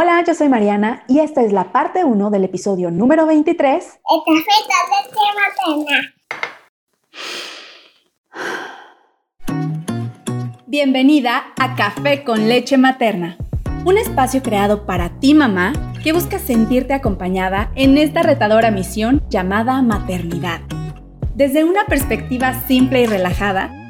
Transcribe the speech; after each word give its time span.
Hola, 0.00 0.22
yo 0.24 0.32
soy 0.32 0.48
Mariana 0.48 1.02
y 1.08 1.18
esta 1.18 1.42
es 1.42 1.52
la 1.52 1.72
parte 1.72 2.04
1 2.04 2.30
del 2.30 2.44
episodio 2.44 2.92
número 2.92 3.26
23. 3.26 3.84
El 3.84 4.22
café 4.28 5.08
de 5.10 5.26
materna. 5.74 6.14
Bienvenida 10.66 11.52
a 11.58 11.74
Café 11.74 12.22
con 12.22 12.48
leche 12.48 12.78
materna, 12.78 13.38
un 13.84 13.98
espacio 13.98 14.40
creado 14.40 14.86
para 14.86 15.18
ti 15.18 15.34
mamá 15.34 15.72
que 16.04 16.12
busca 16.12 16.38
sentirte 16.38 16.94
acompañada 16.94 17.72
en 17.74 17.98
esta 17.98 18.22
retadora 18.22 18.70
misión 18.70 19.24
llamada 19.28 19.82
maternidad. 19.82 20.60
Desde 21.34 21.64
una 21.64 21.86
perspectiva 21.86 22.54
simple 22.68 23.02
y 23.02 23.06
relajada, 23.06 23.77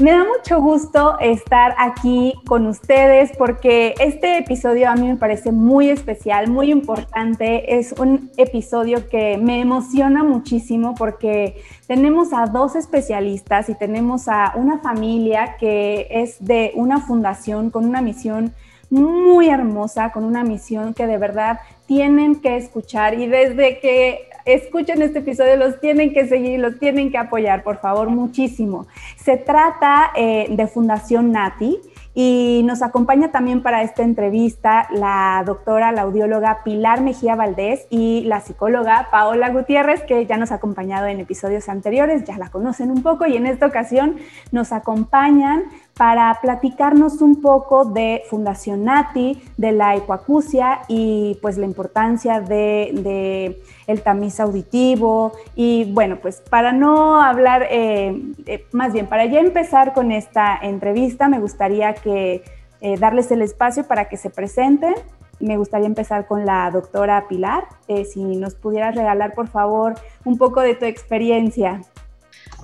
Me 0.00 0.10
da 0.10 0.24
mucho 0.24 0.60
gusto 0.60 1.18
estar 1.20 1.74
aquí 1.78 2.32
con 2.46 2.66
ustedes 2.66 3.30
porque 3.36 3.94
este 4.00 4.38
episodio 4.38 4.88
a 4.88 4.94
mí 4.94 5.06
me 5.06 5.16
parece 5.16 5.52
muy 5.52 5.90
especial, 5.90 6.50
muy 6.50 6.72
importante. 6.72 7.78
Es 7.78 7.92
un 7.98 8.30
episodio 8.38 9.06
que 9.10 9.36
me 9.36 9.60
emociona 9.60 10.24
muchísimo 10.24 10.94
porque 10.94 11.62
tenemos 11.86 12.32
a 12.32 12.46
dos 12.46 12.74
especialistas 12.74 13.68
y 13.68 13.74
tenemos 13.74 14.28
a 14.28 14.54
una 14.56 14.78
familia 14.78 15.56
que 15.60 16.08
es 16.10 16.42
de 16.42 16.72
una 16.74 17.00
fundación 17.00 17.70
con 17.70 17.84
una 17.84 18.00
misión 18.00 18.54
muy 18.88 19.50
hermosa, 19.50 20.10
con 20.10 20.24
una 20.24 20.42
misión 20.42 20.94
que 20.94 21.06
de 21.06 21.18
verdad 21.18 21.60
tienen 21.86 22.40
que 22.40 22.56
escuchar 22.56 23.14
y 23.20 23.26
desde 23.26 23.78
que 23.78 24.31
escuchen 24.44 25.02
este 25.02 25.20
episodio, 25.20 25.56
los 25.56 25.80
tienen 25.80 26.12
que 26.12 26.26
seguir, 26.26 26.60
los 26.60 26.78
tienen 26.78 27.10
que 27.10 27.18
apoyar, 27.18 27.62
por 27.62 27.78
favor, 27.78 28.08
muchísimo. 28.08 28.86
Se 29.16 29.36
trata 29.36 30.10
eh, 30.16 30.46
de 30.50 30.66
Fundación 30.66 31.32
Nati. 31.32 31.78
Y 32.14 32.60
nos 32.66 32.82
acompaña 32.82 33.30
también 33.30 33.62
para 33.62 33.82
esta 33.82 34.02
entrevista 34.02 34.86
la 34.90 35.42
doctora, 35.46 35.92
la 35.92 36.02
audióloga 36.02 36.62
Pilar 36.62 37.00
Mejía 37.00 37.36
Valdés 37.36 37.86
y 37.88 38.24
la 38.24 38.40
psicóloga 38.40 39.08
Paola 39.10 39.48
Gutiérrez, 39.48 40.02
que 40.02 40.26
ya 40.26 40.36
nos 40.36 40.52
ha 40.52 40.56
acompañado 40.56 41.06
en 41.06 41.20
episodios 41.20 41.70
anteriores, 41.70 42.24
ya 42.24 42.36
la 42.36 42.50
conocen 42.50 42.90
un 42.90 43.02
poco 43.02 43.24
y 43.24 43.38
en 43.38 43.46
esta 43.46 43.64
ocasión 43.64 44.16
nos 44.50 44.72
acompañan 44.72 45.64
para 45.96 46.38
platicarnos 46.40 47.20
un 47.20 47.42
poco 47.42 47.84
de 47.84 48.22
Fundación 48.30 48.84
Nati, 48.84 49.42
de 49.56 49.72
la 49.72 49.96
hipoacusia 49.96 50.80
y 50.88 51.38
pues 51.42 51.58
la 51.58 51.66
importancia 51.66 52.40
de, 52.40 53.60
el 53.86 54.02
tamiz 54.02 54.40
auditivo 54.40 55.32
y 55.54 55.92
bueno, 55.92 56.16
pues 56.20 56.42
para 56.48 56.72
no 56.72 57.20
hablar, 57.20 57.66
eh, 57.70 58.20
eh, 58.46 58.66
más 58.72 58.92
bien 58.92 59.06
para 59.06 59.26
ya 59.26 59.40
empezar 59.40 59.92
con 59.92 60.12
esta 60.12 60.58
entrevista, 60.62 61.28
me 61.28 61.40
gustaría 61.40 61.94
que 61.94 62.42
eh, 62.80 62.98
darles 62.98 63.30
el 63.30 63.42
espacio 63.42 63.84
para 63.84 64.08
que 64.08 64.16
se 64.16 64.30
presenten. 64.30 64.94
Me 65.40 65.56
gustaría 65.56 65.86
empezar 65.86 66.26
con 66.26 66.46
la 66.46 66.70
doctora 66.70 67.26
Pilar, 67.28 67.64
si 68.12 68.22
nos 68.36 68.54
pudieras 68.54 68.94
regalar 68.94 69.34
por 69.34 69.48
favor 69.48 69.94
un 70.24 70.38
poco 70.38 70.60
de 70.60 70.76
tu 70.76 70.84
experiencia. 70.84 71.80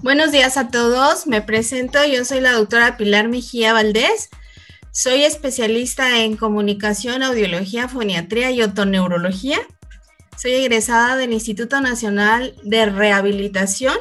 Buenos 0.01 0.31
días 0.31 0.57
a 0.57 0.69
todos, 0.69 1.27
me 1.27 1.43
presento, 1.43 1.99
yo 2.07 2.25
soy 2.25 2.41
la 2.41 2.53
doctora 2.53 2.97
Pilar 2.97 3.27
Mejía 3.27 3.73
Valdés, 3.73 4.31
soy 4.93 5.25
especialista 5.25 6.21
en 6.21 6.37
comunicación, 6.37 7.25
audiología, 7.25 7.89
foniatría 7.89 8.53
y 8.53 8.63
otoneurología. 8.63 9.59
Soy 10.37 10.53
egresada 10.53 11.17
del 11.17 11.33
Instituto 11.33 11.81
Nacional 11.81 12.55
de 12.63 12.87
Rehabilitación 12.87 13.97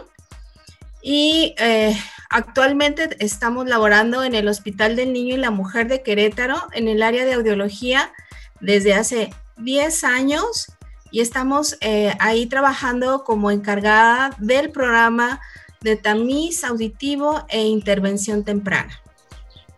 y 1.02 1.56
eh, 1.58 1.98
actualmente 2.30 3.10
estamos 3.18 3.68
laborando 3.68 4.24
en 4.24 4.36
el 4.36 4.48
Hospital 4.48 4.96
del 4.96 5.14
Niño 5.14 5.34
y 5.34 5.40
la 5.40 5.50
Mujer 5.50 5.88
de 5.88 6.04
Querétaro 6.04 6.62
en 6.74 6.88
el 6.88 7.02
área 7.02 7.26
de 7.26 7.34
audiología 7.34 8.14
desde 8.60 8.94
hace 8.94 9.34
10 9.58 10.04
años 10.04 10.68
y 11.10 11.22
estamos 11.22 11.76
eh, 11.82 12.14
ahí 12.20 12.46
trabajando 12.46 13.24
como 13.24 13.50
encargada 13.50 14.30
del 14.38 14.70
programa 14.70 15.42
de 15.82 15.96
tamiz 15.96 16.64
auditivo 16.64 17.46
e 17.50 17.66
intervención 17.66 18.44
temprana. 18.44 18.94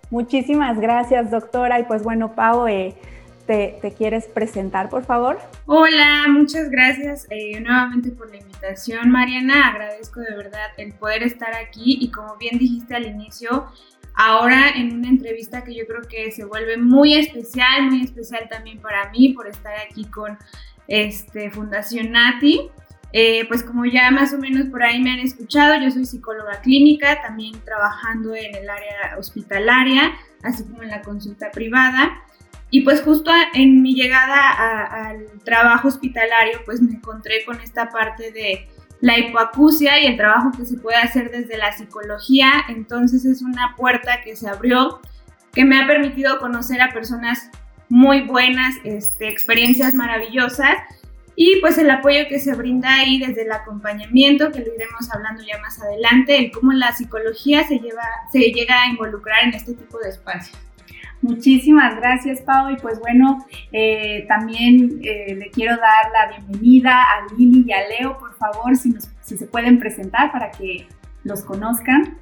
Muchísimas 0.09 0.79
gracias, 0.79 1.31
doctora. 1.31 1.79
Y 1.79 1.83
pues 1.83 2.03
bueno, 2.03 2.33
Pau, 2.35 2.67
eh, 2.67 2.95
te, 3.49 3.93
quieres 3.97 4.25
presentar, 4.25 4.89
por 4.89 5.03
favor? 5.03 5.39
Hola, 5.65 6.25
muchas 6.29 6.69
gracias 6.69 7.25
eh, 7.31 7.59
nuevamente 7.59 8.11
por 8.11 8.29
la 8.29 8.37
invitación, 8.37 9.09
Mariana. 9.09 9.69
Agradezco 9.69 10.19
de 10.19 10.35
verdad 10.35 10.67
el 10.77 10.93
poder 10.93 11.23
estar 11.23 11.55
aquí 11.55 11.97
y 11.99 12.11
como 12.11 12.37
bien 12.37 12.59
dijiste 12.59 12.95
al 12.95 13.07
inicio, 13.07 13.67
ahora 14.15 14.69
en 14.75 14.93
una 14.93 15.09
entrevista 15.09 15.63
que 15.63 15.73
yo 15.73 15.87
creo 15.87 16.01
que 16.01 16.31
se 16.31 16.45
vuelve 16.45 16.77
muy 16.77 17.15
especial, 17.15 17.89
muy 17.89 18.03
especial 18.03 18.47
también 18.49 18.79
para 18.79 19.09
mí 19.09 19.29
por 19.29 19.47
estar 19.47 19.73
aquí 19.89 20.05
con 20.05 20.37
este, 20.87 21.49
Fundación 21.49 22.11
Nati. 22.11 22.69
Eh, 23.11 23.45
pues 23.47 23.63
como 23.63 23.85
ya 23.85 24.11
más 24.11 24.33
o 24.33 24.37
menos 24.37 24.67
por 24.67 24.83
ahí 24.83 25.01
me 25.01 25.11
han 25.11 25.19
escuchado, 25.19 25.81
yo 25.81 25.89
soy 25.89 26.05
psicóloga 26.05 26.61
clínica, 26.61 27.21
también 27.21 27.59
trabajando 27.65 28.35
en 28.35 28.55
el 28.55 28.69
área 28.69 29.17
hospitalaria, 29.17 30.13
así 30.43 30.63
como 30.63 30.83
en 30.83 30.89
la 30.89 31.01
consulta 31.01 31.49
privada. 31.51 32.23
Y 32.71 32.81
pues 32.81 33.01
justo 33.01 33.31
en 33.55 33.81
mi 33.81 33.95
llegada 33.95 35.07
al 35.07 35.25
trabajo 35.43 35.87
hospitalario, 35.87 36.59
pues 36.65 36.81
me 36.81 36.93
encontré 36.93 37.43
con 37.43 37.59
esta 37.61 37.89
parte 37.89 38.31
de 38.31 38.67
la 39.01 39.17
hipoacusia 39.17 39.99
y 39.99 40.05
el 40.05 40.17
trabajo 40.17 40.51
que 40.55 40.65
se 40.65 40.77
puede 40.77 40.97
hacer 40.97 41.31
desde 41.31 41.57
la 41.57 41.71
psicología. 41.71 42.51
Entonces 42.67 43.25
es 43.25 43.41
una 43.41 43.75
puerta 43.75 44.21
que 44.23 44.35
se 44.35 44.47
abrió, 44.47 45.01
que 45.51 45.65
me 45.65 45.81
ha 45.81 45.87
permitido 45.87 46.37
conocer 46.37 46.79
a 46.79 46.91
personas 46.91 47.49
muy 47.89 48.21
buenas, 48.21 48.75
este, 48.83 49.29
experiencias 49.29 49.95
maravillosas 49.95 50.77
y 51.41 51.61
pues 51.61 51.77
el 51.77 51.89
apoyo 51.89 52.27
que 52.27 52.37
se 52.37 52.53
brinda 52.53 52.93
ahí 52.95 53.17
desde 53.17 53.43
el 53.43 53.51
acompañamiento, 53.53 54.51
que 54.51 54.59
lo 54.59 54.75
iremos 54.75 55.09
hablando 55.09 55.41
ya 55.41 55.57
más 55.59 55.81
adelante, 55.81 56.37
el 56.37 56.51
cómo 56.51 56.73
la 56.73 56.91
psicología 56.91 57.65
se, 57.65 57.79
lleva, 57.79 58.03
se 58.29 58.39
llega 58.51 58.83
a 58.83 58.89
involucrar 58.89 59.45
en 59.45 59.53
este 59.53 59.73
tipo 59.73 59.99
de 59.99 60.09
espacios. 60.09 60.57
Muchísimas 61.21 61.95
gracias, 61.95 62.41
Pau. 62.41 62.71
Y 62.71 62.75
pues 62.75 62.99
bueno, 62.99 63.45
eh, 63.71 64.25
también 64.27 64.99
eh, 65.01 65.33
le 65.35 65.49
quiero 65.51 65.77
dar 65.77 66.11
la 66.11 66.37
bienvenida 66.37 67.03
a 67.03 67.33
Lili 67.33 67.63
y 67.65 67.71
a 67.71 67.87
Leo, 67.87 68.17
por 68.17 68.35
favor, 68.35 68.75
si, 68.75 68.93
si 69.21 69.37
se 69.37 69.45
pueden 69.45 69.79
presentar 69.79 70.33
para 70.33 70.51
que 70.51 70.87
los 71.23 71.43
conozcan. 71.43 72.17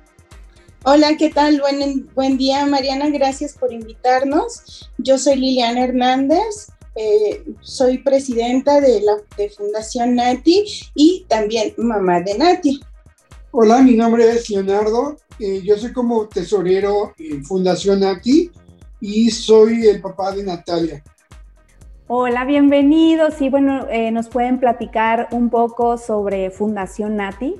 Hola, 0.83 1.17
¿qué 1.17 1.31
tal? 1.31 1.59
Buen, 1.59 2.07
buen 2.13 2.37
día, 2.37 2.67
Mariana. 2.67 3.09
Gracias 3.09 3.57
por 3.57 3.73
invitarnos. 3.73 4.91
Yo 4.99 5.17
soy 5.17 5.37
Liliana 5.37 5.85
Hernández. 5.85 6.76
Eh, 6.99 7.43
soy 7.61 7.99
presidenta 7.99 8.81
de 8.81 9.01
la 9.01 9.17
Fundación 9.55 10.15
Nati 10.15 10.65
y 10.95 11.25
también 11.27 11.73
mamá 11.77 12.21
de 12.21 12.35
Nati. 12.35 12.79
Hola, 13.51 13.83
mi 13.83 13.95
nombre 13.95 14.27
es 14.31 14.49
Leonardo. 14.49 15.17
Eh, 15.39 15.61
yo 15.63 15.77
soy 15.77 15.93
como 15.93 16.27
tesorero 16.27 17.13
en 17.19 17.45
Fundación 17.45 17.99
Nati 17.99 18.49
y 18.99 19.29
soy 19.29 19.85
el 19.85 20.01
papá 20.01 20.31
de 20.31 20.43
Natalia. 20.43 21.03
Hola, 22.07 22.45
bienvenidos. 22.45 23.41
Y 23.41 23.49
bueno, 23.49 23.85
eh, 23.91 24.09
¿nos 24.11 24.27
pueden 24.27 24.59
platicar 24.59 25.27
un 25.31 25.51
poco 25.51 25.99
sobre 25.99 26.49
Fundación 26.49 27.17
Nati? 27.17 27.55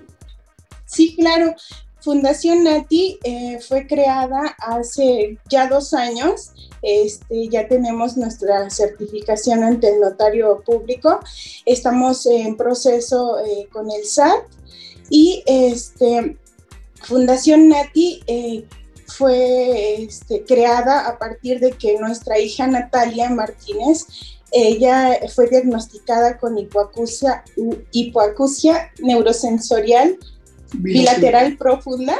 Sí, 0.86 1.16
claro. 1.16 1.54
Fundación 2.00 2.64
Nati 2.64 3.20
eh, 3.24 3.60
fue 3.68 3.86
creada 3.86 4.56
hace 4.60 5.38
ya 5.50 5.68
dos 5.68 5.94
años. 5.94 6.54
Este, 6.82 7.50
ya 7.50 7.68
tenemos 7.68 8.18
nuestra 8.18 8.70
certificación 8.70 9.64
ante 9.64 9.90
el 9.90 10.00
notario 10.00 10.62
público. 10.66 11.20
Estamos 11.66 12.26
en 12.26 12.56
proceso 12.56 13.40
eh, 13.40 13.68
con 13.72 13.90
el 13.92 14.06
SAT 14.06 14.44
y 15.10 15.44
este, 15.46 16.38
Fundación 17.04 17.70
Nati 17.70 18.22
eh, 18.28 18.66
fue 19.08 20.04
este, 20.04 20.44
creada 20.44 21.08
a 21.08 21.18
partir 21.18 21.60
de 21.60 21.72
que 21.72 21.98
nuestra 21.98 22.40
hija 22.40 22.68
Natalia 22.68 23.30
Martínez 23.30 24.06
ella 24.52 25.20
fue 25.34 25.50
diagnosticada 25.50 26.38
con 26.38 26.58
hipoacusia, 26.58 27.44
hipoacusia 27.92 28.92
neurosensorial 29.00 30.18
bilateral 30.74 31.58
profunda 31.58 32.18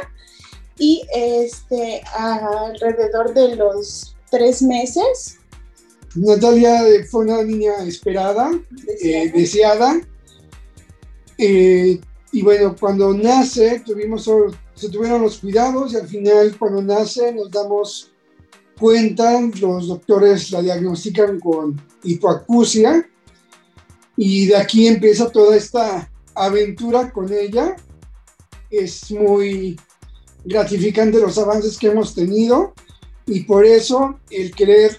y 0.78 1.06
este, 1.14 2.02
alrededor 2.14 3.34
de 3.34 3.56
los 3.56 4.14
tres 4.30 4.62
meses 4.62 5.38
Natalia 6.14 6.82
fue 7.10 7.24
una 7.24 7.42
niña 7.42 7.84
esperada, 7.84 8.50
eh, 9.00 9.30
deseada. 9.32 10.00
Eh, 11.36 12.00
y 12.32 12.42
bueno, 12.42 12.74
cuando 12.78 13.14
nace, 13.14 13.80
tuvimos, 13.80 14.28
se 14.74 14.88
tuvieron 14.88 15.22
los 15.22 15.38
cuidados 15.38 15.92
y 15.92 15.96
al 15.96 16.08
final 16.08 16.56
cuando 16.58 16.82
nace 16.82 17.32
nos 17.32 17.50
damos 17.50 18.10
cuenta, 18.78 19.40
los 19.60 19.88
doctores 19.88 20.50
la 20.50 20.62
diagnostican 20.62 21.40
con 21.40 21.80
hipoacusia 22.02 23.08
y 24.16 24.46
de 24.46 24.56
aquí 24.56 24.86
empieza 24.86 25.30
toda 25.30 25.56
esta 25.56 26.10
aventura 26.34 27.12
con 27.12 27.32
ella. 27.32 27.76
Es 28.70 29.10
muy 29.10 29.78
gratificante 30.44 31.20
los 31.20 31.38
avances 31.38 31.78
que 31.78 31.88
hemos 31.88 32.14
tenido 32.14 32.74
y 33.28 33.40
por 33.40 33.64
eso 33.64 34.18
el 34.30 34.54
querer 34.54 34.98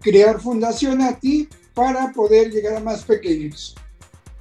crear 0.00 0.40
Fundación 0.40 1.00
ATI 1.02 1.48
para 1.74 2.12
poder 2.12 2.50
llegar 2.50 2.76
a 2.76 2.80
más 2.80 3.04
pequeños. 3.04 3.74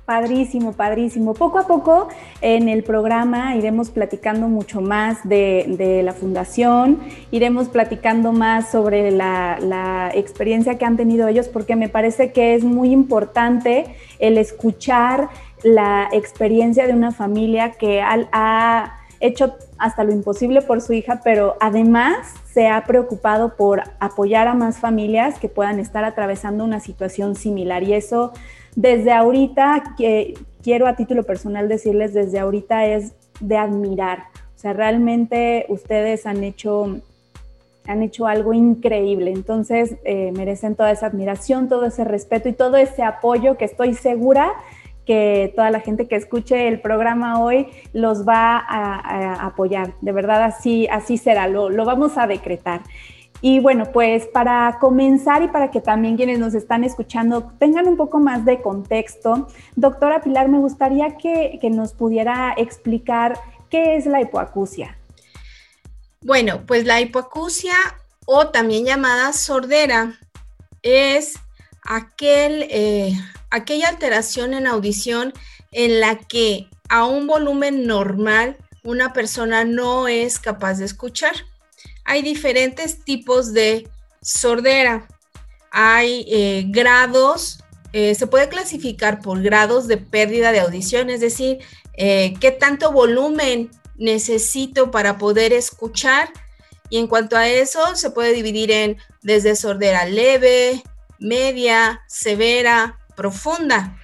Padrísimo, 0.05 0.73
padrísimo. 0.73 1.33
Poco 1.33 1.59
a 1.59 1.67
poco 1.67 2.09
en 2.41 2.67
el 2.67 2.83
programa 2.83 3.55
iremos 3.55 3.89
platicando 3.91 4.49
mucho 4.49 4.81
más 4.81 5.19
de, 5.23 6.01
la 6.03 6.11
fundación, 6.13 6.99
iremos 7.29 7.69
platicando 7.69 8.33
más 8.33 8.71
sobre 8.71 9.11
la, 9.11 9.57
la, 9.61 10.11
experiencia 10.13 10.77
que 10.77 10.83
han 10.83 10.97
tenido 10.97 11.27
ellos, 11.27 11.47
porque 11.47 11.77
me 11.77 11.87
parece 11.87 12.33
que 12.33 12.55
es 12.55 12.63
muy 12.63 12.91
importante 12.91 13.95
el 14.19 14.37
escuchar 14.37 15.29
la 15.63 16.09
experiencia 16.11 16.87
de 16.87 16.93
una 16.93 17.11
familia 17.11 17.73
que 17.73 18.01
ha 18.01 18.97
hecho 19.21 19.55
hasta 19.81 20.03
lo 20.03 20.13
imposible 20.13 20.61
por 20.61 20.79
su 20.79 20.93
hija, 20.93 21.21
pero 21.23 21.57
además 21.59 22.35
se 22.53 22.67
ha 22.67 22.85
preocupado 22.85 23.55
por 23.55 23.81
apoyar 23.99 24.47
a 24.47 24.53
más 24.53 24.77
familias 24.77 25.39
que 25.39 25.49
puedan 25.49 25.79
estar 25.79 26.03
atravesando 26.03 26.63
una 26.63 26.79
situación 26.79 27.35
similar. 27.35 27.81
Y 27.81 27.95
eso 27.95 28.31
desde 28.75 29.11
ahorita, 29.11 29.95
que 29.97 30.35
quiero 30.61 30.87
a 30.87 30.95
título 30.95 31.23
personal 31.23 31.67
decirles, 31.67 32.13
desde 32.13 32.39
ahorita 32.39 32.85
es 32.85 33.13
de 33.39 33.57
admirar. 33.57 34.25
O 34.55 34.59
sea, 34.59 34.73
realmente 34.73 35.65
ustedes 35.69 36.27
han 36.27 36.43
hecho, 36.43 36.99
han 37.87 38.03
hecho 38.03 38.27
algo 38.27 38.53
increíble. 38.53 39.31
Entonces, 39.31 39.95
eh, 40.03 40.31
merecen 40.35 40.75
toda 40.75 40.91
esa 40.91 41.07
admiración, 41.07 41.67
todo 41.67 41.87
ese 41.87 42.03
respeto 42.03 42.49
y 42.49 42.53
todo 42.53 42.77
ese 42.77 43.01
apoyo 43.01 43.57
que 43.57 43.65
estoy 43.65 43.95
segura 43.95 44.53
que 45.11 45.51
toda 45.57 45.71
la 45.71 45.81
gente 45.81 46.07
que 46.07 46.15
escuche 46.15 46.69
el 46.69 46.79
programa 46.79 47.43
hoy 47.43 47.67
los 47.91 48.25
va 48.25 48.55
a, 48.57 49.45
apoyar. 49.45 49.93
De 49.99 50.13
verdad, 50.13 50.41
así, 50.41 50.87
así 50.87 51.17
será, 51.17 51.49
lo, 51.49 51.69
lo 51.69 51.83
vamos 51.83 52.17
a 52.17 52.27
decretar. 52.27 52.79
Y 53.41 53.59
bueno, 53.59 53.91
pues 53.91 54.25
para 54.27 54.77
comenzar 54.79 55.43
y 55.43 55.49
para 55.49 55.69
que 55.69 55.81
también 55.81 56.15
quienes 56.15 56.39
nos 56.39 56.53
están 56.53 56.85
escuchando 56.85 57.51
tengan 57.59 57.89
un 57.89 57.97
poco 57.97 58.21
más 58.21 58.45
de 58.45 58.61
contexto, 58.61 59.49
doctora 59.75 60.21
Pilar, 60.21 60.47
me 60.47 60.59
gustaría 60.59 61.17
que, 61.17 61.57
que 61.59 61.69
nos 61.69 61.91
pudiera 61.91 62.53
explicar 62.55 63.37
qué 63.69 63.97
es 63.97 64.05
la 64.05 64.21
hipoacusia. 64.21 64.97
Bueno, 66.21 66.61
pues 66.65 66.85
la 66.85 67.01
hipoacusia 67.01 67.73
o 68.25 68.47
también 68.47 68.85
llamada 68.85 69.33
sordera 69.33 70.13
es 70.81 71.33
aquel, 71.83 72.65
eh, 72.69 73.11
aquella 73.51 73.89
alteración 73.89 74.53
en 74.53 74.65
audición 74.65 75.33
en 75.71 75.99
la 75.99 76.17
que 76.17 76.67
a 76.89 77.05
un 77.05 77.27
volumen 77.27 77.85
normal 77.85 78.57
una 78.83 79.13
persona 79.13 79.63
no 79.63 80.07
es 80.07 80.39
capaz 80.39 80.79
de 80.79 80.85
escuchar 80.85 81.33
hay 82.11 82.21
diferentes 82.21 83.03
tipos 83.03 83.53
de 83.53 83.87
sordera. 84.21 85.07
Hay 85.71 86.25
eh, 86.29 86.65
grados, 86.67 87.59
eh, 87.93 88.15
se 88.15 88.27
puede 88.27 88.49
clasificar 88.49 89.21
por 89.21 89.41
grados 89.41 89.87
de 89.87 89.97
pérdida 89.97 90.51
de 90.51 90.59
audición, 90.59 91.09
es 91.09 91.21
decir, 91.21 91.59
eh, 91.93 92.33
qué 92.41 92.51
tanto 92.51 92.91
volumen 92.91 93.71
necesito 93.95 94.91
para 94.91 95.17
poder 95.17 95.53
escuchar. 95.53 96.29
Y 96.89 96.97
en 96.97 97.07
cuanto 97.07 97.37
a 97.37 97.47
eso, 97.47 97.95
se 97.95 98.09
puede 98.09 98.33
dividir 98.33 98.71
en 98.71 98.97
desde 99.21 99.55
sordera 99.55 100.05
leve, 100.05 100.83
media, 101.19 102.01
severa, 102.07 102.99
profunda. 103.15 103.97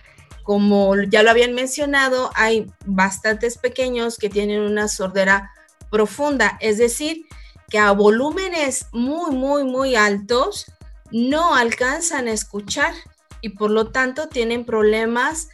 Como 0.44 0.96
ya 0.96 1.24
lo 1.24 1.30
habían 1.30 1.54
mencionado, 1.54 2.32
hay 2.36 2.72
bastantes 2.86 3.58
pequeños 3.58 4.18
que 4.18 4.30
tienen 4.30 4.62
una 4.62 4.88
sordera 4.88 5.52
profunda, 5.90 6.58
es 6.62 6.78
decir, 6.78 7.26
que 7.70 7.80
a 7.80 7.92
volúmenes 7.92 8.88
muy, 8.92 9.36
muy, 9.36 9.64
muy 9.66 9.96
altos 9.96 10.72
no 11.12 11.56
alcanzan 11.56 12.28
a 12.28 12.32
escuchar 12.32 12.94
y 13.42 13.50
por 13.50 13.72
lo 13.72 13.92
tanto 13.92 14.28
tienen 14.28 14.66
problemas 14.66 15.50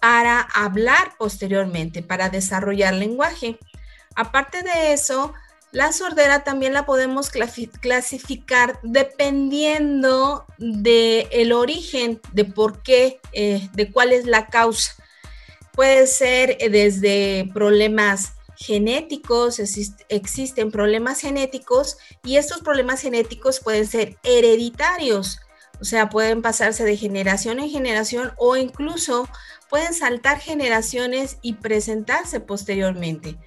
para 0.00 0.40
hablar 0.40 1.12
posteriormente, 1.18 2.02
para 2.02 2.30
desarrollar 2.30 2.94
lenguaje. 2.94 3.58
Aparte 4.16 4.62
de 4.62 4.92
eso, 4.92 5.34
la 5.72 5.92
sordera 5.92 6.42
también 6.42 6.72
la 6.72 6.84
podemos 6.84 7.30
clasificar 7.30 8.80
dependiendo 8.82 10.44
del 10.58 11.28
el 11.30 11.52
origen, 11.52 12.20
de 12.32 12.44
por 12.44 12.82
qué, 12.82 13.20
eh, 13.32 13.68
de 13.72 13.90
cuál 13.92 14.12
es 14.12 14.26
la 14.26 14.46
causa. 14.46 14.92
Puede 15.72 16.06
ser 16.06 16.56
eh, 16.58 16.70
desde 16.70 17.48
problemas 17.54 18.32
genéticos, 18.56 19.58
existen 20.08 20.70
problemas 20.70 21.20
genéticos 21.20 21.96
y 22.24 22.36
estos 22.36 22.60
problemas 22.60 23.00
genéticos 23.00 23.60
pueden 23.60 23.86
ser 23.86 24.18
hereditarios, 24.22 25.38
o 25.80 25.84
sea, 25.84 26.10
pueden 26.10 26.42
pasarse 26.42 26.84
de 26.84 26.96
generación 26.96 27.58
en 27.58 27.70
generación 27.70 28.32
o 28.36 28.56
incluso 28.56 29.28
pueden 29.70 29.94
saltar 29.94 30.40
generaciones 30.40 31.38
y 31.40 31.54
presentarse 31.54 32.40
posteriormente. 32.40 33.38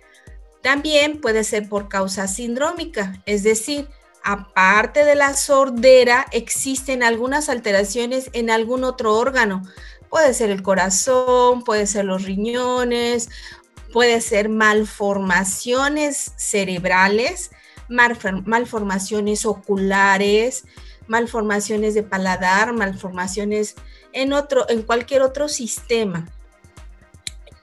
También 0.63 1.21
puede 1.21 1.43
ser 1.43 1.69
por 1.69 1.87
causa 1.87 2.27
sindrómica, 2.27 3.21
es 3.27 3.43
decir, 3.43 3.87
aparte 4.23 5.05
de 5.05 5.13
la 5.13 5.35
sordera, 5.35 6.25
existen 6.31 7.03
algunas 7.03 7.49
alteraciones 7.49 8.31
en 8.33 8.49
algún 8.49 8.83
otro 8.83 9.13
órgano. 9.13 9.61
Puede 10.09 10.33
ser 10.33 10.49
el 10.49 10.63
corazón, 10.63 11.63
puede 11.63 11.85
ser 11.85 12.05
los 12.05 12.23
riñones 12.23 13.29
puede 13.93 14.19
ser 14.21 14.49
malformaciones 14.49 16.33
cerebrales, 16.35 17.51
malformaciones 17.87 19.45
oculares, 19.45 20.65
malformaciones 21.07 21.93
de 21.93 22.01
paladar, 22.01 22.73
malformaciones 22.73 23.75
en 24.11 24.33
otro, 24.33 24.67
en 24.67 24.81
cualquier 24.81 25.21
otro 25.21 25.47
sistema. 25.47 26.27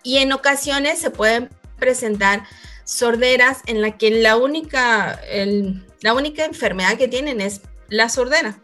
Y 0.04 0.19
en 0.19 0.33
ocasiones 0.33 1.00
se 1.00 1.11
pueden 1.11 1.50
presentar 1.78 2.45
sorderas 2.90 3.59
en 3.66 3.82
la 3.82 3.97
que 3.97 4.11
la 4.11 4.37
única, 4.37 5.20
la 6.00 6.14
única 6.14 6.44
enfermedad 6.44 6.97
que 6.99 7.06
tienen 7.06 7.40
es 7.40 7.61
la 7.88 8.09
sordera 8.09 8.59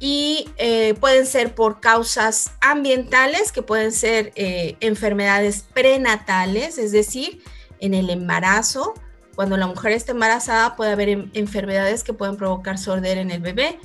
y 0.00 0.50
eh, 0.56 0.94
pueden 0.94 1.26
ser 1.26 1.54
por 1.54 1.80
causas 1.80 2.50
ambientales, 2.60 3.52
que 3.52 3.62
pueden 3.62 3.92
ser 3.92 4.32
eh, 4.34 4.76
enfermedades 4.80 5.64
prenatales, 5.72 6.78
es 6.78 6.90
decir, 6.90 7.40
en 7.78 7.94
el 7.94 8.10
embarazo, 8.10 8.94
cuando 9.36 9.56
la 9.56 9.68
mujer 9.68 9.92
está 9.92 10.10
embarazada 10.10 10.74
puede 10.74 10.90
haber 10.90 11.28
enfermedades 11.34 12.02
que 12.02 12.12
pueden 12.12 12.36
provocar 12.36 12.78
sordera 12.78 13.20
en 13.20 13.30
el 13.30 13.40
bebé. 13.40 13.78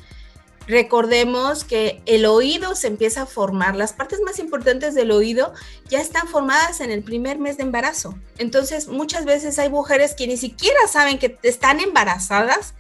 Recordemos 0.68 1.64
que 1.64 2.02
el 2.06 2.26
oído 2.26 2.76
se 2.76 2.88
empieza 2.88 3.22
a 3.22 3.26
formar, 3.26 3.76
las 3.76 3.94
partes 3.94 4.20
más 4.22 4.38
importantes 4.38 4.96
del 4.96 5.12
oído 5.12 5.54
ya 5.88 6.02
están 6.02 6.28
formadas 6.28 6.82
en 6.82 6.92
el 6.92 7.04
primer 7.04 7.40
mes 7.40 7.56
de 7.56 7.64
embarazo. 7.64 8.18
Entonces, 8.38 8.88
muchas 8.88 9.24
veces 9.24 9.58
hay 9.60 9.70
mujeres 9.70 10.14
que 10.14 10.28
ni 10.28 10.36
siquiera 10.36 10.80
saben 10.90 11.20
que 11.20 11.38
están 11.44 11.80
embarazadas 11.80 12.74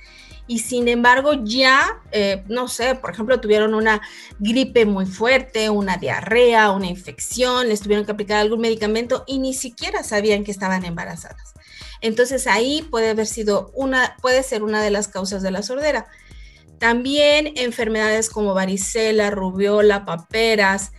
y 0.47 0.59
sin 0.59 0.87
embargo 0.87 1.33
ya, 1.43 2.01
eh, 2.11 2.43
no 2.47 2.67
sé, 2.67 2.95
por 2.95 3.11
ejemplo, 3.11 3.39
tuvieron 3.39 3.73
una 3.73 4.01
gripe 4.39 4.85
muy 4.85 5.05
fuerte, 5.05 5.69
una 5.69 5.97
diarrea, 5.97 6.71
una 6.71 6.87
infección, 6.87 7.67
les 7.67 7.81
tuvieron 7.81 8.05
que 8.05 8.13
aplicar 8.13 8.39
algún 8.39 8.61
medicamento 8.61 9.23
y 9.27 9.39
ni 9.39 9.53
siquiera 9.53 10.03
sabían 10.03 10.45
que 10.45 10.51
estaban 10.51 10.85
embarazadas. 10.85 11.53
Entonces 12.01 12.47
ahí 12.47 12.81
puede 12.89 13.09
haber 13.09 13.27
sido 13.27 13.71
una, 13.73 14.15
puede 14.21 14.41
ser 14.43 14.63
una 14.63 14.81
de 14.81 14.89
las 14.89 15.07
causas 15.09 15.41
de 15.41 15.51
la 15.51 15.63
sordera. 15.63 16.07
También 16.79 17.53
enfermedades 17.55 18.29
como 18.29 18.53
varicela, 18.53 19.31
rubiola, 19.31 20.05
paperas, 20.05 20.91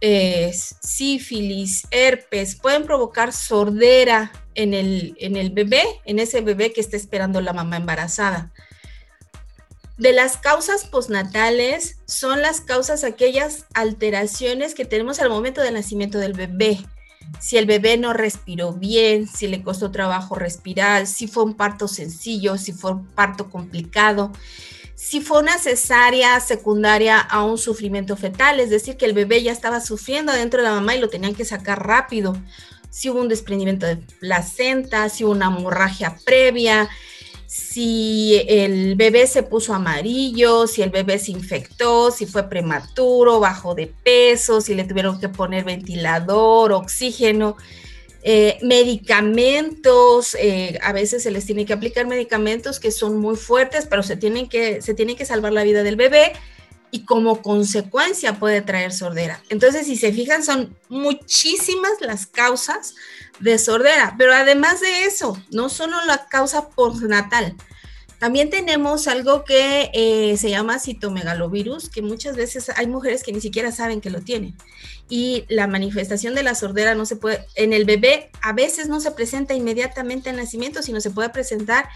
eh, 0.00 0.52
sífilis, 0.80 1.86
herpes, 1.90 2.56
pueden 2.56 2.84
provocar 2.84 3.32
sordera 3.32 4.32
en 4.54 4.74
el, 4.74 5.14
en 5.18 5.36
el 5.36 5.50
bebé, 5.50 5.82
en 6.04 6.18
ese 6.18 6.40
bebé 6.40 6.72
que 6.72 6.80
está 6.80 6.96
esperando 6.96 7.40
la 7.40 7.52
mamá 7.52 7.76
embarazada. 7.76 8.50
De 9.98 10.14
las 10.14 10.38
causas 10.38 10.86
postnatales 10.86 11.98
son 12.06 12.40
las 12.40 12.62
causas, 12.62 13.04
aquellas 13.04 13.66
alteraciones 13.74 14.74
que 14.74 14.86
tenemos 14.86 15.20
al 15.20 15.28
momento 15.28 15.60
del 15.60 15.74
nacimiento 15.74 16.16
del 16.16 16.32
bebé. 16.32 16.78
Si 17.38 17.58
el 17.58 17.66
bebé 17.66 17.98
no 17.98 18.14
respiró 18.14 18.72
bien, 18.72 19.28
si 19.28 19.46
le 19.46 19.62
costó 19.62 19.90
trabajo 19.90 20.34
respirar, 20.36 21.06
si 21.06 21.28
fue 21.28 21.44
un 21.44 21.54
parto 21.54 21.86
sencillo, 21.86 22.56
si 22.56 22.72
fue 22.72 22.92
un 22.92 23.06
parto 23.08 23.50
complicado, 23.50 24.32
si 25.02 25.22
fue 25.22 25.40
una 25.40 25.56
cesárea 25.56 26.38
secundaria 26.40 27.18
a 27.18 27.42
un 27.42 27.56
sufrimiento 27.56 28.18
fetal, 28.18 28.60
es 28.60 28.68
decir, 28.68 28.98
que 28.98 29.06
el 29.06 29.14
bebé 29.14 29.42
ya 29.42 29.50
estaba 29.50 29.80
sufriendo 29.80 30.30
dentro 30.30 30.60
de 30.60 30.68
la 30.68 30.74
mamá 30.74 30.94
y 30.94 31.00
lo 31.00 31.08
tenían 31.08 31.34
que 31.34 31.46
sacar 31.46 31.86
rápido, 31.86 32.36
si 32.90 33.08
hubo 33.08 33.18
un 33.18 33.28
desprendimiento 33.28 33.86
de 33.86 33.96
placenta, 33.96 35.08
si 35.08 35.24
hubo 35.24 35.32
una 35.32 35.46
hemorragia 35.46 36.18
previa, 36.26 36.90
si 37.46 38.44
el 38.46 38.94
bebé 38.94 39.26
se 39.26 39.42
puso 39.42 39.72
amarillo, 39.72 40.66
si 40.66 40.82
el 40.82 40.90
bebé 40.90 41.18
se 41.18 41.30
infectó, 41.30 42.10
si 42.10 42.26
fue 42.26 42.50
prematuro, 42.50 43.40
bajo 43.40 43.74
de 43.74 43.86
peso, 44.04 44.60
si 44.60 44.74
le 44.74 44.84
tuvieron 44.84 45.18
que 45.18 45.30
poner 45.30 45.64
ventilador, 45.64 46.72
oxígeno. 46.72 47.56
Eh, 48.22 48.58
medicamentos, 48.62 50.36
eh, 50.38 50.78
a 50.82 50.92
veces 50.92 51.22
se 51.22 51.30
les 51.30 51.46
tiene 51.46 51.64
que 51.64 51.72
aplicar 51.72 52.06
medicamentos 52.06 52.78
que 52.78 52.90
son 52.90 53.18
muy 53.18 53.36
fuertes, 53.36 53.86
pero 53.86 54.02
se 54.02 54.16
tienen 54.16 54.48
que, 54.48 54.82
se 54.82 54.94
que 54.94 55.24
salvar 55.24 55.52
la 55.52 55.64
vida 55.64 55.82
del 55.82 55.96
bebé 55.96 56.32
y 56.90 57.04
como 57.04 57.40
consecuencia 57.40 58.38
puede 58.38 58.60
traer 58.60 58.92
sordera. 58.92 59.42
Entonces, 59.48 59.86
si 59.86 59.96
se 59.96 60.12
fijan, 60.12 60.44
son 60.44 60.76
muchísimas 60.88 61.92
las 62.00 62.26
causas 62.26 62.94
de 63.38 63.56
sordera, 63.58 64.16
pero 64.18 64.34
además 64.34 64.80
de 64.80 65.04
eso, 65.04 65.40
no 65.50 65.68
solo 65.68 65.96
la 66.04 66.26
causa 66.28 66.68
postnatal, 66.68 67.56
también 68.20 68.50
tenemos 68.50 69.08
algo 69.08 69.44
que 69.44 69.90
eh, 69.94 70.36
se 70.36 70.50
llama 70.50 70.78
citomegalovirus, 70.78 71.88
que 71.88 72.02
muchas 72.02 72.36
veces 72.36 72.70
hay 72.76 72.86
mujeres 72.86 73.22
que 73.22 73.32
ni 73.32 73.40
siquiera 73.40 73.72
saben 73.72 74.02
que 74.02 74.10
lo 74.10 74.20
tienen. 74.20 74.54
Y 75.10 75.44
la 75.48 75.66
manifestación 75.66 76.34
de 76.34 76.42
la 76.42 76.54
sordera 76.54 76.94
no 76.94 77.04
se 77.04 77.16
puede, 77.16 77.44
en 77.56 77.72
el 77.72 77.84
bebé 77.84 78.30
a 78.40 78.52
veces 78.52 78.88
no 78.88 79.00
se 79.00 79.10
presenta 79.10 79.54
inmediatamente 79.54 80.30
al 80.30 80.36
nacimiento, 80.36 80.82
sino 80.82 81.00
se 81.00 81.10
puede 81.10 81.28
presentar 81.28 81.88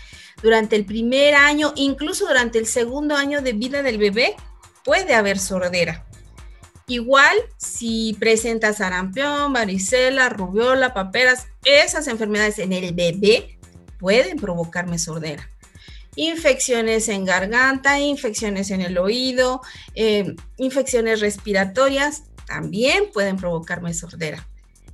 durante 0.43 0.77
el 0.77 0.85
primer 0.85 1.35
año, 1.35 1.73
incluso 1.77 2.27
durante 2.27 2.59
el 2.59 2.67
segundo 2.67 3.15
año 3.15 3.41
de 3.41 3.53
vida 3.53 3.83
del 3.83 3.99
bebé, 3.99 4.35
puede 4.85 5.15
haber 5.15 5.39
sordera. 5.39 6.05
Igual 6.87 7.37
si 7.57 8.15
presenta 8.19 8.75
sarampión, 8.75 9.53
varicela, 9.53 10.29
rubiola, 10.29 10.93
paperas, 10.93 11.47
esas 11.65 12.09
enfermedades 12.09 12.59
en 12.59 12.73
el 12.73 12.93
bebé 12.93 13.59
pueden 13.99 14.37
provocarme 14.39 14.99
sordera 14.99 15.49
infecciones 16.17 17.09
en 17.09 17.25
garganta, 17.25 17.99
infecciones 17.99 18.71
en 18.71 18.81
el 18.81 18.99
oído, 18.99 19.61
eh, 19.95 20.35
infecciones 20.59 21.21
respiratorias, 21.21 22.25
también 22.47 23.05
pueden 23.13 23.37
provocarme 23.37 23.95
sordera. 23.95 24.47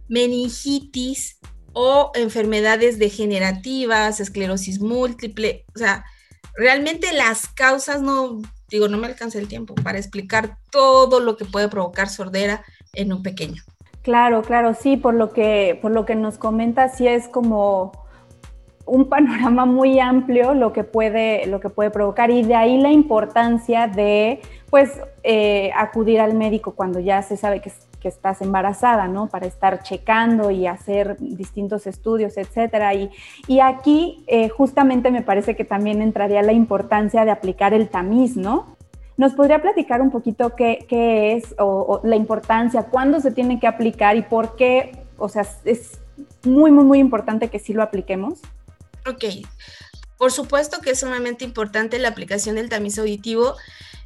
Meningitis 0.09 1.39
o 1.73 2.11
enfermedades 2.15 2.99
degenerativas, 2.99 4.21
esclerosis 4.21 4.81
múltiple, 4.81 5.65
o 5.75 5.79
sea, 5.79 6.05
realmente 6.57 7.13
las 7.13 7.47
causas 7.49 8.03
no, 8.03 8.41
digo, 8.69 8.89
no 8.89 8.99
me 8.99 9.07
alcanza 9.07 9.39
el 9.39 9.49
tiempo 9.49 9.75
para 9.75 9.99
explicar 9.99 10.57
todo 10.71 11.21
lo 11.21 11.37
que 11.37 11.45
puede 11.45 11.69
provocar 11.69 12.09
sordera 12.09 12.65
en 12.93 13.13
un 13.13 13.23
pequeño. 13.23 13.63
Claro, 14.03 14.43
claro, 14.43 14.75
sí, 14.75 14.97
por 14.97 15.15
lo 15.15 15.33
que, 15.33 15.79
por 15.81 15.93
lo 15.93 16.07
que 16.07 16.15
nos 16.15 16.39
comenta, 16.39 16.89
sí 16.89 17.07
es 17.07 17.29
como 17.29 17.93
un 18.91 19.09
panorama 19.09 19.67
muy 19.67 20.01
amplio 20.01 20.53
lo 20.53 20.73
que 20.73 20.85
puede, 20.85 21.47
lo 21.47 21.61
que 21.61 21.71
puede 21.71 21.91
provocar 21.91 22.31
y 22.31 22.43
de 22.43 22.57
ahí 22.57 22.79
la 22.79 22.91
importancia 22.91 23.87
de 23.87 24.41
pues 24.69 25.01
eh, 25.23 25.71
acudir 25.77 26.21
al 26.21 26.35
médico 26.35 26.73
cuando 26.73 27.01
ya 27.01 27.23
se 27.23 27.37
sabe 27.37 27.61
que, 27.61 27.73
estás 28.03 28.41
embarazada, 28.41 29.09
¿no? 29.09 29.27
Para 29.27 29.47
estar 29.47 29.83
checando 29.83 30.51
y 30.51 30.67
hacer 30.67 31.19
distintos 31.19 31.87
estudios, 31.87 32.39
etcétera. 32.39 32.95
Y, 32.95 33.11
y 33.47 33.61
aquí 33.61 34.25
eh, 34.27 34.49
justamente 34.49 35.11
me 35.11 35.21
parece 35.21 35.55
que 35.55 35.67
también 35.67 36.01
entraría 36.01 36.41
la 36.41 36.55
importancia 36.55 37.27
de 37.27 37.31
aplicar 37.31 37.75
el 37.75 37.91
tamiz, 37.91 38.39
¿no? 38.39 38.75
¿Nos 39.19 39.35
podría 39.35 39.61
platicar 39.61 40.01
un 40.01 40.11
poquito 40.11 40.57
qué, 40.57 40.87
qué 40.89 41.35
es 41.35 41.55
o, 41.59 42.01
la 42.03 42.17
importancia, 42.17 42.85
cuándo 42.85 43.21
se 43.21 43.33
tiene 43.33 43.61
que 43.61 43.67
aplicar 43.67 44.17
y 44.17 44.23
por 44.23 44.57
qué? 44.57 44.93
O 45.19 45.29
sea, 45.29 45.45
es 45.67 46.01
muy, 46.43 46.71
muy, 46.71 46.85
muy 46.85 46.99
importante 47.01 47.49
que 47.49 47.59
sí 47.59 47.75
lo 47.75 47.83
apliquemos. 47.83 48.41
Ok, 49.07 49.25
por 50.19 50.33
supuesto 50.33 50.81
que 50.81 50.91
es 50.91 51.01
sumamente 51.01 51.45
importante 51.45 51.99
la 51.99 52.09
aplicación 52.09 52.57
del 52.57 52.69
tamiz 52.69 52.99
auditivo 52.99 53.57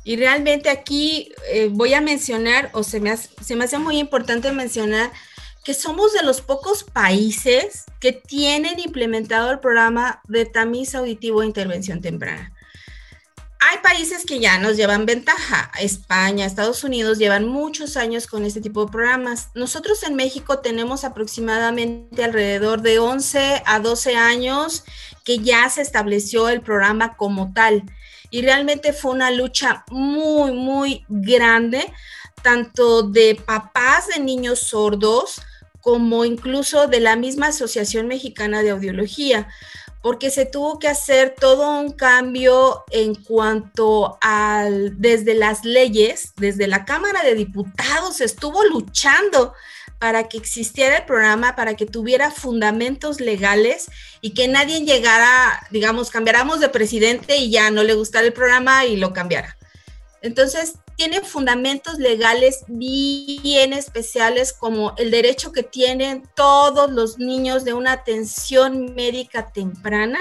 y 0.05 0.17
realmente 0.17 0.71
aquí 0.71 1.33
eh, 1.51 1.69
voy 1.71 1.95
a 1.95 2.01
mencionar, 2.01 2.71
o 2.73 2.85
se 2.85 3.01
me, 3.01 3.11
hace, 3.11 3.31
se 3.43 3.57
me 3.57 3.65
hace 3.65 3.79
muy 3.79 3.99
importante 3.99 4.53
mencionar, 4.53 5.11
que 5.65 5.75
somos 5.75 6.13
de 6.13 6.23
los 6.23 6.43
pocos 6.43 6.85
países 6.85 7.85
que 7.99 8.13
tienen 8.13 8.79
implementado 8.79 9.51
el 9.51 9.61
programa 9.61 10.21
de 10.29 10.45
tamiz 10.45 10.95
auditivo 10.95 11.43
e 11.43 11.47
intervención 11.47 12.03
temprana. 12.03 12.53
Hay 13.66 13.78
países 13.78 14.26
que 14.26 14.40
ya 14.40 14.59
nos 14.59 14.76
llevan 14.76 15.06
ventaja. 15.06 15.71
España, 15.80 16.44
Estados 16.44 16.85
Unidos 16.85 17.16
llevan 17.16 17.49
muchos 17.49 17.97
años 17.97 18.26
con 18.26 18.44
este 18.44 18.61
tipo 18.61 18.85
de 18.85 18.92
programas. 18.92 19.49
Nosotros 19.54 20.02
en 20.02 20.16
México 20.16 20.59
tenemos 20.59 21.02
aproximadamente 21.02 22.23
alrededor 22.23 22.83
de 22.83 22.99
11 22.99 23.62
a 23.64 23.80
12 23.80 24.16
años 24.16 24.85
que 25.25 25.38
ya 25.38 25.66
se 25.71 25.80
estableció 25.80 26.50
el 26.50 26.61
programa 26.61 27.16
como 27.16 27.54
tal. 27.54 27.85
Y 28.28 28.42
realmente 28.42 28.92
fue 28.92 29.12
una 29.12 29.30
lucha 29.30 29.87
muy, 29.90 30.52
muy 30.52 31.06
grande, 31.09 31.90
tanto 32.42 33.02
de 33.02 33.35
papás 33.35 34.09
de 34.09 34.21
niños 34.21 34.59
sordos 34.59 35.40
como 35.80 36.26
incluso 36.26 36.87
de 36.87 37.00
la 37.00 37.16
misma 37.16 37.47
Asociación 37.47 38.09
Mexicana 38.09 38.62
de 38.62 38.71
Audiología 38.71 39.49
porque 40.04 40.30
se 40.30 40.44
tuvo 40.44 40.78
que 40.78 40.87
hacer 40.87 41.34
todo 41.34 41.80
un 41.80 41.92
cambio 41.92 42.84
en 42.90 43.14
cuanto 43.14 44.18
al, 44.20 45.00
desde 45.00 45.32
las 45.32 45.64
leyes, 45.64 46.34
desde 46.37 46.66
la 46.66 46.84
Cámara 46.84 47.23
de 47.23 47.34
Diputados 47.34 48.20
estuvo 48.20 48.62
luchando 48.64 49.54
para 49.99 50.28
que 50.28 50.37
existiera 50.37 50.99
el 50.99 51.06
programa, 51.06 51.56
para 51.56 51.73
que 51.73 51.87
tuviera 51.87 52.30
fundamentos 52.30 53.18
legales 53.18 53.87
y 54.20 54.34
que 54.34 54.46
nadie 54.46 54.84
llegara, 54.84 55.66
digamos, 55.70 56.11
cambiáramos 56.11 56.61
de 56.61 56.68
presidente 56.68 57.38
y 57.38 57.50
ya 57.50 57.70
no 57.70 57.82
le 57.82 57.94
gustara 57.94 58.26
el 58.26 58.34
programa 58.34 58.84
y 58.84 58.96
lo 58.99 59.14
cambiara. 59.14 59.56
Entonces, 60.20 60.75
tiene 60.97 61.21
fundamentos 61.23 61.99
legales 61.99 62.65
bien 62.69 63.73
especiales 63.73 64.53
como 64.53 64.95
el 64.97 65.11
derecho 65.11 65.53
que 65.53 65.63
tienen 65.63 66.29
todos 66.35 66.91
los 66.91 67.19
niños 67.19 67.65
de 67.65 67.75
una 67.75 67.93
atención 67.93 68.95
médica 68.95 69.53
temprana, 69.53 70.21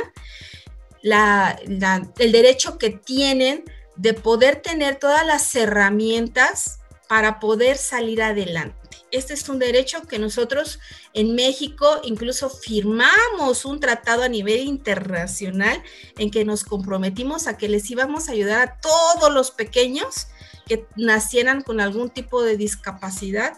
el 1.04 2.32
derecho 2.32 2.78
que 2.78 2.90
tienen 2.90 3.64
de 3.96 4.14
poder 4.14 4.62
tener 4.62 4.96
todas 4.96 5.26
las 5.26 5.54
herramientas 5.56 6.80
para 7.08 7.40
poder 7.40 7.78
salir 7.78 8.24
adelante. 8.24 8.84
Este 9.12 9.36
es 9.36 9.48
un 9.48 9.60
derecho 9.60 10.02
que 10.08 10.18
nosotros 10.18 10.80
en 11.14 11.36
México 11.36 12.02
incluso 12.04 12.50
firmamos 12.50 13.64
un 13.64 13.80
tratado 13.80 14.24
a 14.24 14.28
nivel 14.28 14.62
internacional 14.62 15.84
en 16.18 16.32
que 16.32 16.46
nos 16.46 16.64
comprometimos 16.64 17.46
a 17.46 17.56
que 17.56 17.70
les 17.70 17.92
íbamos 17.92 18.28
a 18.28 18.32
ayudar 18.32 18.62
a 18.68 18.82
todos 18.82 19.32
los 19.32 19.52
pequeños 19.52 20.28
que 20.68 20.88
nacieran 20.96 21.62
con 21.62 21.80
algún 21.80 22.10
tipo 22.10 22.44
de 22.44 22.58
discapacidad 22.58 23.54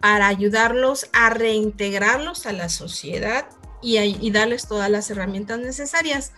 para 0.00 0.28
ayudarlos 0.28 1.08
a 1.12 1.30
reintegrarlos 1.30 2.46
a 2.46 2.52
la 2.52 2.68
sociedad 2.68 3.46
y, 3.82 4.30
darles 4.30 4.66
todas 4.66 4.90
las 4.90 5.10
herramientas 5.10 5.58
necesarias. 5.58 6.32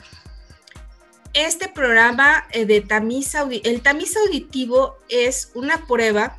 Este 1.32 1.68
programa 1.68 2.46
eh, 2.50 2.66
de 2.66 2.80
tamiz, 2.82 3.34
el 3.34 3.80
tamiz 3.82 4.16
auditivo 4.16 4.98
es 5.08 5.50
una 5.54 5.86
prueba 5.86 6.38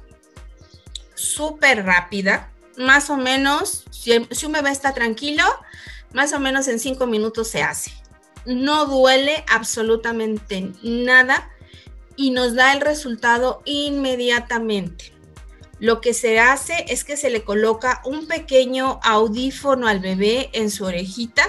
súper 1.16 1.86
rápida, 1.86 2.52
más 2.78 3.10
o 3.10 3.18
menos, 3.18 3.86
si, 3.92 4.28
si, 4.32 4.46
un 4.46 4.52
bebé 4.52 4.72
está 4.72 4.94
tranquilo, 4.94 5.44
más 6.14 6.34
o 6.34 6.40
menos 6.40 6.68
en 6.68 6.80
cinco 6.80 7.08
minutos 7.08 7.48
se 7.48 7.64
hace. 7.64 7.92
No 8.46 8.86
duele 8.86 9.44
absolutamente 9.50 10.72
nada 10.84 11.53
y 12.16 12.32
nos 12.32 12.56
da 12.56 12.74
el 12.74 12.82
resultado 12.82 13.62
inmediatamente. 13.66 15.14
Lo 15.80 16.00
que 16.02 16.14
se 16.14 16.40
hace 16.40 16.86
es 16.88 17.04
que 17.04 17.18
se 17.18 17.30
le 17.30 17.44
coloca 17.44 18.02
un 18.06 18.28
pequeño 18.28 19.00
audífono 19.04 19.88
al 19.88 20.00
bebé 20.00 20.50
en 20.54 20.72
su 20.72 20.86
orejita, 20.86 21.44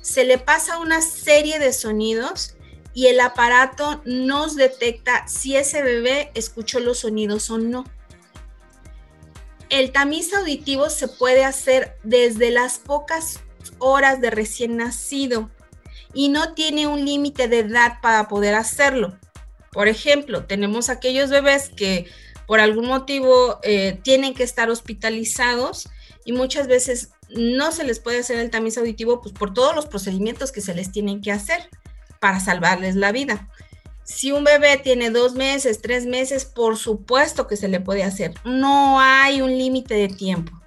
se 0.00 0.24
le 0.24 0.38
pasa 0.38 0.78
una 0.78 1.00
serie 1.00 1.58
de 1.58 1.72
sonidos 1.72 2.56
y 2.94 3.06
el 3.06 3.20
aparato 3.20 4.02
nos 4.04 4.56
detecta 4.56 5.26
si 5.26 5.56
ese 5.56 5.82
bebé 5.82 6.30
escuchó 6.34 6.80
los 6.80 6.98
sonidos 7.00 7.50
o 7.50 7.58
no. 7.58 7.84
El 9.70 9.90
tamiz 9.90 10.34
auditivo 10.34 10.90
se 10.90 11.08
puede 11.08 11.44
hacer 11.44 11.96
desde 12.02 12.50
las 12.50 12.78
pocas 12.78 13.40
horas 13.78 14.20
de 14.20 14.30
recién 14.30 14.76
nacido 14.76 15.50
y 16.12 16.28
no 16.28 16.52
tiene 16.52 16.86
un 16.86 17.04
límite 17.04 17.48
de 17.48 17.60
edad 17.60 18.00
para 18.02 18.28
poder 18.28 18.54
hacerlo. 18.54 19.18
Por 19.72 19.88
ejemplo, 19.88 20.44
tenemos 20.44 20.88
aquellos 20.88 21.30
bebés 21.30 21.70
que 21.70 22.06
por 22.46 22.60
algún 22.60 22.86
motivo 22.86 23.58
eh, 23.62 23.98
tienen 24.02 24.34
que 24.34 24.42
estar 24.42 24.70
hospitalizados 24.70 25.88
y 26.24 26.32
muchas 26.32 26.66
veces 26.68 27.10
no 27.30 27.72
se 27.72 27.84
les 27.84 27.98
puede 27.98 28.20
hacer 28.20 28.38
el 28.38 28.50
tamiz 28.50 28.76
auditivo 28.76 29.20
pues, 29.22 29.34
por 29.34 29.54
todos 29.54 29.74
los 29.74 29.86
procedimientos 29.86 30.52
que 30.52 30.60
se 30.60 30.74
les 30.74 30.92
tienen 30.92 31.22
que 31.22 31.32
hacer 31.32 31.68
para 32.20 32.40
salvarles 32.40 32.94
la 32.94 33.10
vida. 33.12 33.48
Si 34.04 34.32
un 34.32 34.44
bebé 34.44 34.76
tiene 34.76 35.10
dos 35.10 35.34
meses, 35.34 35.80
tres 35.80 36.06
meses, 36.06 36.44
por 36.44 36.76
supuesto 36.76 37.46
que 37.46 37.56
se 37.56 37.68
le 37.68 37.80
puede 37.80 38.02
hacer. 38.02 38.34
No 38.44 39.00
hay 39.00 39.40
un 39.40 39.56
límite 39.56 39.94
de 39.94 40.08
tiempo. 40.08 40.61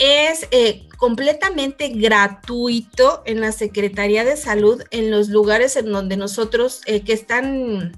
Es 0.00 0.48
eh, 0.50 0.88
completamente 0.96 1.90
gratuito 1.90 3.22
en 3.26 3.40
la 3.40 3.52
Secretaría 3.52 4.24
de 4.24 4.36
Salud, 4.36 4.82
en 4.90 5.10
los 5.12 5.28
lugares 5.28 5.76
en 5.76 5.92
donde 5.92 6.16
nosotros 6.16 6.80
eh, 6.86 7.02
que 7.02 7.12
están 7.12 7.92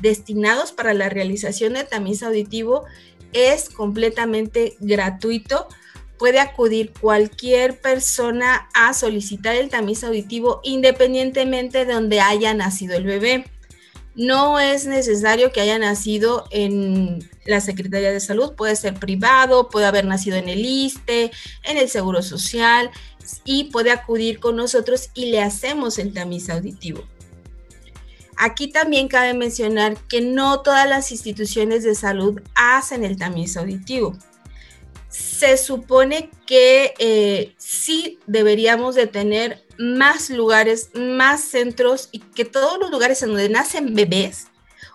destinados 0.00 0.72
para 0.72 0.94
la 0.94 1.08
realización 1.08 1.74
de 1.74 1.84
tamiz 1.84 2.24
auditivo, 2.24 2.84
es 3.32 3.68
completamente 3.70 4.76
gratuito 4.80 5.68
puede 6.22 6.38
acudir 6.38 6.92
cualquier 7.00 7.80
persona 7.80 8.68
a 8.74 8.94
solicitar 8.94 9.56
el 9.56 9.70
tamiz 9.70 10.04
auditivo 10.04 10.60
independientemente 10.62 11.84
de 11.84 11.92
donde 11.92 12.20
haya 12.20 12.54
nacido 12.54 12.94
el 12.94 13.02
bebé. 13.02 13.44
No 14.14 14.60
es 14.60 14.86
necesario 14.86 15.50
que 15.50 15.62
haya 15.62 15.80
nacido 15.80 16.44
en 16.52 17.28
la 17.44 17.60
Secretaría 17.60 18.12
de 18.12 18.20
Salud, 18.20 18.54
puede 18.54 18.76
ser 18.76 18.94
privado, 18.94 19.68
puede 19.68 19.86
haber 19.86 20.04
nacido 20.04 20.36
en 20.36 20.48
el 20.48 20.64
ISTE, 20.64 21.30
en 21.64 21.76
el 21.76 21.88
Seguro 21.88 22.22
Social 22.22 22.90
y 23.44 23.64
puede 23.64 23.90
acudir 23.90 24.40
con 24.40 24.56
nosotros 24.56 25.10
y 25.14 25.26
le 25.26 25.40
hacemos 25.40 25.98
el 25.98 26.12
tamiz 26.12 26.50
auditivo. 26.50 27.04
Aquí 28.36 28.68
también 28.68 29.08
cabe 29.08 29.34
mencionar 29.34 29.96
que 30.08 30.20
no 30.20 30.62
todas 30.62 30.88
las 30.88 31.12
instituciones 31.12 31.84
de 31.84 31.94
salud 31.94 32.40
hacen 32.54 33.04
el 33.04 33.16
tamiz 33.16 33.56
auditivo 33.56 34.16
se 35.12 35.58
supone 35.58 36.30
que 36.46 36.94
eh, 36.98 37.54
sí 37.58 38.18
deberíamos 38.26 38.94
de 38.94 39.06
tener 39.06 39.62
más 39.78 40.30
lugares, 40.30 40.90
más 40.94 41.42
centros 41.42 42.08
y 42.12 42.20
que 42.20 42.46
todos 42.46 42.78
los 42.78 42.90
lugares 42.90 43.22
en 43.22 43.28
donde 43.28 43.50
nacen 43.50 43.94
bebés, 43.94 44.46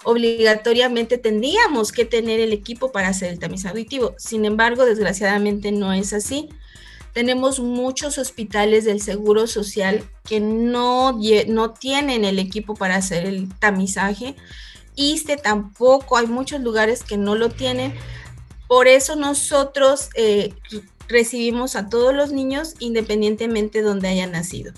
obligatoriamente 0.08 1.18
tendríamos 1.18 1.92
que 1.92 2.06
tener 2.06 2.40
el 2.40 2.54
equipo 2.54 2.92
para 2.92 3.10
hacer 3.10 3.32
el 3.32 3.40
tamiz 3.40 3.66
auditivo. 3.66 4.16
Sin 4.18 4.46
embargo, 4.46 4.86
desgraciadamente 4.86 5.72
no 5.72 5.94
es 5.94 6.14
así. 6.14 6.50
Tenemos 7.14 7.60
muchos 7.60 8.18
hospitales 8.18 8.86
del 8.86 9.02
Seguro 9.02 9.48
Social 9.48 10.04
que 10.24 10.40
no, 10.40 11.20
no 11.48 11.72
tienen 11.72 12.26
el 12.26 12.40
equipo 12.40 12.76
para 12.76 12.96
hacer 12.96 13.26
el 13.26 13.50
tamizaje. 13.60 14.36
ISTE 14.96 15.38
tampoco, 15.38 16.18
hay 16.18 16.28
muchos 16.28 16.62
lugares 16.62 17.04
que 17.04 17.18
no 17.18 17.36
lo 17.36 17.50
tienen 17.50 17.94
por 18.68 18.88
eso 18.88 19.16
nosotros 19.16 20.10
eh, 20.16 20.54
recibimos 21.08 21.76
a 21.76 21.90
todos 21.90 22.14
los 22.14 22.32
niños 22.32 22.76
independientemente 22.80 23.80
de 23.80 23.86
donde 23.86 24.10
hayan 24.10 24.34
nacido. 24.34 24.74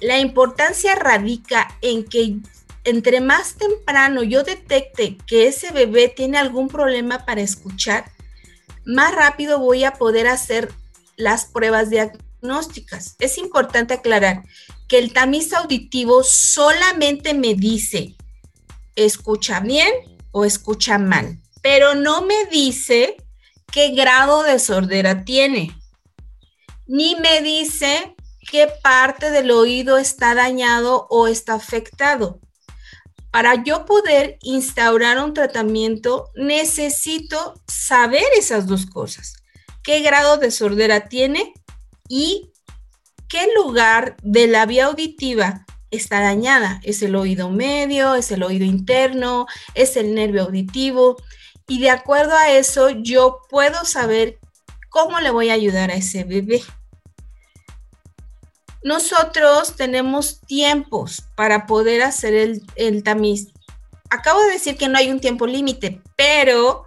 La 0.00 0.18
importancia 0.18 0.94
radica 0.94 1.74
en 1.80 2.04
que 2.04 2.36
entre 2.86 3.20
más 3.20 3.56
temprano 3.56 4.22
yo 4.22 4.42
detecte 4.42 5.18
que 5.26 5.46
ese 5.46 5.70
bebé 5.72 6.08
tiene 6.08 6.38
algún 6.38 6.68
problema 6.68 7.26
para 7.26 7.42
escuchar, 7.42 8.10
más 8.84 9.14
rápido 9.14 9.58
voy 9.58 9.84
a 9.84 9.92
poder 9.92 10.26
hacer 10.26 10.72
las 11.16 11.44
pruebas 11.44 11.90
diagnósticas. 11.90 13.16
Es 13.18 13.36
importante 13.36 13.94
aclarar 13.94 14.42
que 14.88 14.98
el 14.98 15.12
tamiz 15.12 15.52
auditivo 15.52 16.22
solamente 16.22 17.34
me 17.34 17.54
dice 17.54 18.16
escucha 18.94 19.60
bien 19.60 19.92
o 20.30 20.46
escucha 20.46 20.96
mal 20.96 21.38
pero 21.66 21.96
no 21.96 22.22
me 22.22 22.44
dice 22.44 23.16
qué 23.72 23.88
grado 23.88 24.44
de 24.44 24.60
sordera 24.60 25.24
tiene, 25.24 25.76
ni 26.86 27.16
me 27.16 27.42
dice 27.42 28.14
qué 28.48 28.68
parte 28.84 29.32
del 29.32 29.50
oído 29.50 29.98
está 29.98 30.36
dañado 30.36 31.08
o 31.10 31.26
está 31.26 31.54
afectado. 31.54 32.38
Para 33.36 33.62
yo 33.62 33.84
poder 33.84 34.38
instaurar 34.40 35.22
un 35.22 35.34
tratamiento, 35.34 36.30
necesito 36.36 37.60
saber 37.68 38.24
esas 38.38 38.66
dos 38.66 38.86
cosas. 38.86 39.34
¿Qué 39.82 40.00
grado 40.00 40.38
de 40.38 40.50
sordera 40.50 41.10
tiene 41.10 41.52
y 42.08 42.50
qué 43.28 43.46
lugar 43.54 44.16
de 44.22 44.46
la 44.46 44.64
vía 44.64 44.86
auditiva 44.86 45.66
está 45.90 46.22
dañada? 46.22 46.80
¿Es 46.82 47.02
el 47.02 47.14
oído 47.14 47.50
medio? 47.50 48.14
¿Es 48.14 48.32
el 48.32 48.42
oído 48.42 48.64
interno? 48.64 49.44
¿Es 49.74 49.98
el 49.98 50.14
nervio 50.14 50.44
auditivo? 50.44 51.18
y 51.68 51.80
de 51.80 51.90
acuerdo 51.90 52.34
a 52.34 52.52
eso 52.52 52.88
yo 52.88 53.40
puedo 53.50 53.84
saber 53.84 54.38
cómo 54.88 55.20
le 55.20 55.30
voy 55.30 55.50
a 55.50 55.54
ayudar 55.54 55.90
a 55.90 55.96
ese 55.96 56.24
bebé. 56.24 56.62
Nosotros 58.86 59.74
tenemos 59.74 60.42
tiempos 60.42 61.24
para 61.34 61.66
poder 61.66 62.02
hacer 62.02 62.60
el, 62.76 63.02
tamiz. 63.02 63.48
Acabo 64.10 64.40
de 64.42 64.52
decir 64.52 64.76
que 64.76 64.86
no 64.86 64.96
hay 64.96 65.10
un 65.10 65.18
tiempo 65.18 65.48
límite, 65.48 66.00
pero 66.14 66.84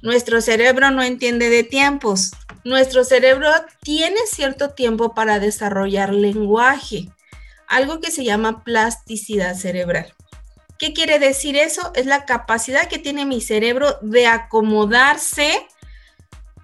nuestro 0.00 0.40
cerebro 0.42 0.92
no 0.92 1.02
entiende 1.02 1.50
de 1.50 1.64
tiempos. 1.64 2.30
Nuestro 2.62 3.02
cerebro 3.02 3.50
tiene 3.82 4.20
cierto 4.30 4.70
tiempo 4.70 5.12
para 5.12 5.40
desarrollar 5.40 6.14
lenguaje, 6.14 7.08
algo 7.66 7.98
que 8.00 8.12
se 8.12 8.22
llama 8.22 8.62
plasticidad 8.62 9.56
cerebral. 9.56 10.14
¿Qué 10.78 10.92
quiere 10.92 11.18
decir 11.18 11.56
eso? 11.56 11.90
Es 11.96 12.06
la 12.06 12.26
capacidad 12.26 12.86
que 12.86 13.00
tiene 13.00 13.26
mi 13.26 13.40
cerebro 13.40 13.98
de 14.02 14.28
acomodarse 14.28 15.66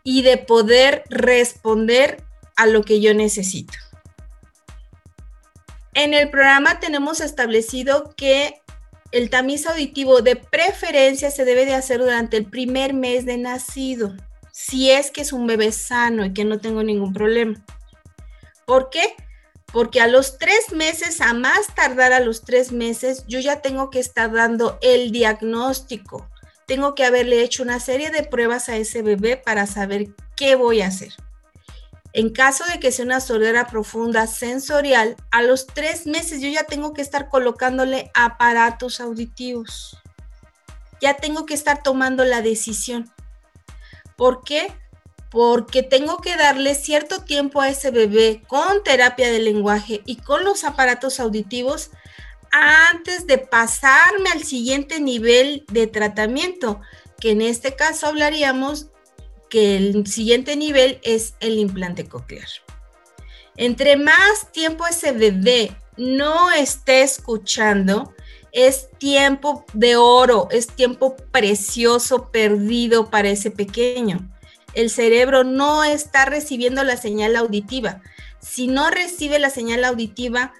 y 0.04 0.22
de 0.22 0.38
poder 0.38 1.02
responder 1.10 2.22
a 2.54 2.66
lo 2.66 2.84
que 2.84 3.00
yo 3.00 3.14
necesito. 3.14 3.74
En 5.96 6.14
el 6.14 6.30
programa 6.30 6.78
tenemos 6.78 7.20
establecido 7.20 8.14
que 8.16 8.62
el 9.10 9.30
tamiz 9.30 9.66
auditivo 9.66 10.22
de 10.22 10.36
preferencia 10.36 11.32
se 11.32 11.44
debe 11.44 11.66
de 11.66 11.74
hacer 11.74 11.98
durante 11.98 12.36
el 12.36 12.44
primer 12.44 12.94
mes 12.94 13.26
de 13.26 13.38
nacido, 13.38 14.14
si 14.52 14.90
es 14.92 15.10
que 15.10 15.22
es 15.22 15.32
un 15.32 15.48
bebé 15.48 15.72
sano 15.72 16.24
y 16.24 16.32
que 16.32 16.44
no 16.44 16.60
tengo 16.60 16.84
ningún 16.84 17.12
problema. 17.12 17.64
¿Por 18.64 18.90
qué? 18.90 19.16
porque 19.72 20.00
a 20.00 20.06
los 20.06 20.38
tres 20.38 20.72
meses, 20.72 21.20
a 21.20 21.34
más 21.34 21.74
tardar 21.74 22.12
a 22.12 22.20
los 22.20 22.42
tres 22.42 22.72
meses, 22.72 23.24
yo 23.26 23.40
ya 23.40 23.60
tengo 23.60 23.90
que 23.90 23.98
estar 23.98 24.32
dando 24.32 24.78
el 24.80 25.10
diagnóstico. 25.12 26.28
Tengo 26.66 26.94
que 26.94 27.04
haberle 27.04 27.42
hecho 27.42 27.62
una 27.62 27.78
serie 27.78 28.10
de 28.10 28.22
pruebas 28.22 28.68
a 28.68 28.76
ese 28.76 29.02
bebé 29.02 29.36
para 29.36 29.66
saber 29.66 30.06
qué 30.34 30.54
voy 30.54 30.80
a 30.80 30.86
hacer. 30.86 31.12
En 32.16 32.30
caso 32.30 32.64
de 32.64 32.80
que 32.80 32.92
sea 32.92 33.04
una 33.04 33.20
sordera 33.20 33.66
profunda 33.66 34.26
sensorial, 34.26 35.16
a 35.30 35.42
los 35.42 35.66
tres 35.66 36.06
meses 36.06 36.40
yo 36.40 36.48
ya 36.48 36.64
tengo 36.64 36.94
que 36.94 37.02
estar 37.02 37.28
colocándole 37.28 38.10
aparatos 38.14 39.00
auditivos. 39.00 39.98
Ya 40.98 41.18
tengo 41.18 41.44
que 41.44 41.52
estar 41.52 41.82
tomando 41.82 42.24
la 42.24 42.40
decisión. 42.40 43.12
¿Por 44.16 44.42
qué? 44.44 44.72
porque 45.28 45.82
tengo 45.82 46.18
que 46.18 46.34
darle 46.36 46.74
cierto 46.74 47.22
tiempo 47.22 47.60
a 47.60 47.68
ese 47.68 47.90
bebé 47.90 48.42
con 48.46 48.82
terapia 48.82 49.30
de 49.30 49.40
lenguaje 49.40 50.00
y 50.06 50.16
con 50.16 50.44
los 50.44 50.64
aparatos 50.64 51.20
auditivos 51.20 51.90
antes 52.50 53.26
de 53.26 53.36
pasarme 53.36 54.30
al 54.30 54.44
siguiente 54.44 54.98
nivel 55.00 55.66
de 55.68 55.88
tratamiento, 55.88 56.80
que 57.20 57.32
en 57.32 57.42
este 57.42 57.76
caso 57.76 58.06
hablaríamos 58.06 58.86
que 59.48 59.76
el 59.76 60.06
siguiente 60.06 60.56
nivel 60.56 60.98
es 61.02 61.34
el 61.40 61.58
implante 61.58 62.06
coclear. 62.06 62.48
Entre 63.56 63.96
más 63.96 64.52
tiempo 64.52 64.86
ese 64.86 65.12
bebé 65.12 65.74
no 65.96 66.52
esté 66.52 67.02
escuchando, 67.02 68.14
es 68.52 68.90
tiempo 68.98 69.64
de 69.72 69.96
oro, 69.96 70.48
es 70.50 70.66
tiempo 70.66 71.16
precioso 71.30 72.30
perdido 72.30 73.10
para 73.10 73.30
ese 73.30 73.50
pequeño 73.50 74.30
el 74.76 74.90
cerebro 74.90 75.42
no 75.42 75.82
está 75.84 76.26
recibiendo 76.26 76.84
la 76.84 76.98
señal 76.98 77.34
auditiva. 77.34 78.02
Si 78.40 78.68
no 78.68 78.90
recibe 78.90 79.38
la 79.38 79.48
señal 79.48 79.82
auditiva, 79.84 80.52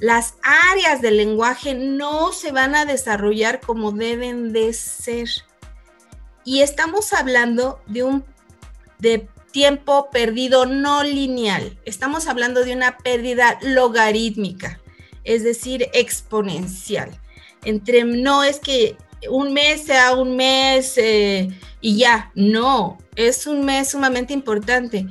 las 0.00 0.34
áreas 0.42 1.00
del 1.00 1.16
lenguaje 1.16 1.74
no 1.74 2.32
se 2.32 2.50
van 2.50 2.74
a 2.74 2.84
desarrollar 2.84 3.60
como 3.60 3.92
deben 3.92 4.52
de 4.52 4.72
ser. 4.72 5.28
Y 6.44 6.62
estamos 6.62 7.12
hablando 7.12 7.80
de 7.86 8.02
un 8.02 8.24
de 8.98 9.28
tiempo 9.50 10.10
perdido 10.10 10.66
no 10.66 11.02
lineal. 11.02 11.78
Estamos 11.84 12.28
hablando 12.28 12.64
de 12.64 12.74
una 12.74 12.98
pérdida 12.98 13.58
logarítmica, 13.62 14.80
es 15.24 15.42
decir, 15.42 15.88
exponencial. 15.92 17.10
Entre 17.64 18.04
no 18.04 18.42
es 18.44 18.58
que 18.58 18.96
un 19.28 19.52
mes 19.52 19.84
sea 19.84 20.14
un 20.14 20.36
mes 20.36 20.96
eh, 20.96 21.48
y 21.80 21.98
ya, 21.98 22.30
no, 22.34 22.98
es 23.16 23.46
un 23.46 23.64
mes 23.64 23.90
sumamente 23.90 24.32
importante. 24.32 25.06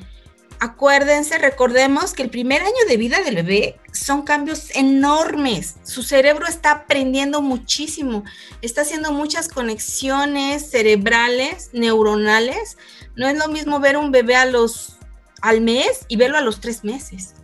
Acuérdense, 0.62 1.38
recordemos 1.38 2.14
que 2.14 2.22
el 2.22 2.30
primer 2.30 2.62
año 2.62 2.86
de 2.90 2.98
vida 2.98 3.22
del 3.22 3.36
bebé 3.36 3.80
son 3.94 4.24
cambios 4.24 4.76
enormes. 4.76 5.76
Su 5.84 6.04
cerebro 6.04 6.48
está 6.48 6.72
aprendiendo 6.72 7.42
muchísimo, 7.42 8.26
está 8.62 8.82
haciendo 8.82 9.14
muchas 9.14 9.48
conexiones 9.48 10.70
cerebrales, 10.70 11.70
neuronales. 11.72 12.78
No 13.16 13.30
es 13.30 13.38
lo 13.38 13.48
mismo 13.48 13.80
ver 13.80 13.96
un 13.96 14.12
bebé 14.12 14.36
a 14.36 14.46
los, 14.46 14.98
al 15.42 15.62
mes 15.62 16.06
y 16.10 16.18
verlo 16.18 16.38
a 16.38 16.42
los 16.42 16.60
tres 16.60 16.84
meses. 16.84 17.36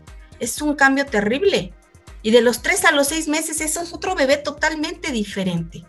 Es 0.42 0.62
un 0.62 0.76
cambio 0.76 1.06
terrible. 1.06 1.74
Y 2.22 2.32
de 2.32 2.42
los 2.42 2.62
tres 2.62 2.84
a 2.84 2.92
los 2.92 3.08
seis 3.08 3.30
meses, 3.30 3.62
eso 3.62 3.82
es 3.82 3.94
otro 3.94 4.16
bebé 4.16 4.36
totalmente 4.36 5.14
diferente. 5.14 5.86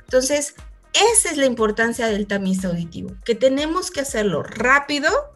Entonces, 0.00 0.56
esa 1.12 1.30
es 1.30 1.36
la 1.36 1.46
importancia 1.46 2.08
del 2.08 2.26
tamiz 2.26 2.64
auditivo, 2.64 3.14
que 3.24 3.36
tenemos 3.36 3.92
que 3.92 4.00
hacerlo 4.00 4.42
rápido 4.42 5.35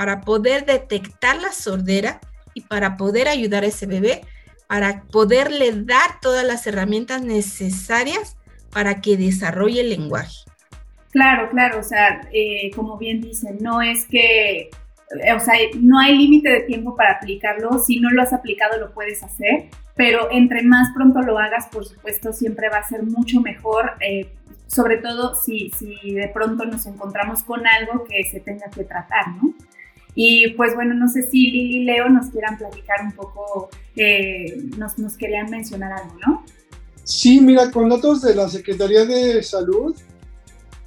para 0.00 0.22
poder 0.22 0.64
detectar 0.64 1.42
la 1.42 1.52
sordera 1.52 2.20
y 2.54 2.62
para 2.62 2.96
poder 2.96 3.28
ayudar 3.28 3.64
a 3.64 3.66
ese 3.66 3.84
bebé, 3.84 4.22
para 4.66 5.02
poderle 5.12 5.72
dar 5.72 6.20
todas 6.22 6.42
las 6.42 6.66
herramientas 6.66 7.20
necesarias 7.20 8.38
para 8.72 9.02
que 9.02 9.18
desarrolle 9.18 9.82
el 9.82 9.90
lenguaje. 9.90 10.38
Claro, 11.10 11.50
claro, 11.50 11.80
o 11.80 11.82
sea, 11.82 12.22
eh, 12.32 12.70
como 12.74 12.96
bien 12.96 13.20
dicen, 13.20 13.58
no 13.60 13.82
es 13.82 14.06
que, 14.06 14.70
o 15.36 15.38
sea, 15.38 15.56
no 15.78 15.98
hay 15.98 16.16
límite 16.16 16.48
de 16.48 16.60
tiempo 16.60 16.96
para 16.96 17.16
aplicarlo, 17.16 17.78
si 17.78 18.00
no 18.00 18.08
lo 18.08 18.22
has 18.22 18.32
aplicado 18.32 18.78
lo 18.78 18.94
puedes 18.94 19.22
hacer, 19.22 19.66
pero 19.96 20.30
entre 20.30 20.62
más 20.62 20.94
pronto 20.94 21.20
lo 21.20 21.38
hagas, 21.38 21.66
por 21.66 21.84
supuesto, 21.84 22.32
siempre 22.32 22.70
va 22.70 22.78
a 22.78 22.88
ser 22.88 23.02
mucho 23.02 23.42
mejor, 23.42 23.92
eh, 24.00 24.32
sobre 24.66 24.96
todo 24.96 25.34
si, 25.34 25.68
si 25.76 26.14
de 26.14 26.28
pronto 26.28 26.64
nos 26.64 26.86
encontramos 26.86 27.42
con 27.42 27.66
algo 27.66 28.04
que 28.04 28.24
se 28.30 28.40
tenga 28.40 28.70
que 28.70 28.84
tratar, 28.84 29.28
¿no? 29.36 29.52
Y 30.14 30.50
pues 30.54 30.74
bueno, 30.74 30.94
no 30.94 31.08
sé 31.08 31.22
si 31.22 31.50
Lili 31.50 31.78
y 31.78 31.84
Leo 31.84 32.08
nos 32.08 32.30
quieran 32.30 32.58
platicar 32.58 33.04
un 33.04 33.12
poco, 33.12 33.70
nos, 34.76 34.98
nos 34.98 35.16
querían 35.16 35.50
mencionar 35.50 35.92
algo, 35.92 36.16
¿no? 36.26 36.44
Sí, 37.04 37.40
mira, 37.40 37.70
con 37.70 37.88
datos 37.88 38.22
de 38.22 38.34
la 38.34 38.48
Secretaría 38.48 39.04
de 39.04 39.42
Salud, 39.42 39.96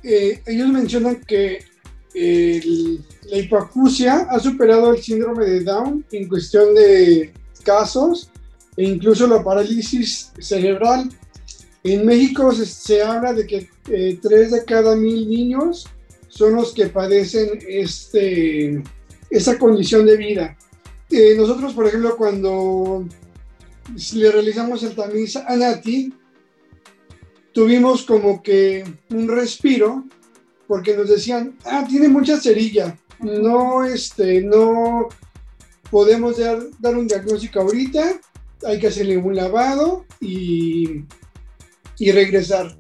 eh, 0.04 0.42
ellos 0.46 0.70
mencionan 0.70 1.22
que 1.22 1.66
la 2.14 3.38
hipoacusia 3.38 4.28
ha 4.30 4.40
superado 4.40 4.94
el 4.94 5.02
síndrome 5.02 5.46
de 5.46 5.64
Down 5.64 6.06
en 6.12 6.28
cuestión 6.28 6.76
de 6.76 7.34
casos 7.64 8.30
e 8.78 8.84
incluso 8.84 9.28
la 9.28 9.44
parálisis 9.44 10.32
cerebral. 10.40 11.10
En 11.84 12.06
México 12.06 12.52
se, 12.54 13.02
habla 13.02 13.34
de 13.34 13.46
que 13.46 13.70
eh, 13.90 14.20
de 14.22 14.66
cada 14.66 14.96
mil 14.96 15.28
niños 15.28 15.88
son 16.30 16.56
los 16.56 16.74
que 16.74 16.88
padecen 16.88 17.60
este, 17.68 18.82
esa 19.34 19.58
condición 19.58 20.06
de 20.06 20.16
vida. 20.16 20.56
Eh, 21.10 21.34
nosotros, 21.36 21.74
por 21.74 21.88
ejemplo, 21.88 22.16
cuando 22.16 23.06
le 24.14 24.32
realizamos 24.32 24.84
el 24.84 24.96
tamiz 24.96 25.36
a 25.36 25.56
Nati, 25.56 26.14
tuvimos 27.52 28.04
como 28.04 28.44
que 28.44 28.84
un 29.10 29.28
respiro 29.28 30.06
porque 30.68 30.96
nos 30.96 31.10
decían, 31.10 31.58
ah, 31.66 31.86
tiene 31.88 32.08
mucha 32.08 32.40
cerilla, 32.40 32.98
no, 33.20 33.84
este, 33.84 34.42
no 34.42 35.10
podemos 35.90 36.38
dar, 36.38 36.60
dar 36.80 36.96
un 36.96 37.08
diagnóstico 37.08 37.60
ahorita, 37.60 38.20
hay 38.66 38.80
que 38.80 38.88
hacerle 38.88 39.18
un 39.18 39.36
lavado 39.36 40.06
y, 40.22 41.04
y 41.98 42.12
regresar. 42.12 42.78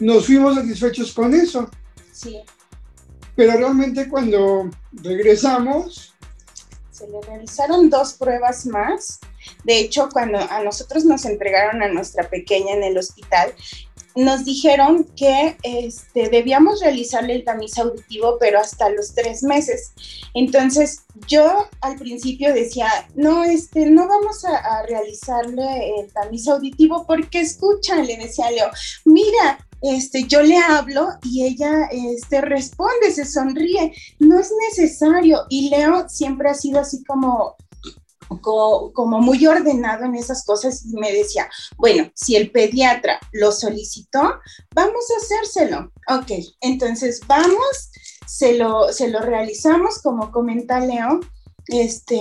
Nos 0.00 0.26
fuimos 0.26 0.56
satisfechos 0.56 1.12
con 1.12 1.32
eso. 1.32 1.70
Sí. 2.12 2.36
Pero 3.40 3.56
realmente 3.56 4.06
cuando 4.06 4.68
regresamos... 4.92 6.14
Se 6.92 7.08
le 7.08 7.22
realizaron 7.22 7.88
dos 7.88 8.12
pruebas 8.12 8.66
más 8.66 9.18
de 9.64 9.80
hecho, 9.80 10.08
cuando 10.12 10.38
a 10.38 10.62
nosotros 10.62 11.04
nos 11.04 11.24
entregaron 11.24 11.82
a 11.82 11.88
nuestra 11.88 12.28
pequeña 12.28 12.74
en 12.74 12.84
el 12.84 12.98
hospital, 12.98 13.54
nos 14.16 14.44
dijeron 14.44 15.04
que 15.16 15.56
este, 15.62 16.28
debíamos 16.28 16.80
realizarle 16.80 17.36
el 17.36 17.44
tamiz 17.44 17.78
auditivo, 17.78 18.36
pero 18.40 18.58
hasta 18.58 18.90
los 18.90 19.14
tres 19.14 19.42
meses. 19.42 19.92
Entonces, 20.34 21.04
yo 21.28 21.68
al 21.80 21.96
principio 21.96 22.52
decía, 22.52 22.88
no, 23.14 23.44
este, 23.44 23.86
no 23.86 24.08
vamos 24.08 24.44
a, 24.44 24.56
a 24.56 24.82
realizarle 24.86 26.00
el 26.00 26.12
tamiz 26.12 26.48
auditivo 26.48 27.06
porque 27.06 27.40
escucha, 27.40 27.96
le 28.02 28.16
decía 28.16 28.50
Leo, 28.50 28.70
mira, 29.04 29.66
este, 29.82 30.24
yo 30.24 30.42
le 30.42 30.56
hablo 30.56 31.08
y 31.22 31.44
ella 31.44 31.88
este, 31.90 32.40
responde, 32.40 33.10
se 33.12 33.24
sonríe, 33.24 33.92
no 34.18 34.38
es 34.38 34.52
necesario. 34.68 35.44
Y 35.48 35.70
Leo 35.70 36.08
siempre 36.08 36.50
ha 36.50 36.54
sido 36.54 36.80
así 36.80 37.02
como 37.04 37.56
como 38.40 39.20
muy 39.20 39.44
ordenado 39.46 40.04
en 40.04 40.14
esas 40.14 40.44
cosas 40.44 40.84
y 40.86 40.94
me 40.94 41.12
decía, 41.12 41.48
bueno, 41.76 42.10
si 42.14 42.36
el 42.36 42.52
pediatra 42.52 43.18
lo 43.32 43.50
solicitó, 43.50 44.20
vamos 44.74 45.04
a 45.10 45.20
hacérselo. 45.20 45.90
Ok, 46.08 46.30
entonces 46.60 47.20
vamos, 47.26 47.90
se 48.26 48.56
lo, 48.56 48.92
se 48.92 49.08
lo 49.08 49.20
realizamos, 49.20 50.00
como 50.00 50.30
comenta 50.30 50.78
Leo, 50.78 51.20
este, 51.66 52.20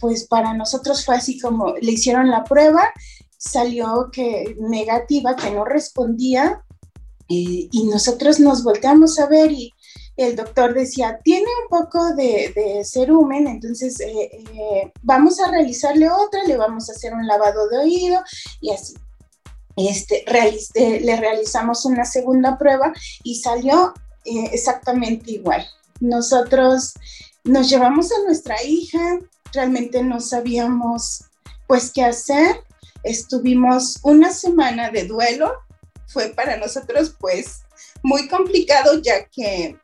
pues 0.00 0.26
para 0.26 0.54
nosotros 0.54 1.04
fue 1.04 1.16
así 1.16 1.38
como 1.38 1.74
le 1.80 1.92
hicieron 1.92 2.30
la 2.30 2.44
prueba, 2.44 2.92
salió 3.38 4.10
que 4.12 4.56
negativa, 4.58 5.36
que 5.36 5.50
no 5.50 5.64
respondía, 5.64 6.64
y, 7.28 7.70
nosotros 7.90 8.40
nos 8.40 8.62
volteamos 8.62 9.18
a 9.18 9.26
ver 9.26 9.52
y 9.52 9.72
el 10.16 10.36
doctor 10.36 10.74
decía, 10.74 11.18
tiene 11.24 11.46
un 11.62 11.68
poco 11.68 12.14
de, 12.14 12.52
de 12.54 12.84
cerumen, 12.84 13.46
entonces 13.48 13.98
eh, 14.00 14.30
eh, 14.32 14.92
vamos 15.02 15.40
a 15.40 15.50
realizarle 15.50 16.08
otra, 16.08 16.44
le 16.44 16.56
vamos 16.56 16.88
a 16.88 16.92
hacer 16.92 17.12
un 17.12 17.26
lavado 17.26 17.68
de 17.68 17.78
oído 17.78 18.22
y 18.60 18.70
así. 18.70 18.94
Este, 19.76 20.24
eh, 20.74 21.00
le 21.00 21.16
realizamos 21.16 21.84
una 21.84 22.04
segunda 22.04 22.56
prueba 22.58 22.92
y 23.24 23.40
salió 23.40 23.92
exactamente 24.24 25.32
igual. 25.32 25.66
Nosotros 26.00 26.94
nos 27.42 27.68
llevamos 27.68 28.12
a 28.12 28.22
nuestra 28.24 28.62
hija, 28.62 29.18
realmente 29.52 30.02
no 30.02 30.20
sabíamos 30.20 31.24
pues 31.66 31.90
qué 31.92 32.04
hacer. 32.04 32.62
Estuvimos 33.02 33.98
una 34.02 34.32
semana 34.32 34.90
de 34.90 35.06
duelo, 35.06 35.52
fue 36.14 36.30
para 36.30 36.56
nosotros 36.56 37.14
pues 37.18 37.64
muy 38.02 38.28
complicado 38.28 39.02
ya 39.02 39.26
que 39.26 39.76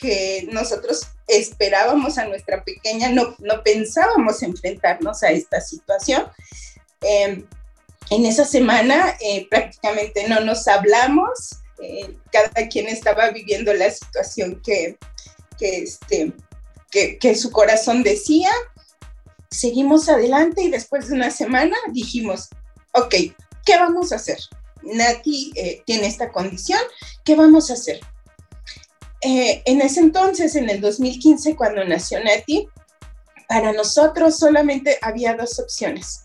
que 0.00 0.48
nosotros 0.50 1.02
esperábamos 1.28 2.18
a 2.18 2.26
nuestra 2.26 2.64
pequeña, 2.64 3.10
no, 3.10 3.36
no 3.38 3.62
pensábamos 3.62 4.42
enfrentarnos 4.42 5.22
a 5.22 5.30
esta 5.30 5.60
situación. 5.60 6.26
Em, 7.02 7.46
en 8.08 8.26
esa 8.26 8.44
semana 8.44 9.14
eh, 9.20 9.46
prácticamente 9.48 10.26
no 10.26 10.40
nos 10.40 10.66
hablamos, 10.66 11.60
eh, 11.82 12.16
cada 12.32 12.68
quien 12.68 12.88
estaba 12.88 13.30
viviendo 13.30 13.72
la 13.74 13.90
situación 13.90 14.60
que, 14.64 14.98
que, 15.58 15.82
este, 15.82 16.32
que, 16.90 17.18
que 17.18 17.34
su 17.34 17.50
corazón 17.52 18.02
decía. 18.02 18.50
Seguimos 19.50 20.08
adelante 20.08 20.62
y 20.62 20.70
después 20.70 21.08
de 21.08 21.14
una 21.14 21.30
semana 21.30 21.76
dijimos, 21.92 22.48
ok, 22.92 23.14
¿qué 23.64 23.76
vamos 23.78 24.12
a 24.12 24.16
hacer? 24.16 24.38
Nati 24.82 25.52
eh, 25.54 25.82
tiene 25.84 26.06
esta 26.06 26.30
condición, 26.32 26.80
¿qué 27.24 27.34
vamos 27.34 27.70
a 27.70 27.74
hacer? 27.74 28.00
Eh, 29.22 29.62
en 29.66 29.80
ese 29.82 30.00
entonces, 30.00 30.56
en 30.56 30.70
el 30.70 30.80
2015, 30.80 31.56
cuando 31.56 31.84
nació 31.84 32.22
Nati, 32.22 32.68
para 33.48 33.72
nosotros 33.72 34.38
solamente 34.38 34.98
había 35.02 35.34
dos 35.34 35.58
opciones, 35.58 36.22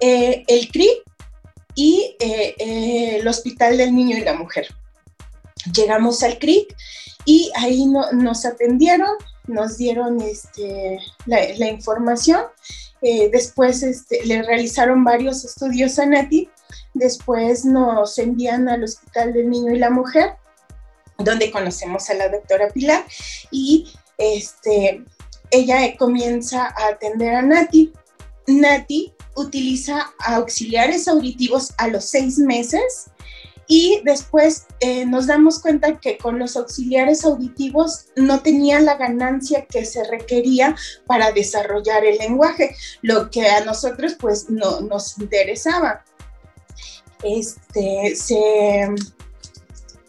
eh, 0.00 0.44
el 0.46 0.68
CRI 0.68 1.02
y 1.74 2.16
el 2.20 3.26
Hospital 3.26 3.78
del 3.78 3.94
Niño 3.94 4.18
y 4.18 4.22
la 4.22 4.34
Mujer. 4.34 4.68
Llegamos 5.72 6.22
al 6.22 6.38
CRI 6.38 6.66
y 7.24 7.50
ahí 7.56 7.86
nos 7.86 8.44
atendieron, 8.44 9.10
nos 9.46 9.78
dieron 9.78 10.20
este, 10.20 10.98
la, 11.26 11.68
información, 11.68 12.42
después 13.00 13.82
este, 13.82 14.24
le 14.26 14.42
realizaron 14.42 15.04
varios 15.04 15.44
estudios 15.44 15.98
a 15.98 16.06
Nati, 16.06 16.50
después 16.94 17.64
nos 17.64 18.18
envían 18.18 18.68
al 18.68 18.84
Hospital 18.84 19.32
del 19.32 19.50
Niño 19.50 19.72
y 19.72 19.78
la 19.78 19.90
Mujer 19.90 20.36
donde 21.18 21.50
conocemos 21.50 22.08
a 22.10 22.14
la 22.14 22.28
doctora 22.28 22.68
Pilar 22.68 23.04
y 23.50 23.92
este, 24.16 25.04
ella 25.50 25.96
comienza 25.96 26.66
a 26.66 26.88
atender 26.88 27.34
a 27.34 27.42
Nati. 27.42 27.92
Nati 28.46 29.12
utiliza 29.34 30.12
auxiliares 30.20 31.08
auditivos 31.08 31.72
a 31.76 31.88
los 31.88 32.04
seis 32.04 32.38
meses 32.38 33.10
y 33.66 34.00
después 34.04 34.66
eh, 34.80 35.04
nos 35.04 35.26
damos 35.26 35.60
cuenta 35.60 36.00
que 36.00 36.16
con 36.16 36.38
los 36.38 36.56
auxiliares 36.56 37.24
auditivos 37.24 38.06
no 38.16 38.40
tenía 38.40 38.80
la 38.80 38.96
ganancia 38.96 39.66
que 39.66 39.84
se 39.84 40.04
requería 40.04 40.74
para 41.06 41.32
desarrollar 41.32 42.04
el 42.06 42.16
lenguaje, 42.16 42.74
lo 43.02 43.30
que 43.30 43.46
a 43.46 43.64
nosotros 43.64 44.16
pues 44.18 44.48
no 44.48 44.80
nos 44.80 45.18
interesaba. 45.18 46.04
Este, 47.22 48.14
se, 48.14 48.88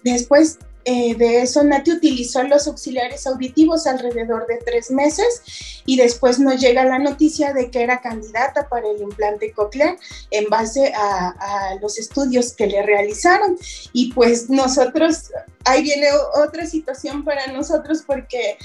después 0.04 0.60
eh, 0.86 1.14
de 1.16 1.42
eso, 1.42 1.64
Nati 1.64 1.92
utilizó 1.92 2.42
los 2.44 2.66
auxiliares 2.66 3.28
auditivos 3.28 3.86
alrededor 3.86 4.48
de 4.48 4.58
tres 4.58 4.90
meses 4.90 5.82
y 5.86 5.98
después 5.98 6.40
nos 6.40 6.60
llega 6.60 6.84
la 6.86 6.98
noticia 6.98 7.54
de 7.54 7.70
que 7.70 7.84
era 7.84 8.02
candidata 8.02 8.70
para 8.70 8.90
el 8.90 9.02
implante 9.02 9.52
coclear 9.52 9.98
en 10.32 10.50
base 10.50 10.92
a, 10.96 11.76
los 11.82 12.00
estudios 12.00 12.54
que 12.54 12.68
le 12.68 12.82
realizaron. 12.82 13.58
Y 13.94 14.14
pues 14.14 14.50
nosotros, 14.50 15.32
ahí 15.66 15.84
viene 15.84 16.08
otra 16.44 16.66
situación 16.66 17.24
para 17.24 17.48
nosotros 17.48 18.04
porque 18.08 18.58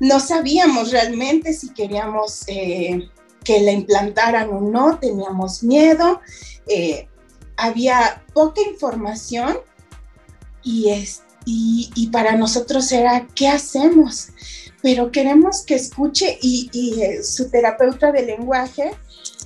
no 0.00 0.18
sabíamos 0.18 0.90
realmente 0.90 1.52
si 1.52 1.72
queríamos... 1.72 2.44
Eh, 2.48 3.08
que 3.44 3.58
la 3.60 3.72
implantaran 3.72 4.50
o 4.50 4.60
no, 4.60 4.98
teníamos 4.98 5.62
miedo, 5.62 6.20
eh, 6.66 7.08
había 7.60 8.22
poca 8.32 8.60
información 8.62 9.58
y, 10.62 10.90
es, 10.90 11.22
y, 11.44 12.08
para 12.12 12.36
nosotros 12.36 12.90
era, 12.92 13.26
¿qué 13.34 13.48
hacemos? 13.48 14.28
Pero 14.82 15.10
queremos 15.10 15.62
que 15.62 15.74
escuche 15.74 16.38
y, 16.40 16.70
y 16.72 17.22
su 17.22 17.50
terapeuta 17.50 18.12
de 18.12 18.22
lenguaje 18.22 18.92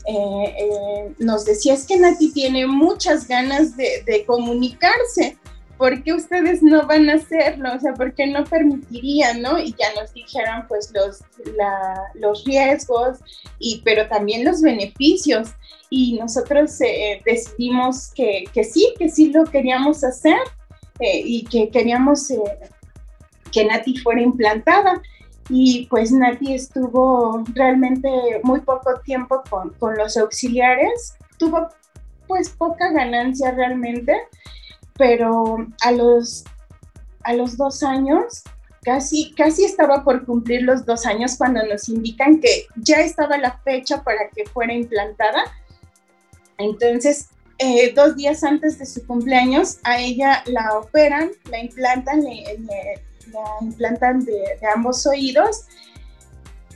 eh, 0.06 0.54
eh, 0.58 1.14
nos 1.18 1.46
decía, 1.46 1.74
es 1.74 1.86
que 1.86 1.96
Nati 1.96 2.30
tiene 2.32 2.66
muchas 2.66 3.26
ganas 3.26 3.74
de, 3.76 4.24
comunicarse, 4.26 5.38
¿por 5.78 6.02
qué 6.02 6.12
ustedes 6.12 6.62
no 6.62 6.86
van 6.86 7.08
a 7.08 7.14
hacerlo? 7.14 7.70
O 7.74 7.80
sea, 7.80 7.94
¿por 7.94 8.14
qué 8.14 8.26
no 8.26 8.44
permitirían, 8.44 9.40
no? 9.40 9.58
Y 9.58 9.74
ya 9.78 9.98
nos 9.98 10.12
dijeron 10.12 10.66
pues 10.68 10.92
los, 10.92 11.20
los 12.14 12.44
riesgos, 12.44 13.18
y, 13.58 13.80
pero 13.82 14.06
también 14.08 14.44
los 14.44 14.60
beneficios. 14.60 15.50
Y 15.96 16.18
nosotros 16.18 16.80
eh, 16.80 17.22
decidimos 17.24 18.10
que, 18.14 18.44
que, 18.52 18.64
sí, 18.64 18.94
que 18.98 19.08
sí 19.08 19.30
lo 19.30 19.44
queríamos 19.44 20.02
hacer 20.02 20.38
y 21.00 21.44
que 21.44 21.70
queríamos 21.70 22.32
que 23.50 23.64
Nati 23.64 23.96
fuera 23.98 24.20
implantada 24.20 25.00
y 25.48 25.86
pues 25.86 26.10
Nati 26.10 26.54
estuvo 26.54 27.44
realmente 27.54 28.08
muy 28.42 28.60
poco 28.60 29.00
tiempo 29.04 29.42
con, 29.48 29.70
con, 29.74 29.96
los 29.96 30.16
auxiliares, 30.16 31.16
tuvo 31.38 31.68
pues 32.26 32.48
poca 32.48 32.90
ganancia 32.90 33.50
realmente, 33.50 34.16
pero 34.96 35.66
a 35.82 35.92
los, 35.92 36.44
a 37.22 37.34
los 37.34 37.56
dos 37.56 37.82
años, 37.82 38.42
casi, 38.82 39.32
casi 39.34 39.64
estaba 39.64 40.02
por 40.02 40.24
cumplir 40.24 40.62
los 40.62 40.86
dos 40.86 41.06
años 41.06 41.36
cuando 41.36 41.64
nos 41.66 41.88
indican 41.88 42.40
que 42.40 42.66
ya 42.76 43.00
estaba 43.00 43.36
la 43.36 43.58
fecha 43.58 44.02
para 44.02 44.28
que 44.30 44.46
fuera 44.46 44.72
implantada. 44.72 45.44
Entonces, 46.58 47.28
eh, 47.58 47.92
dos 47.94 48.16
días 48.16 48.42
antes 48.42 48.78
de 48.78 48.86
su 48.86 49.06
cumpleaños, 49.06 49.78
a 49.84 50.00
ella 50.00 50.42
la 50.46 50.78
operan, 50.78 51.30
la 51.50 51.60
implantan, 51.60 52.22
le, 52.24 52.58
le 52.58 53.04
implantan 53.60 54.24
de, 54.24 54.42
ambos 54.74 55.06
oídos. 55.06 55.66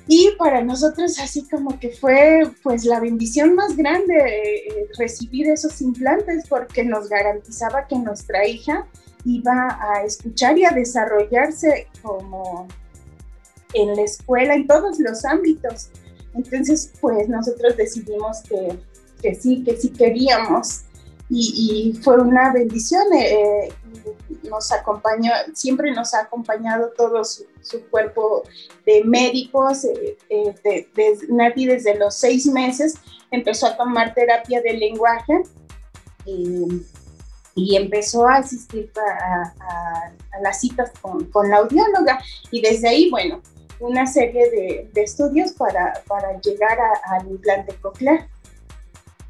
Y 0.06 0.30
para 0.38 0.62
nosotros 0.62 1.18
así 1.18 1.46
como 1.48 1.78
que 1.78 1.90
fue 1.90 2.50
pues 2.62 2.84
la 2.86 2.98
bendición 2.98 3.54
más 3.54 3.76
grande 3.76 4.14
eh, 4.16 4.88
recibir 4.98 5.50
esos 5.50 5.82
implantes 5.82 6.46
porque 6.48 6.82
nos 6.82 7.10
garantizaba 7.10 7.86
que 7.86 7.96
nuestra 7.96 8.46
hija 8.46 8.86
iba 9.26 9.78
a 9.82 10.04
escuchar 10.04 10.56
y 10.56 10.64
a 10.64 10.70
desarrollarse 10.70 11.88
como 12.00 12.66
en 13.74 13.96
la 13.96 14.02
escuela, 14.02 14.54
en 14.54 14.66
todos 14.66 14.98
los 14.98 15.26
ámbitos. 15.26 15.90
Entonces 16.34 16.90
pues 17.02 17.28
nosotros 17.28 17.76
decidimos 17.76 18.40
que, 18.48 18.78
que 19.20 19.34
sí, 19.34 19.64
que 19.64 19.76
sí 19.76 19.90
queríamos 19.90 20.84
y, 21.30 21.98
fue 22.02 22.20
una 22.20 22.52
bendición. 22.52 23.04
Eh, 23.14 23.72
nos 24.44 24.72
acompañó, 24.72 25.32
siempre 25.54 25.90
nos 25.92 26.14
ha 26.14 26.22
acompañado 26.22 26.90
todo 26.96 27.22
su, 27.24 27.44
cuerpo 27.90 28.44
de 28.86 29.04
médicos. 29.04 29.84
Eh, 29.84 30.16
eh, 30.30 30.54
de, 30.94 31.18
Nati 31.28 31.66
desde 31.66 31.96
los 31.96 32.14
seis 32.14 32.46
meses 32.46 32.94
empezó 33.30 33.66
a 33.66 33.76
tomar 33.76 34.14
terapia 34.14 34.62
de 34.62 34.72
lenguaje 34.74 35.42
y 37.54 37.76
empezó 37.76 38.26
a 38.26 38.36
asistir 38.36 38.90
a, 38.96 40.12
las 40.40 40.60
citas 40.60 40.92
con, 41.00 41.50
la 41.50 41.58
audióloga. 41.58 42.20
Y 42.50 42.62
desde 42.62 42.88
ahí, 42.88 43.10
bueno, 43.10 43.42
una 43.80 44.06
serie 44.06 44.50
de, 44.50 45.02
estudios 45.02 45.52
para, 45.52 46.02
para 46.06 46.40
llegar 46.40 46.78
al 47.04 47.26
implante 47.28 47.74
coclear. 47.76 48.28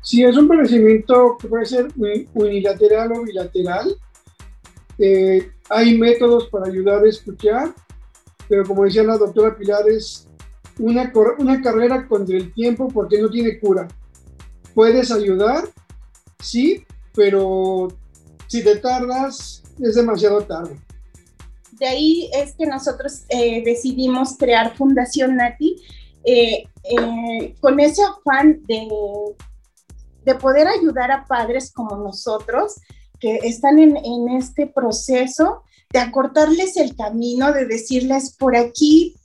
Si 0.08 0.24
es 0.24 0.38
un 0.38 0.48
padecimiento 0.48 1.36
que 1.38 1.48
puede 1.48 1.66
ser 1.66 1.88
unilateral 2.32 3.12
o 3.12 3.24
bilateral. 3.24 3.94
Eh, 4.98 5.50
hay 5.68 5.98
métodos 5.98 6.48
para 6.48 6.66
ayudar 6.66 7.04
a 7.04 7.08
escuchar, 7.10 7.74
pero 8.48 8.64
como 8.64 8.84
decía 8.84 9.02
la 9.02 9.18
doctora 9.18 9.54
Pilar, 9.54 9.86
es 9.86 10.26
una, 10.78 11.12
una 11.38 11.60
carrera 11.60 12.08
contra 12.08 12.38
el 12.38 12.54
tiempo 12.54 12.88
porque 12.88 13.20
no 13.20 13.28
tiene 13.28 13.60
cura. 13.60 13.86
Puedes 14.72 15.12
ayudar, 15.12 15.68
sí, 16.38 16.86
pero 17.14 17.88
si 18.46 18.64
te 18.64 18.76
tardas, 18.76 19.62
es 19.78 19.94
demasiado 19.94 20.40
tarde. 20.40 20.80
De 21.72 21.86
ahí 21.86 22.30
es 22.32 22.54
que 22.54 22.64
nosotros 22.64 23.24
eh, 23.28 23.62
decidimos 23.62 24.38
crear 24.38 24.74
Fundación 24.74 25.36
Nati 25.36 25.76
eh, 26.24 26.64
con 27.60 27.78
ese 27.78 28.02
afán 28.02 28.62
de 28.66 28.88
de 30.28 30.34
poder 30.34 30.68
ayudar 30.68 31.10
a 31.10 31.24
padres 31.24 31.72
como 31.72 31.96
nosotros 31.96 32.74
que 33.18 33.36
están 33.44 33.78
en, 33.78 34.28
este 34.28 34.66
proceso 34.66 35.62
de 35.90 36.00
acortarles 36.00 36.76
el 36.76 36.94
camino, 36.94 37.50
de 37.50 37.64
decirles 37.64 38.36
por 38.36 38.54
aquí, 38.54 39.16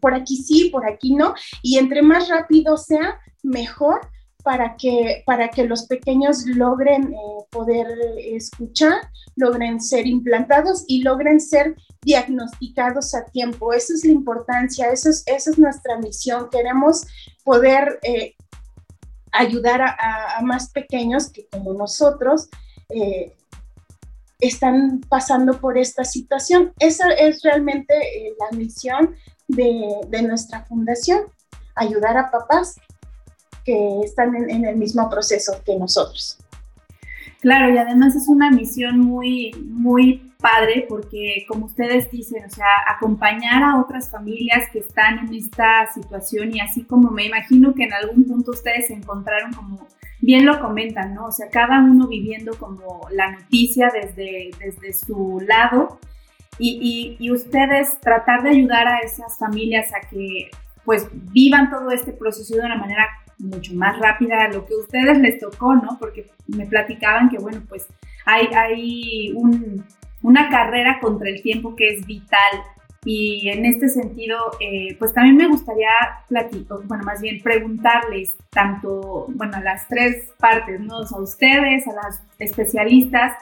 por 0.00 0.14
aquí 0.14 0.38
sí, 0.38 0.70
por 0.70 0.88
aquí 0.88 1.14
no, 1.14 1.34
y 1.62 1.76
entre 1.76 2.00
más 2.00 2.30
rápido 2.30 2.78
sea, 2.78 3.20
mejor 3.42 4.00
para 4.42 4.76
que, 4.76 5.22
para 5.26 5.50
que 5.50 5.64
los 5.64 5.84
pequeños 5.86 6.46
logren 6.46 7.12
eh, 7.12 7.44
poder 7.50 7.86
escuchar, 8.16 9.10
logren 9.36 9.78
ser 9.78 10.06
implantados 10.06 10.84
y 10.88 11.02
logren 11.02 11.38
ser 11.38 11.76
diagnosticados 12.00 13.14
a 13.14 13.26
tiempo. 13.26 13.74
Esa 13.74 13.92
es 13.92 14.06
la 14.06 14.12
importancia, 14.12 14.90
eso 14.90 15.10
es, 15.10 15.22
esa 15.26 15.50
es 15.50 15.58
nuestra 15.58 15.98
misión. 15.98 16.48
Queremos 16.50 17.06
poder 17.44 18.00
eh, 18.02 18.34
ayudar 19.32 19.82
a, 19.82 20.40
más 20.42 20.70
pequeños 20.70 21.30
que 21.30 21.46
como 21.46 21.72
nosotros 21.74 22.48
eh, 22.88 23.36
están 24.40 25.00
pasando 25.08 25.60
por 25.60 25.78
esta 25.78 26.04
situación. 26.04 26.72
Esa 26.78 27.10
es 27.10 27.42
realmente 27.42 27.94
eh, 27.94 28.34
la 28.38 28.56
misión 28.56 29.16
de, 29.48 30.22
nuestra 30.22 30.64
fundación, 30.64 31.22
ayudar 31.74 32.16
a 32.16 32.30
papás 32.30 32.76
que 33.64 34.00
están 34.02 34.34
en 34.34 34.64
el 34.64 34.76
mismo 34.76 35.08
proceso 35.10 35.60
que 35.64 35.76
nosotros. 35.76 36.38
Claro, 37.40 37.72
y 37.72 37.78
además 37.78 38.14
es 38.14 38.28
una 38.28 38.50
misión 38.50 38.98
muy, 38.98 39.50
muy 39.66 40.30
padre 40.40 40.84
porque, 40.86 41.46
como 41.48 41.66
ustedes 41.66 42.10
dicen, 42.10 42.44
o 42.44 42.50
sea, 42.50 42.66
acompañar 42.94 43.62
a 43.62 43.80
otras 43.80 44.10
familias 44.10 44.68
que 44.70 44.80
están 44.80 45.20
en 45.20 45.34
esta 45.34 45.86
situación 45.92 46.54
y 46.54 46.60
así 46.60 46.84
como 46.84 47.10
me 47.10 47.26
imagino 47.26 47.74
que 47.74 47.84
en 47.84 47.94
algún 47.94 48.24
punto 48.24 48.50
ustedes 48.50 48.88
se 48.88 48.94
encontraron 48.94 49.54
como 49.54 49.86
bien 50.20 50.44
lo 50.44 50.60
comentan, 50.60 51.14
¿no? 51.14 51.26
O 51.26 51.32
sea, 51.32 51.48
cada 51.48 51.80
uno 51.80 52.06
viviendo 52.08 52.52
como 52.58 53.08
la 53.10 53.32
noticia 53.32 53.90
desde, 53.90 54.50
desde 54.58 54.92
su 54.92 55.40
lado 55.46 55.98
y, 56.58 57.16
y, 57.18 57.24
y 57.24 57.30
ustedes 57.32 57.98
tratar 58.00 58.42
de 58.42 58.50
ayudar 58.50 58.86
a 58.86 58.98
esas 58.98 59.38
familias 59.38 59.90
a 59.94 60.06
que 60.08 60.50
pues 60.84 61.08
vivan 61.32 61.70
todo 61.70 61.90
este 61.90 62.12
proceso 62.12 62.54
de 62.56 62.60
una 62.60 62.76
manera 62.76 63.06
mucho 63.40 63.74
más 63.74 63.98
rápida 63.98 64.44
a 64.44 64.48
lo 64.48 64.64
que 64.66 64.74
a 64.74 64.78
ustedes 64.78 65.18
les 65.18 65.38
tocó, 65.38 65.74
¿no? 65.74 65.96
Porque 65.98 66.26
me 66.46 66.66
platicaban 66.66 67.28
que, 67.28 67.38
bueno, 67.38 67.62
pues 67.68 67.86
hay, 68.26 68.46
hay 68.54 69.34
una 70.22 70.48
carrera 70.48 70.98
contra 71.00 71.28
el 71.28 71.42
tiempo 71.42 71.74
que 71.74 71.88
es 71.94 72.06
vital. 72.06 72.62
Y 73.04 73.48
en 73.48 73.64
este 73.64 73.88
sentido, 73.88 74.36
eh, 74.60 74.94
pues 74.98 75.14
también 75.14 75.36
me 75.36 75.48
gustaría 75.48 75.88
platicar, 76.28 76.78
bueno, 76.84 77.02
más 77.04 77.22
bien 77.22 77.40
preguntarles 77.42 78.36
tanto, 78.50 79.26
bueno, 79.30 79.56
a 79.56 79.60
las 79.62 79.88
tres 79.88 80.30
partes, 80.38 80.78
¿no? 80.80 80.96
a 80.96 81.20
ustedes, 81.20 81.88
a 81.88 81.94
las 81.94 82.22
especialistas, 82.38 83.32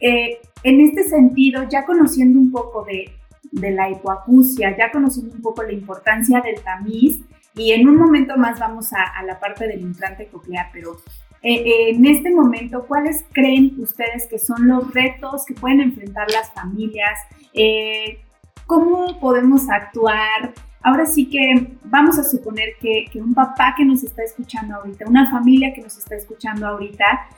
eh, 0.00 0.38
en 0.62 0.80
este 0.80 1.04
sentido, 1.04 1.68
ya 1.68 1.84
conociendo 1.84 2.38
un 2.38 2.50
poco 2.50 2.84
de, 2.84 3.12
de 3.52 3.70
la 3.70 3.90
hipoacusia, 3.90 4.76
ya 4.76 4.90
conociendo 4.90 5.34
un 5.34 5.42
poco 5.42 5.62
la 5.62 5.72
importancia 5.72 6.40
del 6.40 6.62
tamiz, 6.62 7.20
y 7.56 7.72
en 7.72 7.88
un 7.88 7.96
momento 7.96 8.36
más 8.36 8.58
vamos 8.58 8.92
a, 8.92 9.22
la 9.22 9.38
parte 9.38 9.66
del 9.68 9.80
implante 9.80 10.26
coclear, 10.26 10.70
pero 10.72 10.96
eh, 11.42 11.54
eh, 11.54 11.90
en 11.90 12.04
este 12.06 12.30
momento, 12.30 12.84
¿cuáles 12.86 13.24
creen 13.32 13.76
ustedes 13.78 14.26
que 14.28 14.38
son 14.38 14.66
los 14.66 14.92
retos 14.92 15.44
que 15.46 15.54
pueden 15.54 15.80
enfrentar 15.80 16.26
las 16.32 16.52
familias? 16.52 17.18
Eh, 17.52 18.20
¿Cómo 18.66 19.20
podemos 19.20 19.68
actuar? 19.68 20.52
Ahora 20.82 21.06
sí 21.06 21.30
que 21.30 21.76
vamos 21.84 22.18
a 22.18 22.24
suponer 22.24 22.70
que, 22.80 23.08
un 23.20 23.34
papá 23.34 23.74
que 23.76 23.84
nos 23.84 24.02
está 24.02 24.22
escuchando 24.22 24.74
ahorita, 24.76 25.04
una 25.06 25.30
familia 25.30 25.72
que 25.74 25.80
nos 25.80 25.96
está 25.96 26.16
escuchando 26.16 26.66
ahorita, 26.66 27.28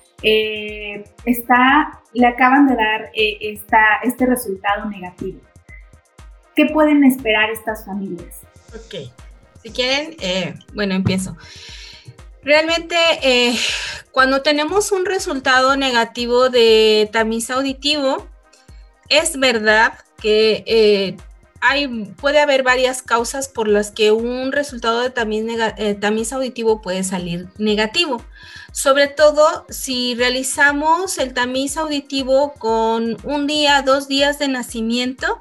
está, 1.25 2.01
le 2.15 2.27
acaban 2.27 2.67
de 2.67 2.75
dar 2.75 3.11
esta, 3.15 3.99
este 4.03 4.27
resultado 4.27 4.89
negativo. 4.89 5.41
¿Qué 6.57 6.67
pueden 6.67 7.05
esperar 7.05 7.51
estas 7.51 7.85
familias? 7.85 8.41
Ok. 8.75 9.26
Si 9.67 9.73
quieren, 9.73 10.15
eh, 10.21 10.55
bueno, 10.75 10.95
empiezo. 10.95 11.37
Realmente, 12.45 12.95
eh, 13.21 13.59
cuando 14.13 14.41
tenemos 14.43 14.93
un 14.93 15.05
resultado 15.05 15.77
negativo 15.77 16.51
de 16.51 17.11
tamiz 17.13 17.51
auditivo, 17.51 18.29
es 19.09 19.41
verdad 19.41 19.95
que 20.23 20.63
eh, 20.69 21.17
hay, 21.61 21.89
puede 21.89 22.39
haber 22.39 22.63
varias 22.63 23.03
causas 23.03 23.49
por 23.49 23.67
las 23.67 23.91
que 23.91 24.13
un 24.13 24.53
resultado 24.53 25.01
de 25.01 25.11
tamiz, 25.11 25.45
eh, 25.79 25.97
tamiz 26.01 26.33
auditivo 26.33 26.81
puede 26.81 27.03
salir 27.03 27.49
negativo. 27.59 28.23
Sobre 28.71 29.09
todo 29.09 29.67
si 29.69 30.15
realizamos 30.15 31.19
el 31.19 31.35
tamiz 31.35 31.77
auditivo 31.77 32.53
con 32.53 33.17
un 33.25 33.49
día, 33.49 33.83
dos 33.83 34.07
días 34.07 34.39
de 34.39 34.47
nacimiento, 34.47 35.41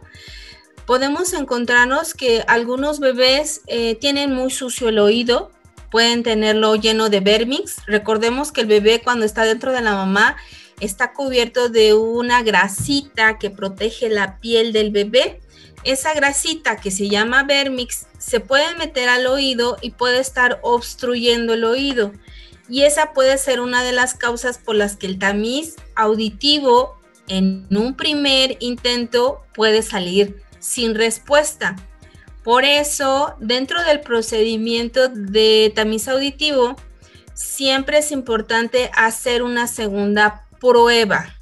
podemos 0.85 1.33
encontrarnos 1.33 2.13
que 2.13 2.43
algunos 2.47 2.99
bebés 2.99 3.61
eh, 3.67 3.95
tienen 3.95 4.33
muy 4.33 4.51
sucio 4.51 4.89
el 4.89 4.99
oído, 4.99 5.51
pueden 5.91 6.23
tenerlo 6.23 6.75
lleno 6.75 7.09
de 7.09 7.19
vermix. 7.19 7.77
Recordemos 7.87 8.51
que 8.51 8.61
el 8.61 8.67
bebé 8.67 9.01
cuando 9.03 9.25
está 9.25 9.43
dentro 9.43 9.71
de 9.71 9.81
la 9.81 9.93
mamá 9.93 10.37
está 10.79 11.13
cubierto 11.13 11.69
de 11.69 11.93
una 11.93 12.43
grasita 12.43 13.37
que 13.39 13.49
protege 13.49 14.09
la 14.09 14.39
piel 14.39 14.73
del 14.73 14.91
bebé. 14.91 15.41
Esa 15.83 16.13
grasita 16.13 16.77
que 16.77 16.91
se 16.91 17.09
llama 17.09 17.43
vermix 17.43 18.07
se 18.17 18.39
puede 18.39 18.75
meter 18.75 19.07
al 19.07 19.27
oído 19.27 19.77
y 19.81 19.91
puede 19.91 20.19
estar 20.19 20.59
obstruyendo 20.63 21.53
el 21.53 21.63
oído. 21.63 22.11
Y 22.67 22.81
esa 22.81 23.13
puede 23.13 23.37
ser 23.37 23.59
una 23.59 23.83
de 23.83 23.91
las 23.91 24.15
causas 24.15 24.57
por 24.57 24.75
las 24.75 24.95
que 24.95 25.05
el 25.05 25.19
tamiz 25.19 25.75
auditivo 25.95 26.99
en 27.27 27.67
un 27.69 27.95
primer 27.95 28.57
intento 28.59 29.43
puede 29.53 29.81
salir 29.81 30.43
sin 30.65 30.95
respuesta. 30.95 31.75
Por 32.43 32.65
eso, 32.65 33.35
dentro 33.39 33.83
del 33.83 34.01
procedimiento 34.01 35.09
de 35.09 35.71
tamiz 35.75 36.07
auditivo, 36.07 36.75
siempre 37.33 37.99
es 37.99 38.11
importante 38.11 38.91
hacer 38.95 39.43
una 39.43 39.67
segunda 39.67 40.45
prueba. 40.59 41.35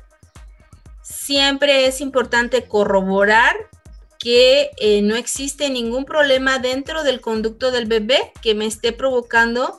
Siempre 1.01 1.87
es 1.87 2.01
importante 2.01 2.67
corroborar 2.67 3.55
que 4.19 4.71
eh, 4.77 5.01
no 5.01 5.15
existe 5.15 5.69
ningún 5.69 6.05
problema 6.05 6.59
dentro 6.59 7.03
del 7.03 7.19
conducto 7.19 7.71
del 7.71 7.85
bebé 7.85 8.31
que 8.41 8.55
me 8.55 8.65
esté 8.65 8.93
provocando 8.93 9.77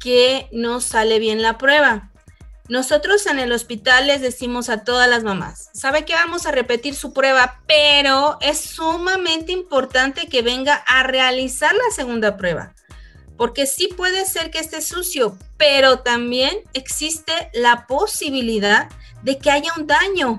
que 0.00 0.48
no 0.52 0.80
sale 0.80 1.18
bien 1.18 1.42
la 1.42 1.58
prueba. 1.58 2.07
Nosotros 2.68 3.26
en 3.26 3.38
el 3.38 3.52
hospital 3.52 4.08
les 4.08 4.20
decimos 4.20 4.68
a 4.68 4.84
todas 4.84 5.08
las 5.08 5.24
mamás, 5.24 5.70
sabe 5.72 6.04
que 6.04 6.12
vamos 6.12 6.44
a 6.44 6.50
repetir 6.50 6.94
su 6.94 7.14
prueba, 7.14 7.62
pero 7.66 8.36
es 8.42 8.60
sumamente 8.60 9.52
importante 9.52 10.28
que 10.28 10.42
venga 10.42 10.74
a 10.74 11.02
realizar 11.02 11.74
la 11.74 11.94
segunda 11.94 12.36
prueba, 12.36 12.74
porque 13.38 13.64
sí 13.64 13.88
puede 13.88 14.26
ser 14.26 14.50
que 14.50 14.58
esté 14.58 14.82
sucio, 14.82 15.38
pero 15.56 16.00
también 16.00 16.58
existe 16.74 17.32
la 17.54 17.86
posibilidad 17.86 18.90
de 19.22 19.38
que 19.38 19.50
haya 19.50 19.72
un 19.78 19.86
daño. 19.86 20.38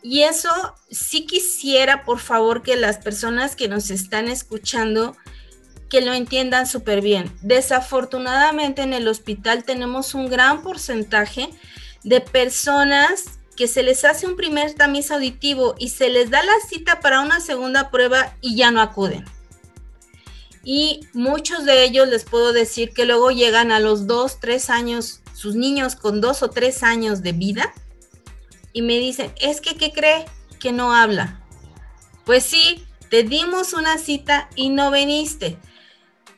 Y 0.00 0.22
eso 0.22 0.50
sí 0.90 1.26
quisiera, 1.26 2.04
por 2.04 2.18
favor, 2.18 2.62
que 2.62 2.76
las 2.76 2.98
personas 2.98 3.56
que 3.56 3.68
nos 3.68 3.90
están 3.90 4.28
escuchando 4.28 5.16
que 5.94 6.00
lo 6.00 6.12
entiendan 6.12 6.66
súper 6.66 7.02
bien. 7.02 7.32
Desafortunadamente 7.40 8.82
en 8.82 8.92
el 8.92 9.06
hospital 9.06 9.62
tenemos 9.62 10.12
un 10.14 10.28
gran 10.28 10.60
porcentaje 10.60 11.50
de 12.02 12.20
personas 12.20 13.38
que 13.56 13.68
se 13.68 13.84
les 13.84 14.04
hace 14.04 14.26
un 14.26 14.34
primer 14.34 14.74
tamiz 14.74 15.12
auditivo 15.12 15.76
y 15.78 15.90
se 15.90 16.08
les 16.08 16.30
da 16.30 16.42
la 16.42 16.54
cita 16.68 16.98
para 16.98 17.20
una 17.20 17.38
segunda 17.38 17.92
prueba 17.92 18.34
y 18.40 18.56
ya 18.56 18.72
no 18.72 18.80
acuden. 18.80 19.24
Y 20.64 21.06
muchos 21.12 21.64
de 21.64 21.84
ellos 21.84 22.08
les 22.08 22.24
puedo 22.24 22.52
decir 22.52 22.92
que 22.92 23.04
luego 23.04 23.30
llegan 23.30 23.70
a 23.70 23.78
los 23.78 24.08
dos, 24.08 24.40
tres 24.40 24.70
años, 24.70 25.20
sus 25.32 25.54
niños 25.54 25.94
con 25.94 26.20
dos 26.20 26.42
o 26.42 26.50
tres 26.50 26.82
años 26.82 27.22
de 27.22 27.30
vida 27.30 27.72
y 28.72 28.82
me 28.82 28.98
dicen, 28.98 29.32
es 29.40 29.60
que, 29.60 29.76
¿qué 29.76 29.92
cree? 29.92 30.24
Que 30.58 30.72
no 30.72 30.92
habla. 30.92 31.40
Pues 32.24 32.42
sí, 32.42 32.84
te 33.10 33.22
dimos 33.22 33.74
una 33.74 33.96
cita 33.96 34.48
y 34.56 34.70
no 34.70 34.90
viniste. 34.90 35.56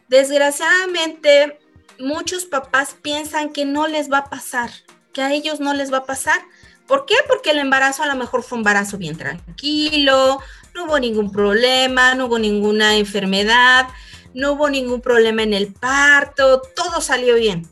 Desgraciadamente, 0.08 1.58
muchos 1.98 2.44
papás 2.44 2.96
piensan 3.00 3.52
que 3.52 3.64
no 3.64 3.86
les 3.86 4.10
va 4.10 4.18
a 4.18 4.30
pasar, 4.30 4.70
que 5.12 5.22
a 5.22 5.32
ellos 5.32 5.60
no 5.60 5.74
les 5.74 5.92
va 5.92 5.98
a 5.98 6.06
pasar. 6.06 6.40
¿Por 6.86 7.06
qué? 7.06 7.16
Porque 7.26 7.50
el 7.50 7.58
embarazo 7.58 8.04
a 8.04 8.06
lo 8.06 8.14
mejor 8.14 8.42
fue 8.42 8.56
un 8.56 8.60
embarazo 8.60 8.98
bien 8.98 9.16
tranquilo, 9.16 10.40
no 10.74 10.84
hubo 10.84 11.00
ningún 11.00 11.32
problema, 11.32 12.14
no 12.14 12.26
hubo 12.26 12.38
ninguna 12.38 12.96
enfermedad, 12.96 13.88
no 14.34 14.52
hubo 14.52 14.70
ningún 14.70 15.00
problema 15.00 15.42
en 15.42 15.54
el 15.54 15.72
parto, 15.72 16.62
todo 16.76 17.00
salió 17.00 17.34
bien. 17.34 17.68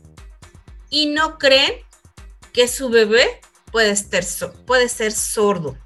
Y 0.89 1.05
no 1.05 1.37
creen 1.37 1.73
que 2.51 2.67
su 2.67 2.89
bebé 2.89 3.39
puede 3.71 3.95
puede 4.65 4.89
ser 4.89 5.11
sordo. 5.11 5.77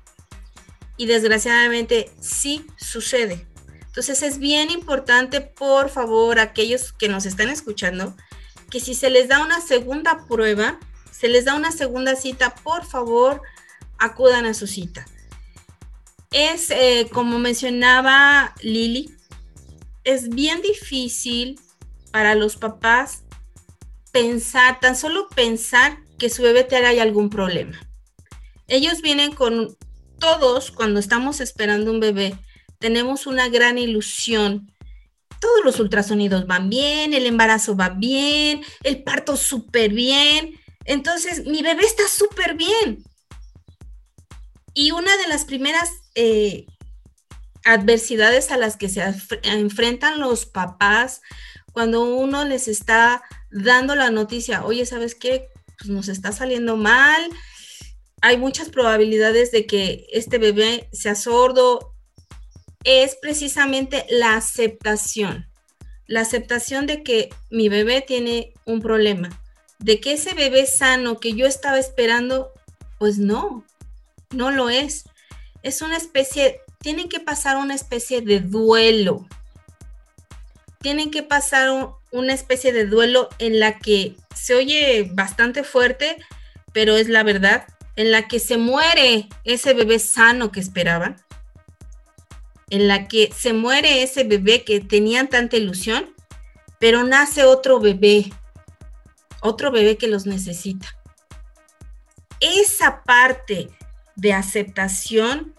Y 0.97 1.05
desgraciadamente 1.05 2.11
sí 2.19 2.65
sucede. 2.77 3.48
Entonces 3.89 4.21
es 4.21 4.37
bien 4.37 4.69
importante, 4.69 5.41
por 5.41 5.89
favor, 5.89 6.39
aquellos 6.39 6.93
que 6.93 7.09
nos 7.09 7.25
están 7.25 7.49
escuchando, 7.49 8.15
que 8.69 8.79
si 8.79 8.93
se 8.93 9.09
les 9.09 9.27
da 9.27 9.43
una 9.43 9.61
segunda 9.61 10.27
prueba, 10.27 10.79
se 11.11 11.27
les 11.27 11.45
da 11.45 11.55
una 11.55 11.71
segunda 11.71 12.15
cita, 12.15 12.53
por 12.53 12.85
favor, 12.85 13.41
acudan 13.97 14.45
a 14.45 14.53
su 14.53 14.67
cita. 14.67 15.05
Es, 16.31 16.69
eh, 16.69 17.09
como 17.11 17.39
mencionaba 17.39 18.53
Lili, 18.61 19.11
es 20.03 20.29
bien 20.29 20.61
difícil 20.61 21.59
para 22.11 22.35
los 22.35 22.57
papás 22.57 23.23
pensar, 24.11 24.79
tan 24.79 24.95
solo 24.95 25.29
pensar 25.29 25.97
que 26.19 26.29
su 26.29 26.43
bebé 26.43 26.63
tenga 26.63 26.89
algún 27.01 27.31
problema. 27.31 27.79
Ellos 28.67 29.01
vienen 29.01 29.33
con 29.33 29.75
todos, 30.19 30.69
cuando 30.69 30.99
estamos 30.99 31.41
esperando 31.41 31.91
un 31.91 31.99
bebé, 31.99 32.37
tenemos 32.79 33.27
una 33.27 33.49
gran 33.49 33.77
ilusión. 33.77 34.73
Todos 35.39 35.63
los 35.63 35.79
ultrasonidos 35.79 36.47
van 36.47 36.69
bien, 36.69 37.13
el 37.13 37.25
embarazo 37.25 37.75
va 37.75 37.89
bien, 37.89 38.61
el 38.83 39.03
parto 39.03 39.37
súper 39.37 39.91
bien. 39.91 40.59
Entonces, 40.85 41.45
mi 41.45 41.61
bebé 41.61 41.83
está 41.85 42.07
súper 42.07 42.55
bien. 42.55 43.03
Y 44.73 44.91
una 44.91 45.15
de 45.17 45.27
las 45.27 45.45
primeras 45.45 45.89
eh, 46.15 46.65
adversidades 47.63 48.51
a 48.51 48.57
las 48.57 48.77
que 48.77 48.89
se 48.89 49.03
enfrentan 49.43 50.19
los 50.19 50.45
papás 50.45 51.21
cuando 51.71 52.03
uno 52.03 52.45
les 52.45 52.67
está 52.67 53.23
dando 53.51 53.95
la 53.95 54.09
noticia, 54.09 54.65
oye, 54.65 54.85
¿sabes 54.85 55.15
qué? 55.15 55.47
Pues 55.77 55.89
nos 55.89 56.07
está 56.07 56.31
saliendo 56.31 56.75
mal, 56.75 57.29
hay 58.21 58.37
muchas 58.37 58.69
probabilidades 58.69 59.51
de 59.51 59.65
que 59.65 60.07
este 60.11 60.37
bebé 60.37 60.89
sea 60.91 61.15
sordo, 61.15 61.95
es 62.89 63.15
precisamente 63.15 64.05
la 64.09 64.35
aceptación. 64.35 65.47
La 66.07 66.21
aceptación 66.21 66.87
de 66.87 67.03
que 67.03 67.29
mi 67.51 67.69
bebé 67.69 68.01
tiene 68.01 68.53
un 68.65 68.81
problema, 68.81 69.29
de 69.77 69.99
que 69.99 70.13
ese 70.13 70.33
bebé 70.33 70.65
sano 70.65 71.19
que 71.19 71.33
yo 71.33 71.45
estaba 71.45 71.77
esperando, 71.77 72.51
pues 72.97 73.19
no, 73.19 73.63
no 74.31 74.49
lo 74.49 74.71
es. 74.71 75.05
Es 75.61 75.83
una 75.83 75.97
especie, 75.97 76.61
tienen 76.79 77.09
que 77.09 77.19
pasar 77.19 77.57
una 77.57 77.75
especie 77.75 78.21
de 78.21 78.39
duelo. 78.39 79.27
Tienen 80.81 81.11
que 81.11 81.21
pasar 81.21 81.69
una 82.11 82.33
especie 82.33 82.73
de 82.73 82.85
duelo 82.87 83.29
en 83.37 83.59
la 83.59 83.77
que 83.77 84.15
se 84.33 84.55
oye 84.55 85.07
bastante 85.13 85.63
fuerte, 85.63 86.17
pero 86.73 86.97
es 86.97 87.07
la 87.07 87.21
verdad, 87.21 87.67
en 87.95 88.11
la 88.11 88.27
que 88.27 88.39
se 88.39 88.57
muere 88.57 89.29
ese 89.43 89.75
bebé 89.75 89.99
sano 89.99 90.51
que 90.51 90.59
esperaban 90.59 91.21
en 92.69 92.87
la 92.87 93.07
que 93.07 93.31
se 93.35 93.53
muere 93.53 94.03
ese 94.03 94.23
bebé 94.23 94.63
que 94.63 94.79
tenían 94.79 95.27
tanta 95.27 95.57
ilusión, 95.57 96.13
pero 96.79 97.03
nace 97.03 97.43
otro 97.43 97.79
bebé, 97.79 98.31
otro 99.41 99.71
bebé 99.71 99.97
que 99.97 100.07
los 100.07 100.25
necesita. 100.25 100.95
Esa 102.39 103.03
parte 103.03 103.69
de 104.15 104.33
aceptación 104.33 105.53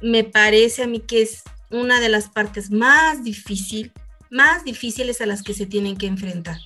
me 0.00 0.24
parece 0.24 0.82
a 0.82 0.86
mí 0.86 1.00
que 1.00 1.22
es 1.22 1.42
una 1.70 2.00
de 2.00 2.08
las 2.08 2.28
partes 2.28 2.70
más 2.70 3.22
difícil, 3.24 3.92
más 4.30 4.64
difíciles 4.64 5.20
a 5.20 5.26
las 5.26 5.42
que 5.42 5.54
se 5.54 5.66
tienen 5.66 5.96
que 5.96 6.06
enfrentar. 6.06 6.58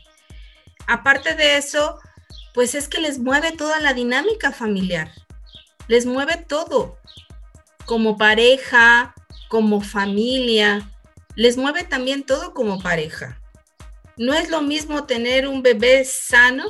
Aparte 0.86 1.34
de 1.34 1.56
eso, 1.56 1.98
pues 2.54 2.74
es 2.74 2.88
que 2.88 3.00
les 3.00 3.18
mueve 3.18 3.52
toda 3.52 3.80
la 3.80 3.94
dinámica 3.94 4.52
familiar, 4.52 5.10
les 5.86 6.06
mueve 6.06 6.36
todo 6.36 6.98
como 7.88 8.18
pareja, 8.18 9.14
como 9.48 9.80
familia, 9.80 10.90
les 11.36 11.56
mueve 11.56 11.84
también 11.84 12.22
todo 12.22 12.52
como 12.52 12.82
pareja. 12.82 13.40
No 14.18 14.34
es 14.34 14.50
lo 14.50 14.60
mismo 14.60 15.04
tener 15.04 15.48
un 15.48 15.62
bebé 15.62 16.04
sano 16.04 16.66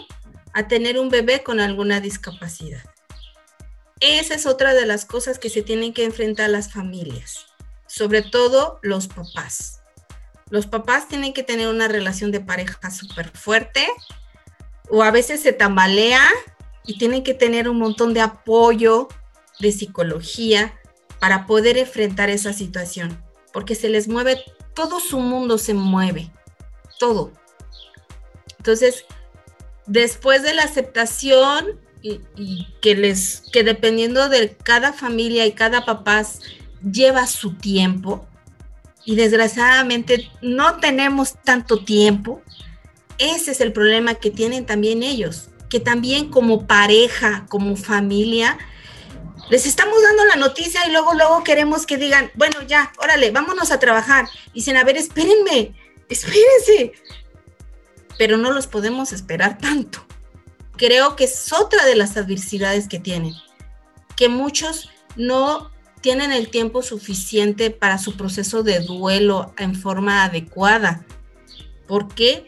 a 0.54 0.68
tener 0.68 0.96
un 0.96 1.08
bebé 1.08 1.42
con 1.42 1.58
alguna 1.58 2.00
discapacidad. 2.00 2.84
Esa 3.98 4.36
es 4.36 4.46
otra 4.46 4.74
de 4.74 4.86
las 4.86 5.04
cosas 5.04 5.40
que 5.40 5.50
se 5.50 5.62
tienen 5.62 5.92
que 5.92 6.04
enfrentar 6.04 6.50
las 6.50 6.72
familias, 6.72 7.46
sobre 7.88 8.22
todo 8.22 8.78
los 8.82 9.08
papás. 9.08 9.80
Los 10.50 10.68
papás 10.68 11.08
tienen 11.08 11.34
que 11.34 11.42
tener 11.42 11.66
una 11.66 11.88
relación 11.88 12.30
de 12.30 12.40
pareja 12.40 12.92
súper 12.92 13.30
fuerte 13.30 13.88
o 14.88 15.02
a 15.02 15.10
veces 15.10 15.42
se 15.42 15.52
tambalea 15.52 16.22
y 16.86 16.96
tienen 16.96 17.24
que 17.24 17.34
tener 17.34 17.68
un 17.68 17.78
montón 17.78 18.14
de 18.14 18.20
apoyo, 18.20 19.08
de 19.58 19.72
psicología, 19.72 20.77
para 21.20 21.46
poder 21.46 21.76
enfrentar 21.78 22.30
esa 22.30 22.52
situación, 22.52 23.22
porque 23.52 23.74
se 23.74 23.88
les 23.88 24.08
mueve, 24.08 24.42
todo 24.74 25.00
su 25.00 25.20
mundo 25.20 25.58
se 25.58 25.74
mueve, 25.74 26.30
todo. 26.98 27.32
Entonces, 28.58 29.04
después 29.86 30.42
de 30.42 30.54
la 30.54 30.62
aceptación 30.62 31.80
y, 32.02 32.66
que 32.80 32.94
les, 32.94 33.42
que 33.52 33.64
dependiendo 33.64 34.28
de 34.28 34.56
cada 34.56 34.92
familia 34.92 35.46
y 35.46 35.52
cada 35.52 35.84
papá 35.84 36.24
lleva 36.82 37.26
su 37.26 37.54
tiempo, 37.54 38.28
y 39.08 39.16
desgraciadamente 39.16 40.30
no 40.42 40.80
tenemos 40.80 41.32
tanto 41.42 41.82
tiempo, 41.82 42.42
ese 43.16 43.52
es 43.52 43.62
el 43.62 43.72
problema 43.72 44.16
que 44.16 44.30
tienen 44.30 44.66
también 44.66 45.02
ellos, 45.02 45.48
que 45.70 45.80
también 45.80 46.28
como 46.28 46.66
pareja, 46.66 47.46
como 47.48 47.74
familia, 47.74 48.58
les 49.50 49.66
estamos 49.66 50.02
dando 50.02 50.24
la 50.26 50.36
noticia 50.36 50.86
y 50.86 50.92
luego, 50.92 51.14
luego 51.14 51.42
queremos 51.42 51.86
que 51.86 51.96
digan, 51.96 52.30
bueno, 52.34 52.62
ya, 52.62 52.92
órale, 52.98 53.30
vámonos 53.30 53.70
a 53.70 53.78
trabajar. 53.78 54.28
Dicen, 54.54 54.76
a 54.76 54.84
ver, 54.84 54.96
espérenme, 54.96 55.74
espérense. 56.08 56.92
Pero 58.18 58.36
no 58.36 58.50
los 58.50 58.66
podemos 58.66 59.12
esperar 59.12 59.58
tanto. 59.58 60.04
Creo 60.76 61.16
que 61.16 61.24
es 61.24 61.52
otra 61.52 61.86
de 61.86 61.96
las 61.96 62.16
adversidades 62.16 62.88
que 62.88 62.98
tienen, 62.98 63.34
que 64.16 64.28
muchos 64.28 64.90
no 65.16 65.70
tienen 66.00 66.32
el 66.32 66.50
tiempo 66.50 66.82
suficiente 66.82 67.70
para 67.70 67.98
su 67.98 68.16
proceso 68.16 68.62
de 68.62 68.80
duelo 68.80 69.54
en 69.58 69.74
forma 69.74 70.24
adecuada. 70.24 71.04
¿Por 71.86 72.14
qué? 72.14 72.44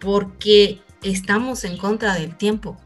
Porque 0.00 0.80
estamos 1.02 1.64
en 1.64 1.76
contra 1.76 2.14
del 2.14 2.36
tiempo. 2.36 2.76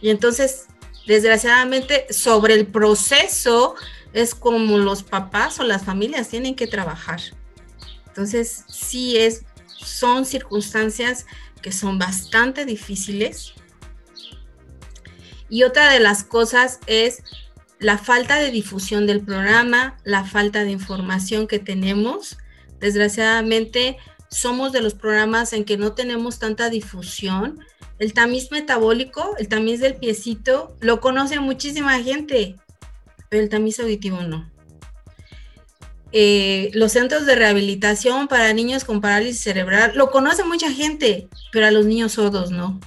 Y 0.00 0.10
entonces, 0.10 0.66
desgraciadamente, 1.06 2.06
sobre 2.12 2.54
el 2.54 2.66
proceso 2.66 3.74
es 4.12 4.34
como 4.34 4.78
los 4.78 5.02
papás 5.02 5.60
o 5.60 5.64
las 5.64 5.84
familias 5.84 6.28
tienen 6.28 6.54
que 6.54 6.66
trabajar. 6.66 7.20
Entonces, 8.08 8.64
sí 8.68 9.16
es, 9.18 9.44
son 9.66 10.26
circunstancias 10.26 11.26
que 11.62 11.72
son 11.72 11.98
bastante 11.98 12.64
difíciles. 12.64 13.52
Y 15.48 15.62
otra 15.62 15.92
de 15.92 16.00
las 16.00 16.24
cosas 16.24 16.80
es 16.86 17.22
la 17.78 17.98
falta 17.98 18.36
de 18.36 18.50
difusión 18.50 19.06
del 19.06 19.20
programa, 19.20 19.96
la 20.04 20.24
falta 20.24 20.64
de 20.64 20.70
información 20.70 21.46
que 21.46 21.58
tenemos. 21.58 22.36
Desgraciadamente, 22.78 23.96
somos 24.30 24.72
de 24.72 24.80
los 24.80 24.94
programas 24.94 25.52
en 25.52 25.64
que 25.64 25.76
no 25.76 25.92
tenemos 25.92 26.38
tanta 26.38 26.68
difusión. 26.68 27.58
El 28.00 28.14
tamiz 28.14 28.50
metabólico, 28.50 29.36
el 29.38 29.46
tamiz 29.48 29.78
del 29.78 29.94
piecito, 29.94 30.74
lo 30.80 31.02
conoce 31.02 31.38
muchísima 31.38 32.02
gente, 32.02 32.56
pero 33.28 33.42
el 33.42 33.50
tamiz 33.50 33.78
auditivo 33.78 34.22
no. 34.22 34.50
Eh, 36.10 36.70
los 36.72 36.92
centros 36.92 37.26
de 37.26 37.34
rehabilitación 37.34 38.26
para 38.26 38.54
niños 38.54 38.84
con 38.84 39.02
parálisis 39.02 39.42
cerebral, 39.42 39.92
lo 39.94 40.10
conoce 40.10 40.44
mucha 40.44 40.72
gente, 40.72 41.28
pero 41.52 41.66
a 41.66 41.70
los 41.70 41.84
niños 41.84 42.12
sordos 42.12 42.50
no. 42.50 42.80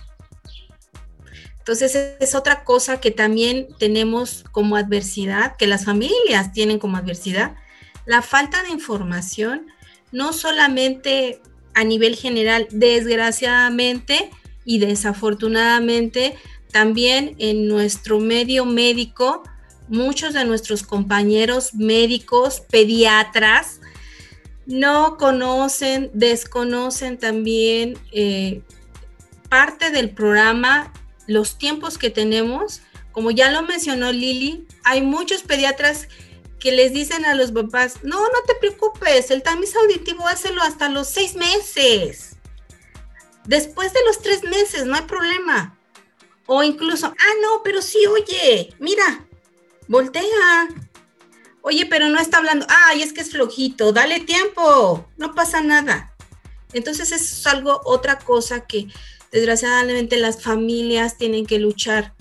Entonces 1.59 1.95
es 2.19 2.33
otra 2.33 2.63
cosa 2.63 2.99
que 2.99 3.11
también 3.11 3.67
tenemos 3.77 4.43
como 4.51 4.77
adversidad, 4.77 5.55
que 5.57 5.67
las 5.67 5.85
familias 5.85 6.53
tienen 6.53 6.79
como 6.79 6.97
adversidad, 6.97 7.55
la 8.07 8.23
falta 8.23 8.63
de 8.63 8.71
información, 8.71 9.67
no 10.11 10.33
solamente 10.33 11.39
a 11.75 11.83
nivel 11.83 12.15
general, 12.15 12.67
desgraciadamente 12.71 14.31
y 14.65 14.79
desafortunadamente, 14.79 16.35
también 16.71 17.35
en 17.39 17.67
nuestro 17.67 18.19
medio 18.19 18.65
médico, 18.65 19.43
muchos 19.87 20.33
de 20.33 20.45
nuestros 20.45 20.83
compañeros 20.83 21.73
médicos, 21.73 22.61
pediatras, 22.61 23.79
no 24.65 25.17
conocen, 25.17 26.09
desconocen 26.13 27.17
también 27.17 27.97
eh, 28.11 28.61
parte 29.49 29.91
del 29.91 30.09
programa 30.09 30.91
los 31.27 31.57
tiempos 31.57 31.97
que 31.97 32.09
tenemos, 32.09 32.81
como 33.11 33.31
ya 33.31 33.51
lo 33.51 33.61
mencionó 33.61 34.11
Lili, 34.11 34.65
hay 34.83 35.01
muchos 35.01 35.43
pediatras 35.43 36.07
que 36.59 36.71
les 36.71 36.93
dicen 36.93 37.25
a 37.25 37.35
los 37.35 37.51
papás, 37.51 37.99
no, 38.03 38.19
no 38.19 38.41
te 38.47 38.55
preocupes, 38.55 39.31
el 39.31 39.43
tamiz 39.43 39.75
auditivo 39.75 40.27
hácelo 40.27 40.61
hasta 40.61 40.89
los 40.89 41.07
seis 41.09 41.35
meses. 41.35 42.32
Después 43.45 43.93
de 43.93 43.99
los 44.05 44.21
tres 44.21 44.43
meses, 44.43 44.85
no 44.85 44.95
hay 44.95 45.03
problema. 45.03 45.77
O 46.45 46.63
incluso, 46.63 47.07
ah, 47.07 47.33
no, 47.41 47.61
pero 47.63 47.81
sí, 47.81 48.05
oye, 48.05 48.73
mira, 48.79 49.25
voltea. 49.87 50.67
Oye, 51.61 51.85
pero 51.85 52.09
no 52.09 52.19
está 52.19 52.39
hablando, 52.39 52.65
ay, 52.67 53.01
es 53.01 53.13
que 53.13 53.21
es 53.21 53.31
flojito, 53.31 53.93
dale 53.93 54.19
tiempo, 54.19 55.07
no 55.15 55.33
pasa 55.33 55.61
nada. 55.61 56.13
Entonces 56.73 57.13
es 57.13 57.47
algo, 57.47 57.79
otra 57.85 58.19
cosa 58.19 58.65
que 58.65 58.89
Desgraciadamente 59.33 60.17
las 60.17 60.43
familias 60.43 61.17
tienen 61.17 61.47
que 61.47 61.57
luchar. 61.57 62.13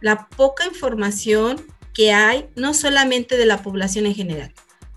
La 0.00 0.28
poca 0.28 0.64
información 0.64 1.60
que 1.92 2.12
hay, 2.12 2.48
no 2.54 2.74
solamente 2.74 3.36
de 3.36 3.44
la 3.44 3.60
población 3.60 4.06
en 4.06 4.14
general, 4.14 4.54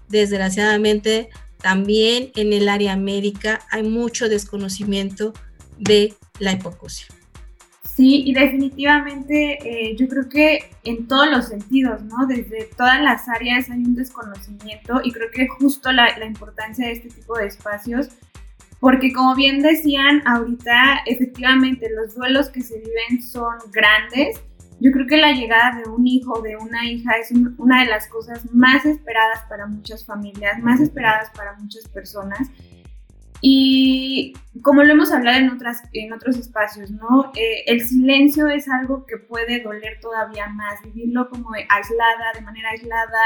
desgraciadamente 0.07 1.31
también 1.57 2.31
en 2.36 2.53
el 2.53 2.69
área 2.69 2.95
médica 2.95 3.59
hay 3.71 3.81
mucho 3.81 4.29
desconocimiento 4.29 5.34
de 5.78 6.13
la 6.39 6.53
hipoacusia. 6.53 7.07
Sí, 7.84 8.24
y 8.26 8.34
definitivamente 8.34 9.59
eh, 9.63 9.95
yo 9.95 10.07
creo 10.07 10.28
que 10.28 10.71
en 10.84 11.07
todos 11.07 11.30
los 11.30 11.47
sentidos, 11.49 12.01
¿no? 12.03 12.26
Desde 12.26 12.69
todas 12.76 12.99
las 13.01 13.30
áreas 13.30 13.69
hay 13.69 13.80
un 13.80 13.93
desconocimiento 13.93 14.99
y 15.03 15.11
creo 15.11 15.30
que 15.32 15.47
justo 15.47 15.91
la, 15.91 16.17
la 16.17 16.26
importancia 16.26 16.88
de 16.88 16.93
este 16.93 17.09
tipo 17.09 17.38
de 17.38 17.45
espacios 17.45 18.09
porque 18.84 19.13
como 19.13 19.34
bien 19.34 19.61
decían 19.61 20.21
ahorita, 20.26 21.03
efectivamente 21.05 21.89
los 21.95 22.15
duelos 22.15 22.49
que 22.49 22.61
se 22.61 22.80
viven 22.80 23.24
son 23.24 23.55
grandes. 23.71 24.41
Yo 24.82 24.91
creo 24.91 25.07
que 25.07 25.15
la 25.15 25.32
llegada 25.32 25.80
de 25.80 25.89
un 25.89 26.05
hijo, 26.05 26.41
de 26.41 26.57
una 26.57 26.86
hija, 26.86 27.13
es 27.13 27.32
una 27.32 27.86
de 27.86 27.89
las 27.89 28.09
cosas 28.09 28.53
más 28.53 28.86
esperadas 28.86 29.39
para 29.47 29.67
muchas 29.67 30.05
familias, 30.05 30.61
más 30.61 30.82
esperadas 30.82 31.30
para 31.34 31.57
muchas 31.59 31.88
personas. 31.88 32.49
Y 33.45 34.31
como 34.61 34.83
lo 34.83 34.93
hemos 34.93 35.11
hablado 35.11 35.37
en, 35.37 35.49
otras, 35.49 35.83
en 35.91 36.13
otros 36.13 36.37
espacios, 36.37 36.91
¿no? 36.91 37.29
Eh, 37.35 37.65
el 37.67 37.85
silencio 37.85 38.47
es 38.47 38.69
algo 38.69 39.05
que 39.05 39.17
puede 39.17 39.61
doler 39.61 39.99
todavía 39.99 40.47
más, 40.47 40.81
vivirlo 40.81 41.29
como 41.29 41.49
aislada, 41.51 42.31
de 42.33 42.39
manera 42.39 42.69
aislada, 42.69 43.21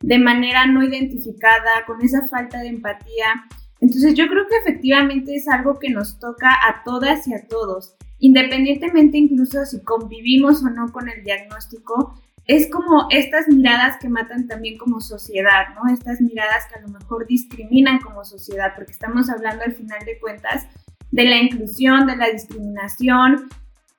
de 0.00 0.18
manera 0.18 0.64
no 0.64 0.82
identificada, 0.82 1.84
con 1.86 2.00
esa 2.00 2.26
falta 2.26 2.58
de 2.60 2.68
empatía. 2.68 3.34
Entonces 3.82 4.14
yo 4.14 4.28
creo 4.28 4.46
que 4.48 4.56
efectivamente 4.56 5.34
es 5.34 5.46
algo 5.46 5.78
que 5.78 5.90
nos 5.90 6.18
toca 6.18 6.48
a 6.48 6.82
todas 6.82 7.28
y 7.28 7.34
a 7.34 7.46
todos, 7.46 7.96
independientemente 8.18 9.18
incluso 9.18 9.66
si 9.66 9.84
convivimos 9.84 10.64
o 10.64 10.70
no 10.70 10.90
con 10.90 11.10
el 11.10 11.22
diagnóstico, 11.22 12.18
es 12.46 12.70
como 12.70 13.06
estas 13.10 13.48
miradas 13.48 13.96
que 14.00 14.08
matan 14.08 14.48
también 14.48 14.76
como 14.76 15.00
sociedad, 15.00 15.68
¿no? 15.74 15.92
Estas 15.92 16.20
miradas 16.20 16.66
que 16.68 16.78
a 16.78 16.82
lo 16.82 16.88
mejor 16.88 17.26
discriminan 17.26 18.00
como 18.00 18.24
sociedad, 18.24 18.72
porque 18.74 18.92
estamos 18.92 19.30
hablando 19.30 19.64
al 19.64 19.72
final 19.72 20.04
de 20.04 20.18
cuentas 20.18 20.66
de 21.10 21.24
la 21.24 21.36
inclusión, 21.36 22.06
de 22.06 22.16
la 22.16 22.30
discriminación, 22.30 23.48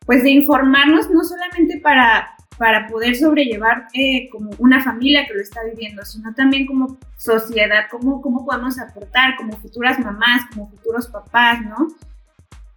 pues 0.05 0.23
de 0.23 0.31
informarnos 0.31 1.09
no 1.09 1.23
solamente 1.23 1.79
para 1.79 2.35
para 2.61 2.85
poder 2.85 3.15
sobrellevar 3.15 3.87
eh, 3.95 4.29
como 4.29 4.51
una 4.59 4.83
familia 4.83 5.25
que 5.25 5.33
lo 5.33 5.41
está 5.41 5.61
viviendo, 5.63 6.05
sino 6.05 6.31
también 6.35 6.67
como 6.67 6.95
sociedad, 7.17 7.85
cómo, 7.89 8.21
cómo 8.21 8.45
podemos 8.45 8.77
aportar 8.77 9.35
como 9.35 9.53
futuras 9.53 9.97
mamás, 9.97 10.43
como 10.53 10.69
futuros 10.69 11.07
papás, 11.07 11.59
¿no? 11.65 11.87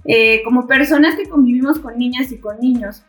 Eh, 0.06 0.42
como 0.42 0.66
personas 0.66 1.16
que 1.16 1.28
convivimos 1.28 1.78
con 1.80 1.98
niñas 1.98 2.32
y 2.32 2.38
con 2.38 2.60
niños. 2.60 3.02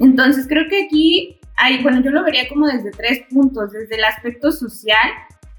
Entonces 0.00 0.48
creo 0.48 0.68
que 0.68 0.86
aquí 0.86 1.38
hay, 1.56 1.82
bueno, 1.82 2.00
yo 2.02 2.10
lo 2.10 2.24
vería 2.24 2.48
como 2.48 2.66
desde 2.66 2.90
tres 2.90 3.20
puntos, 3.30 3.72
desde 3.72 3.96
el 3.96 4.04
aspecto 4.04 4.52
social, 4.52 5.10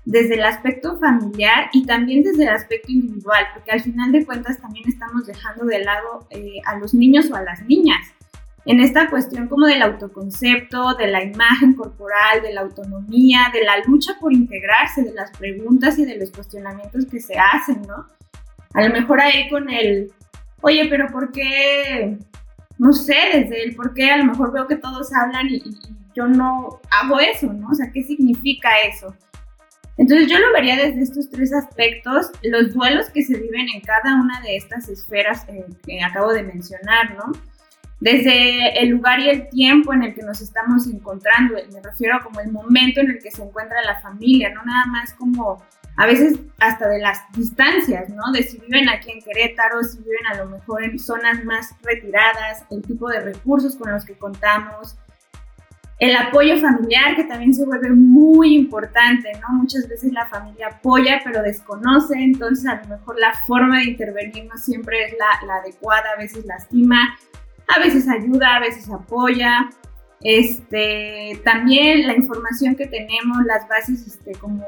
desde 0.06 0.36
el 0.36 0.44
aspecto 0.44 0.98
familiar 1.00 1.70
y 1.72 1.86
también 1.86 2.24
desde 2.24 2.44
el 2.44 2.50
aspecto 2.50 2.92
individual, 2.92 3.46
porque 3.54 3.72
al 3.72 3.82
final 3.82 4.12
de 4.12 4.26
cuentas 4.26 4.60
también 4.60 4.88
estamos 4.90 5.26
dejando 5.26 5.66
de 5.66 5.80
lado 5.84 6.28
eh, 6.30 6.60
a 6.66 6.78
los 6.78 6.94
niños 6.94 7.32
o 7.32 7.36
a 7.36 7.42
las 7.42 7.62
niñas 7.64 8.14
en 8.66 8.80
esta 8.80 9.10
cuestión 9.10 9.48
como 9.48 9.68
del 9.68 9.82
autoconcepto, 9.82 10.96
de 10.96 11.08
la 11.08 11.24
imagen 11.24 11.74
corporal, 11.74 12.42
de 12.42 12.54
la 12.54 12.62
autonomía, 12.62 13.50
de 13.54 13.64
la 13.64 13.78
lucha 13.86 14.14
por 14.20 14.32
integrarse, 14.32 15.04
de 15.04 15.14
las 15.14 15.32
preguntas 15.32 16.00
y 16.00 16.06
de 16.06 16.18
los 16.18 16.32
cuestionamientos 16.32 17.06
que 17.06 17.20
se 17.20 17.36
hacen, 17.38 17.82
¿no? 17.82 18.08
A 18.74 18.88
lo 18.88 18.94
mejor 18.94 19.20
ahí 19.20 19.50
con 19.50 19.70
el, 19.70 20.12
oye, 20.62 20.88
pero 20.90 21.08
¿por 21.08 21.32
qué? 21.32 22.18
No 22.84 22.92
sé, 22.92 23.16
desde 23.34 23.64
el 23.64 23.76
por 23.76 23.94
qué 23.94 24.12
a 24.12 24.18
lo 24.18 24.26
mejor 24.26 24.52
veo 24.52 24.68
que 24.68 24.76
todos 24.76 25.14
hablan 25.14 25.48
y, 25.50 25.64
yo 26.16 26.28
no 26.28 26.82
hago 26.92 27.20
eso, 27.20 27.52
¿no? 27.52 27.70
O 27.70 27.74
sea, 27.74 27.90
¿qué 27.92 28.04
significa 28.04 28.70
eso? 28.88 29.16
Entonces 29.98 30.30
yo 30.30 30.38
lo 30.38 30.52
vería 30.52 30.76
desde 30.76 31.02
estos 31.02 31.30
tres 31.30 31.54
aspectos, 31.54 32.30
los 32.44 32.74
duelos 32.74 33.10
que 33.10 33.24
se 33.24 33.40
viven 33.40 33.68
en 33.74 33.82
cada 33.82 34.16
una 34.16 34.42
de 34.42 34.58
estas 34.58 34.90
esferas 34.90 35.48
eh, 35.48 35.66
que 35.84 36.04
acabo 36.04 36.34
de 36.34 36.44
mencionar, 36.44 37.16
¿no? 37.16 37.32
desde 38.04 38.84
el 38.84 38.90
lugar 38.90 39.22
y 39.22 39.30
el 39.30 39.48
tiempo 39.48 39.94
en 39.94 40.04
el 40.04 40.14
que 40.14 40.24
nos 40.24 40.42
estamos 40.42 40.88
encontrando, 40.88 41.56
me 41.72 41.82
refiero 41.82 42.20
como 42.22 42.42
el 42.42 42.52
momento 42.52 43.00
en 43.00 43.12
el 43.12 43.20
que 43.20 43.32
se 43.32 43.42
encuentra 43.42 43.82
la 43.82 44.02
familia, 44.02 44.54
no 44.54 44.62
nada 44.66 44.86
más 44.88 45.14
como 45.14 45.64
a 45.96 46.06
veces 46.08 46.40
hasta 46.60 46.88
de 46.90 47.00
las 47.00 47.20
distancias, 47.34 48.10
¿no? 48.10 48.32
De 48.32 48.44
si 48.44 48.58
viven 48.58 48.90
aquí 48.90 49.12
en 49.12 49.22
Querétaro, 49.22 49.84
si 49.84 50.00
viven 50.00 50.26
a 50.32 50.38
lo 50.38 50.48
mejor 50.48 50.84
en 50.84 50.98
zonas 50.98 51.44
más 51.44 51.76
retiradas, 51.84 52.66
el 52.72 52.82
tipo 52.82 53.10
de 53.10 53.20
recursos 53.20 53.76
con 53.76 53.92
los 53.92 54.04
que 54.04 54.14
contamos, 54.14 54.98
el 56.00 56.16
apoyo 56.16 56.58
familiar 56.60 57.16
que 57.16 57.24
también 57.24 57.54
se 57.54 57.66
vuelve 57.66 57.92
muy 57.92 58.56
importante, 58.56 59.32
¿no? 59.42 59.56
Muchas 59.56 59.88
veces 59.88 60.12
la 60.12 60.26
familia 60.26 60.68
apoya 60.68 61.22
pero 61.24 61.44
desconoce, 61.44 62.16
entonces 62.18 62.66
a 62.66 62.82
lo 62.82 62.88
mejor 62.98 63.20
la 63.20 63.34
forma 63.46 63.80
de 63.80 63.92
intervenir 63.92 64.46
no 64.46 64.58
siempre 64.58 65.06
es 65.06 65.14
la, 65.14 65.48
la 65.48 65.56
adecuada, 65.58 66.12
a 66.16 66.18
veces 66.18 66.46
lastima, 66.46 67.16
a 67.68 67.80
veces 67.80 68.10
ayuda, 68.10 68.56
a 68.56 68.60
veces 68.60 68.90
apoya. 68.90 69.70
Este, 70.22 71.42
también 71.44 72.08
la 72.08 72.16
información 72.16 72.76
que 72.76 72.88
tenemos, 72.88 73.44
las 73.46 73.68
bases 73.68 74.08
este, 74.08 74.32
como 74.34 74.66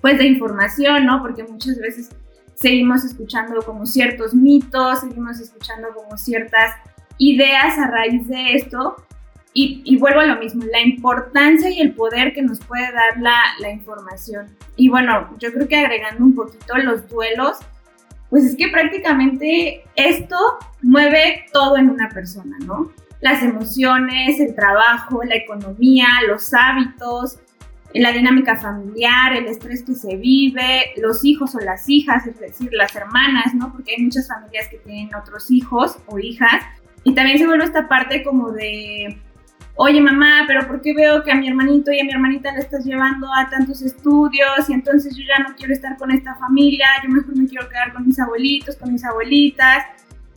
pues 0.00 0.18
de 0.18 0.26
información, 0.26 1.06
¿no? 1.06 1.22
Porque 1.22 1.44
muchas 1.44 1.78
veces 1.78 2.10
seguimos 2.54 3.04
escuchando 3.04 3.62
como 3.62 3.86
ciertos 3.86 4.34
mitos, 4.34 5.00
seguimos 5.00 5.40
escuchando 5.40 5.88
como 5.94 6.16
ciertas 6.18 6.74
ideas 7.18 7.78
a 7.78 7.90
raíz 7.90 8.28
de 8.28 8.54
esto. 8.54 8.96
Y, 9.52 9.96
vuelvo 9.98 10.20
a 10.20 10.26
lo 10.26 10.36
mismo, 10.38 10.64
la 10.64 10.80
importancia 10.80 11.70
y 11.70 11.80
el 11.80 11.92
poder 11.92 12.32
que 12.32 12.40
nos 12.40 12.60
puede 12.60 12.84
dar 12.92 13.20
la, 13.20 13.70
información. 13.70 14.46
Y 14.76 14.88
bueno, 14.88 15.28
yo 15.38 15.52
creo 15.52 15.66
que 15.66 15.76
agregando 15.76 16.24
un 16.24 16.36
poquito 16.36 16.78
los 16.78 17.08
duelos, 17.08 17.58
pues 18.30 18.44
es 18.44 18.56
que 18.56 18.68
prácticamente 18.68 19.82
esto 19.96 20.36
mueve 20.82 21.46
todo 21.52 21.76
en 21.76 21.90
una 21.90 22.08
persona, 22.10 22.56
¿no? 22.64 22.92
Las 23.20 23.42
emociones, 23.42 24.38
el 24.38 24.54
trabajo, 24.54 25.24
la 25.24 25.34
economía, 25.34 26.06
los 26.28 26.54
hábitos, 26.54 27.40
la 27.94 28.12
dinámica 28.12 28.56
familiar, 28.56 29.32
el 29.34 29.46
estrés 29.46 29.82
que 29.82 29.94
se 29.94 30.16
vive, 30.16 30.92
los 30.96 31.24
hijos 31.24 31.54
o 31.54 31.60
las 31.60 31.88
hijas, 31.88 32.26
es 32.26 32.38
decir, 32.38 32.70
las 32.72 32.94
hermanas, 32.94 33.54
¿no? 33.54 33.72
Porque 33.72 33.94
hay 33.96 34.04
muchas 34.04 34.28
familias 34.28 34.68
que 34.68 34.78
tienen 34.78 35.14
otros 35.14 35.50
hijos 35.50 35.98
o 36.06 36.18
hijas. 36.18 36.62
Y 37.02 37.14
también 37.14 37.38
se 37.38 37.46
vuelve 37.46 37.64
esta 37.64 37.88
parte 37.88 38.22
como 38.22 38.52
de, 38.52 39.18
oye 39.74 40.00
mamá, 40.00 40.44
pero 40.46 40.66
¿por 40.68 40.82
qué 40.82 40.94
veo 40.94 41.22
que 41.24 41.32
a 41.32 41.34
mi 41.34 41.48
hermanito 41.48 41.90
y 41.90 41.98
a 41.98 42.04
mi 42.04 42.10
hermanita 42.10 42.52
le 42.52 42.60
estás 42.60 42.84
llevando 42.84 43.26
a 43.34 43.48
tantos 43.48 43.82
estudios 43.82 44.68
y 44.68 44.74
entonces 44.74 45.16
yo 45.16 45.24
ya 45.26 45.42
no 45.42 45.56
quiero 45.56 45.72
estar 45.72 45.96
con 45.96 46.10
esta 46.10 46.34
familia, 46.36 46.86
yo 47.02 47.08
mejor 47.08 47.36
me 47.36 47.48
quiero 47.48 47.68
quedar 47.68 47.92
con 47.92 48.06
mis 48.06 48.20
abuelitos, 48.20 48.76
con 48.76 48.92
mis 48.92 49.04
abuelitas? 49.04 49.84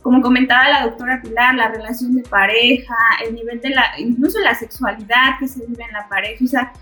Como 0.02 0.20
comentaba 0.20 0.68
la 0.68 0.86
doctora 0.86 1.20
Pilar, 1.22 1.54
la 1.54 1.68
relación 1.68 2.14
de 2.14 2.22
pareja, 2.22 2.96
el 3.26 3.34
nivel 3.34 3.60
de 3.60 3.70
la, 3.70 3.84
incluso 3.98 4.38
la 4.40 4.54
sexualidad 4.54 5.38
que 5.38 5.46
se 5.46 5.64
vive 5.66 5.84
en 5.84 5.92
la 5.92 6.08
pareja, 6.08 6.44
o 6.44 6.48
sea, 6.48 6.72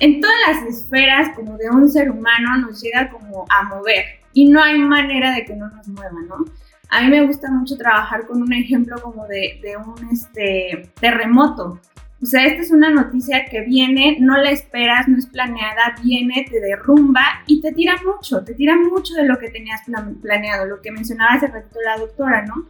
en 0.00 0.20
todas 0.20 0.36
las 0.48 0.62
esferas 0.64 1.34
como 1.34 1.56
de 1.56 1.70
un 1.70 1.88
ser 1.88 2.10
humano 2.10 2.58
nos 2.58 2.82
llega 2.82 3.08
como 3.10 3.46
a 3.48 3.64
mover 3.64 4.04
y 4.32 4.48
no 4.48 4.62
hay 4.62 4.78
manera 4.78 5.32
de 5.32 5.44
que 5.44 5.56
no 5.56 5.68
nos 5.70 5.88
mueva, 5.88 6.20
¿no? 6.28 6.44
A 6.90 7.00
mí 7.00 7.08
me 7.08 7.26
gusta 7.26 7.50
mucho 7.50 7.76
trabajar 7.76 8.26
con 8.26 8.42
un 8.42 8.52
ejemplo 8.52 9.00
como 9.02 9.26
de, 9.26 9.58
de 9.62 9.76
un 9.76 10.08
este, 10.12 10.90
terremoto. 11.00 11.80
O 12.22 12.26
sea, 12.26 12.46
esta 12.46 12.62
es 12.62 12.70
una 12.70 12.90
noticia 12.90 13.44
que 13.44 13.62
viene, 13.62 14.16
no 14.20 14.36
la 14.36 14.50
esperas, 14.50 15.06
no 15.08 15.18
es 15.18 15.26
planeada, 15.26 15.96
viene, 16.02 16.46
te 16.50 16.60
derrumba 16.60 17.22
y 17.46 17.60
te 17.60 17.72
tira 17.72 17.96
mucho, 18.04 18.42
te 18.42 18.54
tira 18.54 18.74
mucho 18.76 19.14
de 19.14 19.26
lo 19.26 19.38
que 19.38 19.50
tenías 19.50 19.82
planeado, 20.22 20.66
lo 20.66 20.80
que 20.80 20.92
mencionaba 20.92 21.34
hace 21.34 21.48
ratito 21.48 21.78
la 21.84 21.98
doctora, 21.98 22.44
¿no? 22.46 22.66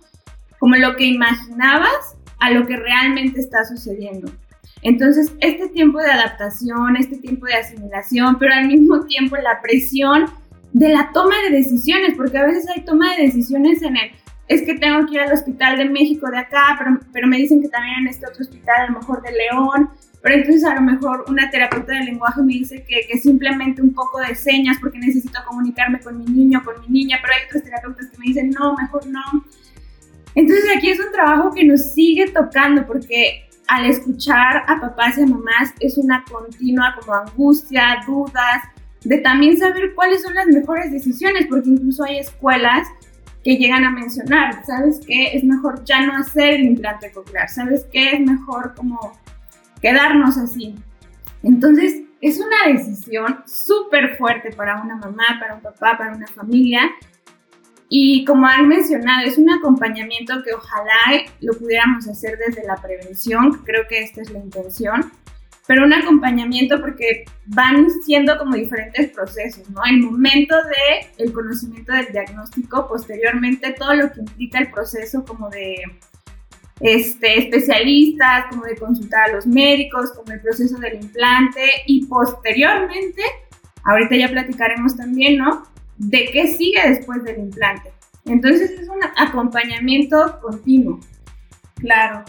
Como 0.59 0.77
lo 0.77 0.97
que 0.97 1.05
imaginabas 1.05 2.17
a 2.41 2.51
lo 2.51 2.67
que 2.67 2.77
realmente 2.77 3.41
está 3.41 3.65
sucediendo. 3.65 4.33
Entonces, 4.87 5.33
este 5.41 5.67
tiempo 5.71 5.99
de 5.99 6.13
adaptación, 6.13 6.97
este 6.97 7.17
tiempo 7.17 7.47
de 7.47 7.55
asimilación, 7.55 8.39
pero 8.39 8.55
al 8.55 8.69
mismo 8.69 9.05
tiempo 9.07 9.35
la 9.35 9.61
presión 9.61 10.27
de 10.73 10.91
la 10.91 11.11
toma 11.13 11.35
de 11.43 11.57
decisiones, 11.57 12.15
porque 12.17 12.39
a 12.39 12.47
veces 12.47 12.69
hay 12.69 12.85
toma 12.85 13.17
de 13.17 13.25
decisiones 13.25 13.83
en 13.83 13.97
el, 13.97 14.13
es 14.47 14.63
que 14.63 14.75
tengo 14.75 15.05
que 15.07 15.15
ir 15.15 15.21
al 15.23 15.33
hospital 15.33 15.77
de 15.77 15.87
México 15.87 16.31
de 16.31 16.39
acá, 16.39 16.77
pero, 16.79 17.01
pero 17.13 17.27
me 17.27 17.37
dicen 17.37 17.61
que 17.61 17.69
también 17.69 17.97
en 18.03 18.07
este 18.07 18.29
otro 18.29 18.45
hospital, 18.45 18.77
a 18.83 18.87
lo 18.93 19.01
mejor 19.01 19.23
de 19.23 19.33
León, 19.33 19.91
pero 20.23 20.37
entonces 20.37 20.63
a 20.63 20.77
lo 20.77 20.83
mejor 20.83 21.25
una 21.27 21.51
terapeuta 21.51 21.93
de 21.93 22.05
lenguaje 22.05 22.41
me 22.43 22.53
dice 22.53 22.85
que, 22.85 23.09
que, 23.11 23.19
simplemente 23.19 23.83
un 23.83 23.93
poco 23.93 24.21
de 24.21 24.37
señas 24.37 24.77
porque 24.81 25.01
necesito 25.01 25.41
comunicarme 25.49 25.99
con 25.99 26.17
mi 26.17 26.27
niño, 26.27 26.63
con 26.65 26.81
mi 26.83 26.87
niña, 26.87 27.19
pero 27.21 27.35
hay 27.35 27.41
otros 27.49 27.65
terapeutas 27.65 28.07
que 28.09 28.19
me 28.19 28.27
dicen, 28.27 28.51
no, 28.51 28.77
mejor 28.77 29.05
no. 29.09 29.45
Entonces 30.37 30.65
aquí 30.77 30.91
es 30.91 31.01
un 31.01 31.11
trabajo 31.11 31.53
que 31.53 31.65
nos 31.65 31.93
sigue 31.93 32.29
tocando 32.31 32.87
porque 32.87 33.46
al 33.69 33.87
escuchar 33.87 34.63
a 34.67 34.81
papás 34.81 35.19
y 35.19 35.23
a 35.23 35.27
mamás 35.27 35.73
es 35.81 35.99
una 35.99 36.25
continua 36.31 36.95
como 36.99 37.15
angustia, 37.15 38.01
dudas, 38.07 38.63
de 39.05 39.19
también 39.19 39.57
saber 39.57 39.95
cuáles 39.95 40.23
son 40.23 40.35
las 40.35 40.47
mejores 40.47 40.91
decisiones, 40.91 41.47
porque 41.49 41.71
incluso 41.71 42.05
hay 42.05 42.19
escuelas 42.19 42.89
que 43.45 43.57
llegan 43.57 43.85
a 43.85 43.91
mencionar, 43.91 44.65
¿sabes 44.67 45.01
qué? 45.07 45.37
Es 45.37 45.45
mejor 45.45 45.85
ya 45.85 46.05
no 46.05 46.17
hacer 46.17 46.55
el 46.55 46.65
implante 46.65 47.13
coclear, 47.13 47.49
¿sabes 47.49 47.87
qué? 47.93 48.11
Es 48.11 48.21
mejor 48.21 48.75
como 48.75 49.13
quedarnos 49.81 50.37
así. 50.37 50.75
Entonces, 51.45 52.03
es 52.21 52.41
una 52.41 52.73
decisión 52.73 53.45
súper 53.47 54.17
fuerte 54.17 54.51
para 54.51 54.83
una 54.83 54.97
mamá, 54.97 55.39
para 55.39 55.55
un 55.55 55.61
papá, 55.61 55.97
para 55.97 56.17
una 56.17 56.27
familia, 56.27 56.91
y 57.89 58.25
como 58.25 58.47
han 58.47 58.69
mencionado, 58.69 59.27
es 59.27 59.39
un 59.39 59.51
acompañamiento 59.51 60.43
que 60.43 60.55
ojalá 60.55 61.25
lo 61.41 61.53
pudiéramos 61.55 62.09
hacer 62.09 62.37
desde 62.39 62.67
la 62.67 62.77
prevención, 62.77 63.63
creo 63.65 63.87
que 63.89 64.03
esta 64.03 64.23
es 64.23 64.31
la 64.31 64.41
intención, 64.41 65.13
pero 65.67 65.85
un 65.85 65.93
acompañamiento 65.93 66.81
porque 66.81 67.25
van 67.47 67.91
siendo 68.05 68.39
como 68.39 68.55
diferentes 68.55 69.11
procesos, 69.11 69.69
¿no? 69.71 69.81
El 69.89 70.01
momento 70.01 70.55
de 70.57 71.25
el 71.25 71.33
conocimiento 71.33 71.93
del 71.93 72.13
diagnóstico, 72.13 72.87
posteriormente 72.89 73.73
todo 73.73 73.95
lo 73.95 74.13
que 74.13 74.21
implica 74.21 74.59
el 74.59 74.71
proceso 74.71 75.25
como 75.25 75.49
de 75.51 75.77
este, 76.81 77.39
especialistas, 77.39 78.47
como 78.51 78.65
de 78.65 78.77
consultar 78.77 79.31
a 79.31 79.33
los 79.35 79.47
médicos, 79.47 80.13
como 80.13 80.33
el 80.33 80.41
proceso 80.41 80.79
del 80.79 81.03
implante 81.03 81.63
y 81.87 82.07
posteriormente, 82.07 83.23
ahorita 83.85 84.17
ya 84.17 84.29
platicaremos 84.29 84.97
también, 84.97 85.39
¿no? 85.39 85.76
De 85.99 86.27
qué 86.33 86.49
sigue 86.49 86.89
después 86.89 87.25
del 87.25 87.39
implante. 87.39 87.93
Entonces 88.25 88.71
es 88.73 88.89
un 88.89 89.01
acompañamiento 89.17 90.39
continuo. 90.43 91.01
Claro. 91.77 92.25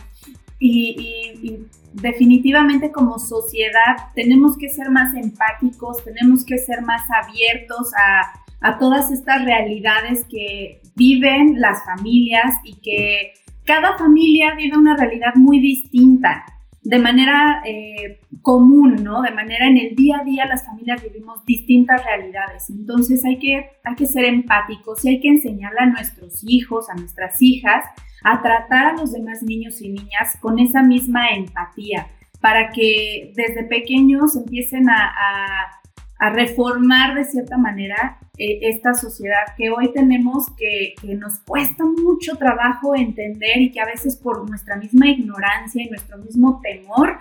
Y, 0.59 1.59
definitivamente 1.93 2.91
como 2.91 3.17
sociedad 3.17 3.95
tenemos 4.13 4.55
que 4.57 4.69
ser 4.69 4.91
más 4.91 5.15
empáticos, 5.15 6.03
tenemos 6.03 6.45
que 6.45 6.59
ser 6.59 6.83
más 6.83 7.01
abiertos 7.09 7.91
a, 7.95 8.67
a 8.67 8.77
todas 8.77 9.09
estas 9.11 9.43
realidades 9.45 10.25
que 10.29 10.81
viven 10.95 11.59
las 11.59 11.83
familias 11.85 12.53
y 12.63 12.75
que 12.75 13.33
cada 13.65 13.97
familia 13.97 14.53
vive 14.55 14.77
una 14.77 14.95
realidad 14.95 15.33
muy 15.35 15.59
distinta 15.59 16.45
de 16.87 16.99
manera 16.99 17.61
eh, 17.65 18.21
común, 18.41 19.03
¿no? 19.03 19.21
De 19.21 19.31
manera 19.31 19.67
en 19.67 19.77
el 19.77 19.93
día 19.93 20.19
a 20.21 20.23
día 20.23 20.45
las 20.45 20.65
familias 20.65 21.03
vivimos 21.03 21.43
distintas 21.45 22.01
realidades. 22.05 22.69
Entonces 22.69 23.25
hay 23.25 23.39
que, 23.39 23.71
hay 23.83 23.95
que 23.95 24.05
ser 24.05 24.23
empáticos 24.23 25.03
y 25.03 25.09
hay 25.09 25.19
que 25.19 25.27
enseñarle 25.27 25.79
a 25.79 25.85
nuestros 25.87 26.45
hijos, 26.47 26.89
a 26.89 26.95
nuestras 26.95 27.41
hijas, 27.41 27.83
a 28.23 28.41
tratar 28.41 28.85
a 28.85 28.93
los 28.93 29.11
demás 29.11 29.43
niños 29.43 29.81
y 29.81 29.89
niñas 29.89 30.37
con 30.39 30.59
esa 30.59 30.81
misma 30.81 31.31
empatía, 31.31 32.07
para 32.39 32.69
que 32.69 33.33
desde 33.35 33.65
pequeños 33.65 34.37
empiecen 34.37 34.89
a, 34.89 35.07
a 35.07 35.81
reformar 36.19 37.15
de 37.15 37.25
cierta 37.25 37.57
manera 37.57 38.17
eh, 38.37 38.59
esta 38.63 38.93
sociedad 38.93 39.55
que 39.55 39.69
hoy 39.69 39.91
tenemos 39.93 40.45
que, 40.57 40.95
nos 41.15 41.39
cuesta 41.39 41.83
mucho 41.85 42.35
trabajo 42.35 42.95
entender 42.95 43.61
y 43.61 43.71
que 43.71 43.79
a 43.79 43.85
veces 43.85 44.15
por 44.15 44.47
nuestra 44.49 44.75
misma 44.77 45.07
ignorancia 45.07 45.83
y 45.83 45.89
nuestro 45.89 46.17
mismo 46.17 46.59
temor 46.61 47.17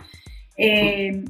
eh, 0.57 1.25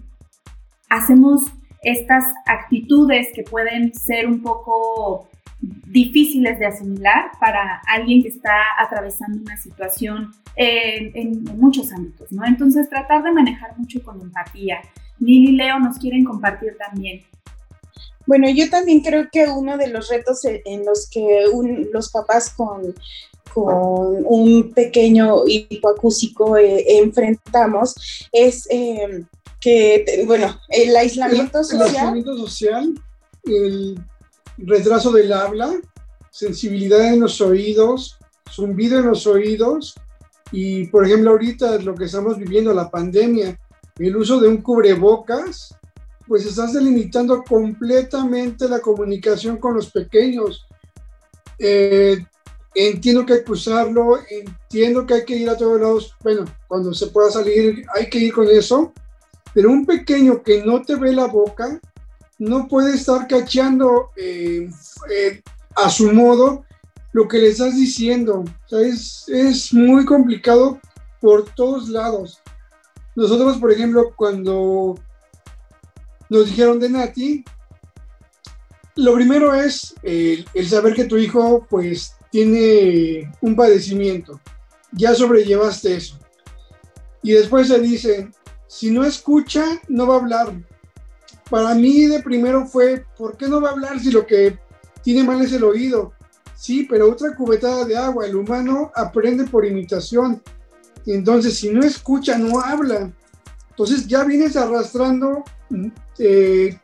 hacemos 0.89 1.45
estas 1.83 2.25
actitudes 2.47 3.29
que 3.35 3.43
pueden 3.43 3.95
ser 3.95 4.27
un 4.27 4.43
poco 4.43 5.29
difíciles 5.61 6.59
de 6.59 6.67
asimilar 6.67 7.31
para 7.41 7.81
alguien 7.87 8.23
que 8.23 8.29
está 8.29 8.57
atravesando 8.79 9.41
una 9.41 9.57
situación 9.57 10.33
en, 10.57 11.13
en, 11.15 11.45
muchos 11.59 11.93
ámbitos, 11.93 12.31
¿no? 12.33 12.45
Entonces 12.45 12.89
tratar 12.89 13.23
de 13.23 13.33
manejar 13.33 13.77
mucho 13.79 14.03
con 14.03 14.21
empatía. 14.21 14.81
Lili 15.19 15.51
y 15.51 15.57
Leo 15.57 15.79
nos 15.79 15.99
quieren 15.99 16.25
compartir 16.25 16.77
también. 16.77 17.23
Bueno, 18.27 18.49
yo 18.51 18.69
también 18.69 19.01
creo 19.01 19.29
que 19.31 19.47
uno 19.49 19.77
de 19.77 19.89
los 19.89 20.09
retos 20.09 20.41
en 20.45 20.85
los 20.85 21.09
que 21.09 21.45
los 21.93 22.11
papás 22.11 22.51
con, 22.51 22.95
con 23.55 24.25
un 24.27 24.73
pequeño 24.73 25.47
hipoacúsico 25.47 26.57
eh, 26.57 26.99
enfrentamos 26.99 27.95
es 28.33 28.67
eh, 28.71 29.25
que, 29.61 30.25
bueno, 30.27 30.59
el 30.69 30.95
aislamiento 30.97 31.63
social. 31.63 31.89
El 31.89 31.97
aislamiento 31.97 32.37
social, 32.37 32.95
el 33.45 33.99
retraso 34.59 35.13
del 35.13 35.33
habla, 35.33 35.73
sensibilidad 36.31 37.13
en 37.13 37.21
los 37.21 37.41
oídos, 37.41 38.19
zumbido 38.51 38.99
en 39.01 39.07
los 39.07 39.27
oídos 39.27 39.95
Y 40.53 40.87
por 40.89 41.05
ejemplo, 41.05 41.31
ahorita 41.31 41.79
lo 41.79 41.95
que 41.95 42.05
estamos 42.05 42.39
viviendo, 42.39 42.73
la 42.73 42.91
pandemia, 42.91 43.59
el 43.99 44.17
uso 44.17 44.39
de 44.39 44.49
un 44.49 44.59
cubrebocas, 44.59 45.75
pues 46.27 46.45
estás 46.45 46.73
delimitando 46.73 47.43
completamente 47.45 48.69
la 48.69 48.81
comunicación 48.81 49.59
con 49.59 49.75
los 49.75 49.91
pequeños. 49.91 50.67
Eh, 51.59 52.25
entiendo 52.75 53.25
que 53.25 53.35
hay 53.35 53.45
que 53.45 53.53
usarlo, 53.53 54.19
entiendo 54.29 55.07
que 55.07 55.15
hay 55.15 55.25
que 55.25 55.37
ir 55.37 55.49
a 55.49 55.57
todos 55.57 55.81
lados, 55.81 56.15
bueno, 56.23 56.45
cuando 56.69 56.93
se 56.93 57.07
pueda 57.07 57.31
salir 57.31 57.85
hay 57.95 58.11
que 58.11 58.19
ir 58.19 58.33
con 58.33 58.49
eso, 58.49 58.93
pero 59.55 59.71
un 59.71 59.87
pequeño 59.87 60.43
que 60.43 60.63
no 60.63 60.83
te 60.83 60.97
ve 60.97 61.13
la 61.13 61.27
boca 61.27 61.81
no 62.39 62.69
puede 62.69 62.95
estar 62.95 63.27
cacheando 63.27 64.11
eh, 64.17 64.69
eh, 65.11 65.43
a 65.77 65.89
su 65.89 66.13
modo 66.13 66.65
lo 67.13 67.27
que 67.27 67.39
le 67.39 67.49
estás 67.49 67.75
diciendo. 67.77 68.41
O 68.41 68.69
sea, 68.69 68.81
es, 68.81 69.27
es 69.29 69.73
muy 69.73 70.05
complicado 70.05 70.79
por 71.21 71.47
todos 71.55 71.89
lados. 71.89 72.43
Nosotros, 73.15 73.57
por 73.57 73.73
ejemplo, 73.73 74.13
cuando 74.15 74.97
nos 76.29 76.47
dijeron 76.47 76.81
de 76.81 76.91
Nati, 76.91 77.45
lo 78.97 79.15
primero 79.15 79.55
es 79.55 79.95
el, 80.03 80.47
saber 80.69 80.95
que 80.95 81.05
tu 81.05 81.17
hijo 81.19 81.67
pues 81.69 82.15
tiene 82.31 83.31
un 83.41 83.55
padecimiento. 83.55 84.41
Ya 84.93 85.15
sobrellevaste 85.15 85.97
eso. 85.97 86.19
Y 87.23 87.33
después 87.33 87.69
se 87.69 87.79
dice, 87.79 88.31
si 88.67 88.91
no 88.91 89.05
escucha, 89.05 89.65
no 89.89 90.07
va 90.07 90.15
a 90.15 90.19
hablar. 90.21 90.63
Para 91.51 91.75
mí 91.75 92.07
de 92.07 92.23
primero 92.23 92.67
fue, 92.67 93.05
¿por 93.19 93.37
qué 93.37 93.49
no 93.49 93.61
va 93.61 93.69
a 93.69 93.73
hablar 93.73 94.01
si 94.01 94.11
lo 94.11 94.27
que 94.27 94.59
tiene 95.03 95.25
mal 95.25 95.43
es 95.43 95.53
el 95.53 95.65
oído? 95.65 96.13
Sí, 96.55 96.87
pero 96.89 97.13
otra 97.13 97.37
cubetada 97.37 97.85
de 97.85 97.97
agua. 97.97 98.27
El 98.27 98.37
humano 98.37 98.91
aprende 98.95 99.45
por 99.45 99.67
imitación. 99.67 100.43
Entonces, 101.05 101.59
si 101.59 101.71
no 101.71 101.85
escucha, 101.85 102.39
no 102.39 102.61
habla. 102.61 103.13
Entonces 103.71 104.07
ya 104.07 104.25
vienes 104.25 104.57
arrastrando 104.57 105.45
eh, 106.19 106.79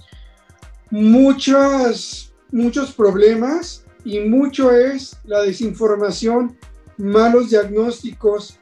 muchos, 0.90 2.32
muchos 2.50 2.92
problemas 2.92 3.84
y 4.04 4.20
mucho 4.20 4.72
es 4.72 5.16
la 5.24 5.42
desinformación, 5.42 6.56
malos 6.98 7.50
diagnósticos. 7.50 8.58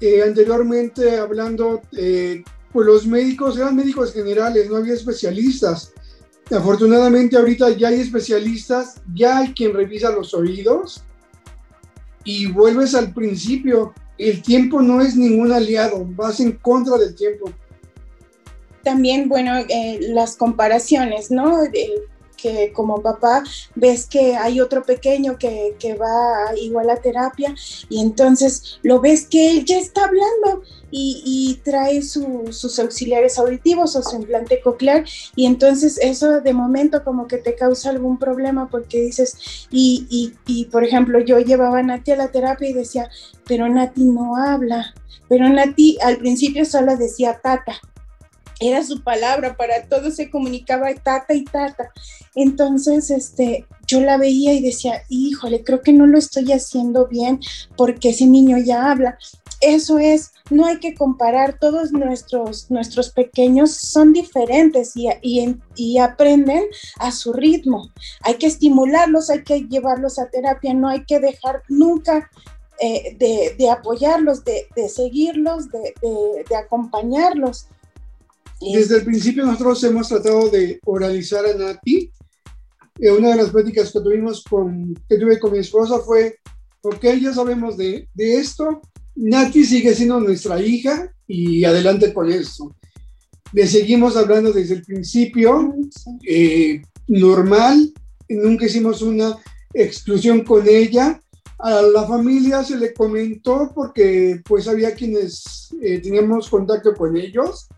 Eh, 0.00 0.22
anteriormente 0.22 1.16
hablando, 1.18 1.80
eh, 1.96 2.44
pues 2.72 2.86
los 2.86 3.06
médicos 3.06 3.56
eran 3.56 3.76
médicos 3.76 4.12
generales, 4.12 4.68
no 4.68 4.76
había 4.76 4.94
especialistas. 4.94 5.92
Afortunadamente 6.50 7.36
ahorita 7.36 7.70
ya 7.70 7.88
hay 7.88 8.00
especialistas, 8.00 9.00
ya 9.14 9.38
hay 9.38 9.52
quien 9.52 9.74
revisa 9.74 10.12
los 10.12 10.32
oídos 10.32 11.02
y 12.24 12.46
vuelves 12.46 12.94
al 12.94 13.12
principio. 13.12 13.92
El 14.18 14.42
tiempo 14.42 14.80
no 14.80 15.00
es 15.00 15.16
ningún 15.16 15.52
aliado, 15.52 16.06
vas 16.10 16.40
en 16.40 16.52
contra 16.52 16.96
del 16.98 17.14
tiempo. 17.14 17.52
También, 18.86 19.28
bueno, 19.28 19.56
eh, 19.68 19.98
las 20.12 20.36
comparaciones, 20.36 21.32
¿no? 21.32 21.58
que 22.36 22.72
como 22.72 23.02
papá 23.02 23.42
ves 23.74 24.06
que 24.06 24.36
hay 24.36 24.60
otro 24.60 24.84
pequeño 24.84 25.38
que, 25.38 25.74
que, 25.80 25.94
va 25.94 26.54
igual 26.56 26.88
a 26.90 26.96
terapia 26.96 27.52
y 27.88 28.00
entonces 28.00 28.78
lo 28.82 29.00
ves 29.00 29.26
que 29.26 29.50
él 29.50 29.64
ya 29.64 29.78
está 29.78 30.04
hablando 30.04 30.62
y, 30.92 31.58
trae 31.64 32.00
sus 32.00 32.78
auxiliares 32.78 33.38
auditivos 33.38 33.96
o 33.96 34.02
su 34.04 34.16
implante 34.16 34.60
coclear 34.60 35.04
y 35.34 35.46
entonces 35.46 35.98
eso 36.00 36.40
de 36.40 36.52
momento 36.52 37.02
como 37.02 37.26
que 37.26 37.38
te 37.38 37.56
causa 37.56 37.90
algún 37.90 38.18
problema 38.18 38.68
porque 38.68 39.00
dices, 39.00 39.66
y, 39.72 40.06
y, 40.08 40.34
y 40.46 40.66
por 40.66 40.84
ejemplo 40.84 41.18
yo 41.18 41.40
llevaba 41.40 41.80
a 41.80 41.82
Nati 41.82 42.12
a 42.12 42.16
la 42.16 42.28
terapia 42.28 42.68
y 42.68 42.72
decía, 42.72 43.10
pero 43.48 43.68
Nati 43.68 44.04
no 44.04 44.36
habla, 44.36 44.94
pero 45.28 45.48
Nati 45.48 45.98
al 46.04 46.18
principio 46.18 46.64
solo 46.64 46.96
decía 46.96 47.40
tata 47.42 47.80
era 48.60 48.82
su 48.82 49.02
palabra, 49.02 49.56
para 49.56 49.88
todo 49.88 50.10
se 50.10 50.30
comunicaba 50.30 50.94
tata 50.94 51.34
y 51.34 51.44
tata. 51.44 51.90
Entonces, 52.34 53.10
este, 53.10 53.66
yo 53.86 54.00
la 54.00 54.16
veía 54.16 54.54
y 54.54 54.60
decía, 54.60 55.02
híjole, 55.08 55.62
creo 55.62 55.82
que 55.82 55.92
no 55.92 56.06
lo 56.06 56.18
estoy 56.18 56.52
haciendo 56.52 57.06
bien 57.06 57.40
porque 57.76 58.10
ese 58.10 58.26
niño 58.26 58.58
ya 58.58 58.90
habla. 58.90 59.18
Eso 59.60 59.98
es, 59.98 60.32
no 60.50 60.66
hay 60.66 60.78
que 60.80 60.94
comparar, 60.94 61.58
todos 61.58 61.92
nuestros, 61.92 62.70
nuestros 62.70 63.10
pequeños 63.10 63.72
son 63.72 64.12
diferentes 64.12 64.92
y, 64.96 65.08
y, 65.22 65.98
aprenden 65.98 66.64
a 66.98 67.10
su 67.10 67.32
ritmo. 67.32 67.90
Hay 68.20 68.34
que 68.34 68.46
estimularlos, 68.46 69.30
hay 69.30 69.44
que 69.44 69.60
llevarlos 69.60 70.18
a 70.18 70.28
terapia, 70.28 70.74
no 70.74 70.88
hay 70.88 71.04
que 71.06 71.20
dejar 71.20 71.62
nunca 71.68 72.30
eh, 72.80 73.16
de, 73.18 73.70
apoyarlos, 73.70 74.44
de, 74.44 74.66
seguirlos, 74.90 75.70
de, 75.70 75.94
de 76.46 76.56
acompañarlos. 76.56 77.68
Desde 78.60 78.96
el 78.96 79.04
principio 79.04 79.44
nosotros 79.44 79.84
hemos 79.84 80.08
tratado 80.08 80.48
de 80.48 80.80
oralizar 80.84 81.44
a 81.44 81.54
Nati. 81.54 82.10
Eh, 82.98 83.10
una 83.10 83.30
de 83.30 83.36
las 83.36 83.50
pláticas 83.50 83.92
que 83.92 84.00
tuvimos 84.00 84.42
con, 84.42 84.94
que 85.08 85.18
tuve 85.18 85.38
con 85.38 85.52
mi 85.52 85.58
esposa 85.58 85.98
fue, 85.98 86.38
ok, 86.80 87.04
ya 87.20 87.34
sabemos 87.34 87.76
de, 87.76 88.08
de 88.14 88.36
esto, 88.36 88.80
Nati 89.14 89.64
sigue 89.64 89.94
siendo 89.94 90.20
nuestra 90.20 90.60
hija 90.60 91.12
y 91.26 91.64
adelante 91.64 92.14
con 92.14 92.30
eso. 92.30 92.74
Le 93.52 93.66
seguimos 93.66 94.16
hablando 94.16 94.52
desde 94.52 94.74
el 94.74 94.82
principio, 94.82 95.74
eh, 96.26 96.82
normal, 97.08 97.92
nunca 98.28 98.66
hicimos 98.66 99.02
una 99.02 99.36
exclusión 99.72 100.44
con 100.44 100.66
ella. 100.66 101.20
A 101.58 101.82
la 101.82 102.06
familia 102.06 102.62
se 102.64 102.76
le 102.76 102.92
comentó 102.92 103.72
porque 103.74 104.40
pues 104.44 104.68
había 104.68 104.94
quienes 104.94 105.74
eh, 105.80 106.00
teníamos 106.00 106.48
contacto 106.50 106.94
con 106.94 107.16
ellos 107.16 107.68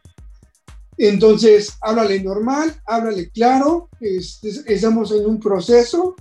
entonces, 0.99 1.79
háblale 1.81 2.21
normal, 2.21 2.75
háblale 2.85 3.31
claro, 3.31 3.89
estamos 4.01 5.13
en 5.13 5.27
un 5.27 5.39
proceso 5.39 6.17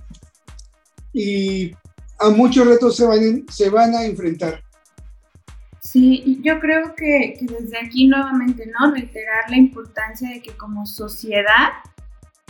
y 1.12 1.72
a 2.20 2.30
muchos 2.30 2.66
retos 2.66 2.96
se 2.96 3.04
van, 3.04 3.44
se 3.48 3.70
van 3.70 3.94
a 3.94 4.04
enfrentar. 4.04 4.62
Sí, 5.80 6.40
yo 6.42 6.60
creo 6.60 6.94
que, 6.94 7.38
desde 7.40 7.78
aquí 7.78 8.06
nuevamente, 8.06 8.66
¿no? 8.66 8.92
Reiterar 8.92 9.50
la 9.50 9.56
importancia 9.56 10.28
de 10.28 10.42
que 10.42 10.52
como 10.52 10.84
sociedad 10.86 11.70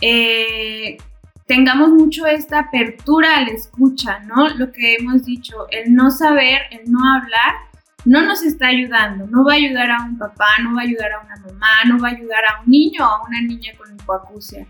eh, 0.01 0.97
tengamos 1.45 1.89
mucho 1.89 2.27
esta 2.27 2.59
apertura 2.59 3.37
a 3.37 3.41
la 3.41 3.51
escucha, 3.51 4.19
¿no? 4.19 4.49
Lo 4.49 4.71
que 4.71 4.95
hemos 4.95 5.25
dicho, 5.25 5.67
el 5.71 5.95
no 5.95 6.11
saber, 6.11 6.63
el 6.71 6.91
no 6.91 6.99
hablar, 6.99 7.68
no 8.05 8.21
nos 8.21 8.43
está 8.43 8.67
ayudando, 8.67 9.27
no 9.27 9.43
va 9.43 9.53
a 9.53 9.55
ayudar 9.55 9.91
a 9.91 10.03
un 10.03 10.17
papá, 10.17 10.47
no 10.63 10.75
va 10.75 10.81
a 10.81 10.85
ayudar 10.85 11.11
a 11.11 11.19
una 11.19 11.35
mamá, 11.37 11.83
no 11.87 11.99
va 11.99 12.09
a 12.09 12.11
ayudar 12.11 12.43
a 12.45 12.61
un 12.61 12.71
niño 12.71 13.01
o 13.01 13.05
a 13.05 13.27
una 13.27 13.41
niña 13.41 13.73
con 13.77 13.93
hipoacusia. 13.93 14.65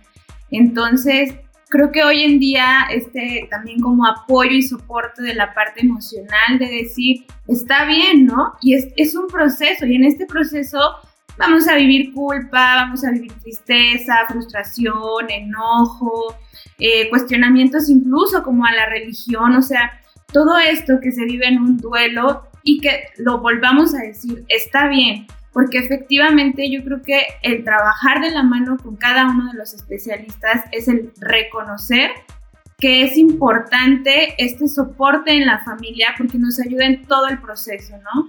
Entonces, 0.52 1.36
creo 1.70 1.92
que 1.92 2.04
hoy 2.04 2.24
en 2.24 2.40
día 2.40 2.88
este 2.90 3.48
también 3.50 3.80
como 3.80 4.06
apoyo 4.06 4.52
y 4.52 4.64
soporte 4.64 5.22
de 5.22 5.36
la 5.36 5.54
parte 5.54 5.82
emocional 5.82 6.58
de 6.58 6.66
decir, 6.66 7.26
está 7.48 7.86
bien, 7.86 8.26
¿no? 8.26 8.56
Y 8.62 8.74
es, 8.74 8.88
es 8.98 9.16
un 9.16 9.28
proceso 9.28 9.86
y 9.86 9.96
en 9.96 10.04
este 10.04 10.26
proceso 10.26 10.80
vamos 11.38 11.68
a 11.68 11.76
vivir 11.76 12.14
culpa, 12.14 12.76
vamos 12.76 13.06
a 13.06 13.12
vivir 13.12 13.32
tristeza, 13.34 14.26
frustración, 14.28 15.30
enojo, 15.30 16.36
eh, 16.80 17.10
cuestionamientos 17.10 17.90
incluso 17.90 18.44
como 18.44 18.66
a 18.66 18.72
la 18.72 18.88
religión, 18.88 19.56
o 19.56 19.62
sea, 19.62 20.02
todo 20.34 20.58
esto 20.60 21.00
que 21.02 21.12
se 21.12 21.26
vive 21.26 21.48
en 21.48 21.60
un 21.60 21.78
duelo 21.78 22.49
y 22.64 22.80
que 22.80 23.06
lo 23.18 23.40
volvamos 23.40 23.96
a 23.96 24.00
decir, 24.00 24.44
está 24.48 24.88
bien, 24.88 25.28
porque 25.54 25.80
efectivamente 25.80 26.70
yo 26.70 26.84
creo 26.84 27.02
que 27.02 27.22
el 27.42 27.64
trabajar 27.64 28.22
de 28.22 28.32
la 28.32 28.44
mano 28.44 28.78
con 28.78 28.96
cada 28.96 29.28
uno 29.30 29.52
de 29.52 29.58
los 29.58 29.74
especialistas 29.74 30.66
es 30.72 30.88
el 30.88 31.12
reconocer 31.20 32.12
que 32.80 33.04
es 33.04 33.18
importante 33.18 34.36
este 34.38 34.68
soporte 34.68 35.34
en 35.34 35.46
la 35.46 35.60
familia 35.60 36.16
porque 36.18 36.40
nos 36.40 36.60
ayuda 36.60 36.86
en 36.86 37.04
todo 37.04 37.28
el 37.28 37.40
proceso, 37.40 37.96
¿no? 37.98 38.28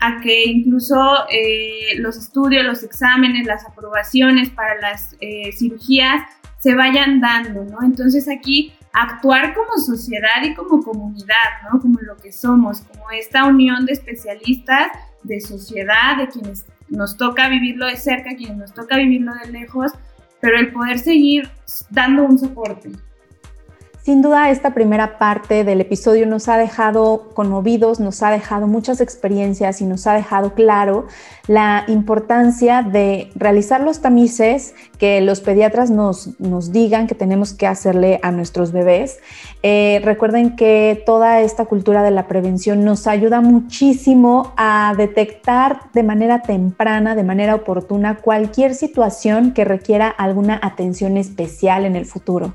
A 0.00 0.20
que 0.20 0.44
incluso 0.44 0.98
eh, 1.30 1.96
los 1.98 2.16
estudios, 2.16 2.64
los 2.64 2.82
exámenes, 2.82 3.46
las 3.46 3.64
aprobaciones 3.64 4.50
para 4.50 4.80
las 4.80 5.16
eh, 5.20 5.52
cirugías 5.52 6.22
se 6.58 6.74
vayan 6.74 7.20
dando, 7.20 7.64
¿no? 7.64 7.78
Entonces 7.84 8.28
aquí 8.28 8.72
actuar 8.94 9.54
como 9.54 9.76
sociedad 9.76 10.42
y 10.44 10.54
como 10.54 10.82
comunidad, 10.82 11.62
¿no? 11.70 11.80
Como 11.80 12.00
lo 12.00 12.16
que 12.16 12.30
somos, 12.32 12.80
como 12.80 13.10
esta 13.10 13.44
unión 13.44 13.84
de 13.86 13.92
especialistas, 13.92 14.86
de 15.24 15.40
sociedad, 15.40 16.16
de 16.16 16.28
quienes 16.28 16.64
nos 16.88 17.16
toca 17.16 17.48
vivirlo 17.48 17.86
de 17.86 17.96
cerca, 17.96 18.36
quienes 18.36 18.56
nos 18.56 18.72
toca 18.72 18.96
vivirlo 18.96 19.34
de 19.34 19.50
lejos, 19.50 19.90
pero 20.40 20.58
el 20.58 20.72
poder 20.72 21.00
seguir 21.00 21.50
dando 21.90 22.22
un 22.22 22.38
soporte. 22.38 22.90
Sin 24.04 24.20
duda, 24.20 24.50
esta 24.50 24.74
primera 24.74 25.16
parte 25.16 25.64
del 25.64 25.80
episodio 25.80 26.26
nos 26.26 26.50
ha 26.50 26.58
dejado 26.58 27.30
conmovidos, 27.32 28.00
nos 28.00 28.22
ha 28.22 28.30
dejado 28.30 28.66
muchas 28.66 29.00
experiencias 29.00 29.80
y 29.80 29.86
nos 29.86 30.06
ha 30.06 30.12
dejado 30.12 30.52
claro 30.52 31.06
la 31.46 31.84
importancia 31.88 32.82
de 32.82 33.30
realizar 33.34 33.80
los 33.80 34.02
tamices 34.02 34.74
que 34.98 35.22
los 35.22 35.40
pediatras 35.40 35.88
nos, 35.88 36.38
nos 36.38 36.70
digan 36.70 37.06
que 37.06 37.14
tenemos 37.14 37.54
que 37.54 37.66
hacerle 37.66 38.20
a 38.22 38.30
nuestros 38.30 38.72
bebés. 38.72 39.20
Eh, 39.62 40.02
recuerden 40.04 40.54
que 40.54 41.02
toda 41.06 41.40
esta 41.40 41.64
cultura 41.64 42.02
de 42.02 42.10
la 42.10 42.28
prevención 42.28 42.84
nos 42.84 43.06
ayuda 43.06 43.40
muchísimo 43.40 44.52
a 44.58 44.92
detectar 44.98 45.90
de 45.94 46.02
manera 46.02 46.42
temprana, 46.42 47.14
de 47.14 47.24
manera 47.24 47.54
oportuna, 47.54 48.16
cualquier 48.16 48.74
situación 48.74 49.54
que 49.54 49.64
requiera 49.64 50.08
alguna 50.08 50.60
atención 50.62 51.16
especial 51.16 51.86
en 51.86 51.96
el 51.96 52.04
futuro. 52.04 52.52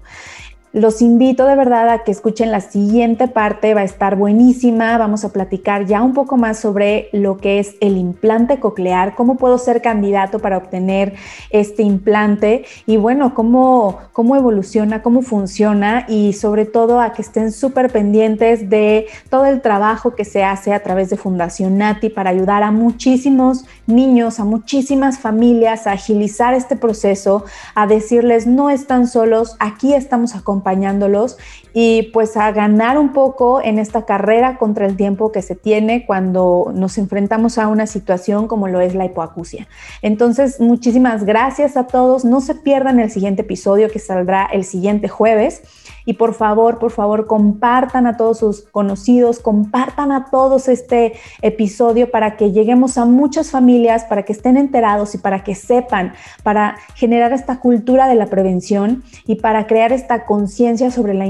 Los 0.72 1.02
invito 1.02 1.48
de 1.48 1.56
verdad 1.56 1.90
a 1.90 2.04
que 2.04 2.12
escuchen 2.12 2.52
la 2.52 2.62
siguiente 2.62 3.28
parte, 3.28 3.74
va 3.74 3.82
a 3.82 3.86
estar 3.86 4.16
buenísima. 4.16 5.00
Vamos 5.00 5.26
a 5.26 5.34
platicar 5.34 5.88
ya 5.88 6.04
un 6.04 6.14
poco 6.14 6.38
más 6.38 6.60
sobre 6.60 7.10
lo 7.12 7.38
que 7.38 7.58
es 7.58 7.74
el 7.82 7.98
implante 7.98 8.60
coclear, 8.60 9.16
cómo 9.16 9.38
puedo 9.38 9.58
ser 9.58 9.82
candidato 9.82 10.38
para 10.38 10.58
obtener 10.58 11.16
este 11.50 11.82
implante 11.82 12.66
y 12.86 12.98
bueno, 12.98 13.34
cómo, 13.34 13.98
cómo 14.14 14.36
evoluciona, 14.36 15.02
cómo 15.02 15.24
funciona 15.24 16.06
y 16.08 16.34
sobre 16.34 16.66
todo 16.66 17.02
a 17.02 17.14
que 17.14 17.24
estén 17.24 17.52
súper 17.52 17.92
pendientes 17.92 18.70
de 18.70 19.08
todo 19.32 19.48
el 19.48 19.62
trabajo 19.62 20.14
que 20.14 20.24
se 20.24 20.44
hace 20.44 20.72
a 20.72 20.84
través 20.84 21.10
de 21.10 21.18
Fundación 21.18 21.80
Nati 21.80 22.10
para 22.10 22.30
ayudar 22.30 22.62
a 22.62 22.70
muchísimos 22.70 23.66
niños, 23.88 24.40
a 24.40 24.46
muchísimas 24.46 25.18
familias 25.18 25.88
a 25.88 25.94
agilizar 25.94 26.54
este 26.54 26.76
proceso, 26.76 27.46
a 27.74 27.88
decirles 27.88 28.46
no 28.46 28.70
están 28.70 29.08
solos, 29.08 29.56
aquí 29.60 29.96
estamos 29.96 30.36
acompañados 30.36 30.59
acompañándolos 30.60 31.38
y 31.82 32.04
pues 32.12 32.36
a 32.36 32.52
ganar 32.52 32.98
un 32.98 33.14
poco 33.14 33.62
en 33.64 33.80
esta 33.80 34.04
carrera 34.04 34.58
contra 34.58 34.86
el 34.86 34.98
tiempo 34.98 35.32
que 35.32 35.42
se 35.42 35.56
tiene 35.56 36.06
cuando 36.06 36.74
nos 36.76 36.98
enfrentamos 36.98 37.58
a 37.58 37.70
una 37.70 37.88
situación 37.88 38.50
como 38.50 38.68
lo 38.68 38.82
es 38.82 38.96
la 38.96 39.06
hipoacusia. 39.06 39.66
Entonces, 40.02 40.60
muchísimas 40.60 41.24
gracias 41.24 41.78
a 41.78 41.88
todos. 41.88 42.26
No 42.26 42.42
se 42.42 42.56
pierdan 42.56 43.00
el 43.00 43.10
siguiente 43.10 43.44
episodio 43.44 43.90
que 43.90 44.00
saldrá 44.00 44.46
el 44.52 44.66
siguiente 44.66 45.08
jueves. 45.08 45.62
Y 46.06 46.14
por 46.14 46.34
favor, 46.34 46.80
por 46.80 46.90
favor, 46.90 47.28
compartan 47.28 48.08
a 48.08 48.18
todos 48.18 48.40
sus 48.40 48.62
conocidos, 48.62 49.40
compartan 49.40 50.12
a 50.12 50.26
todos 50.32 50.68
este 50.68 51.14
episodio 51.42 52.10
para 52.10 52.36
que 52.36 52.52
lleguemos 52.52 52.98
a 52.98 53.06
muchas 53.06 53.52
familias, 53.52 54.06
para 54.06 54.24
que 54.24 54.34
estén 54.34 54.58
enterados 54.58 55.14
y 55.14 55.20
para 55.20 55.44
que 55.44 55.54
sepan, 55.54 56.14
para 56.42 56.78
generar 56.96 57.32
esta 57.32 57.60
cultura 57.60 58.08
de 58.08 58.16
la 58.16 58.26
prevención 58.26 59.04
y 59.28 59.36
para 59.36 59.68
crear 59.68 59.92
esta 59.92 60.26
conciencia 60.26 60.90
sobre 60.90 61.14
la 61.14 61.28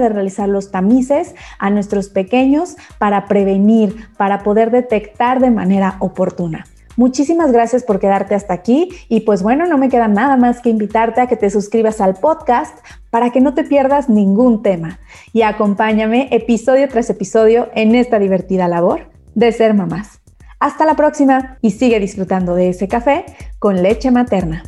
de 0.00 0.08
realizar 0.08 0.48
los 0.48 0.72
tamices 0.72 1.34
a 1.58 1.70
nuestros 1.70 2.08
pequeños 2.08 2.76
para 2.98 3.26
prevenir, 3.26 4.08
para 4.16 4.42
poder 4.42 4.70
detectar 4.70 5.40
de 5.40 5.50
manera 5.50 5.96
oportuna. 6.00 6.64
Muchísimas 6.96 7.52
gracias 7.52 7.84
por 7.84 8.00
quedarte 8.00 8.34
hasta 8.34 8.52
aquí 8.52 8.90
y 9.08 9.20
pues 9.20 9.42
bueno, 9.42 9.66
no 9.66 9.78
me 9.78 9.88
queda 9.88 10.08
nada 10.08 10.36
más 10.36 10.60
que 10.60 10.70
invitarte 10.70 11.20
a 11.20 11.28
que 11.28 11.36
te 11.36 11.48
suscribas 11.48 12.00
al 12.00 12.14
podcast 12.14 12.76
para 13.10 13.30
que 13.30 13.40
no 13.40 13.54
te 13.54 13.62
pierdas 13.62 14.08
ningún 14.08 14.62
tema 14.62 14.98
y 15.32 15.42
acompáñame 15.42 16.28
episodio 16.32 16.88
tras 16.88 17.08
episodio 17.08 17.68
en 17.74 17.94
esta 17.94 18.18
divertida 18.18 18.66
labor 18.66 19.08
de 19.34 19.52
ser 19.52 19.72
mamás. 19.72 20.20
Hasta 20.58 20.84
la 20.84 20.96
próxima 20.96 21.58
y 21.62 21.70
sigue 21.70 22.00
disfrutando 22.00 22.54
de 22.54 22.70
ese 22.70 22.88
café 22.88 23.24
con 23.60 23.82
leche 23.82 24.10
materna. 24.10 24.64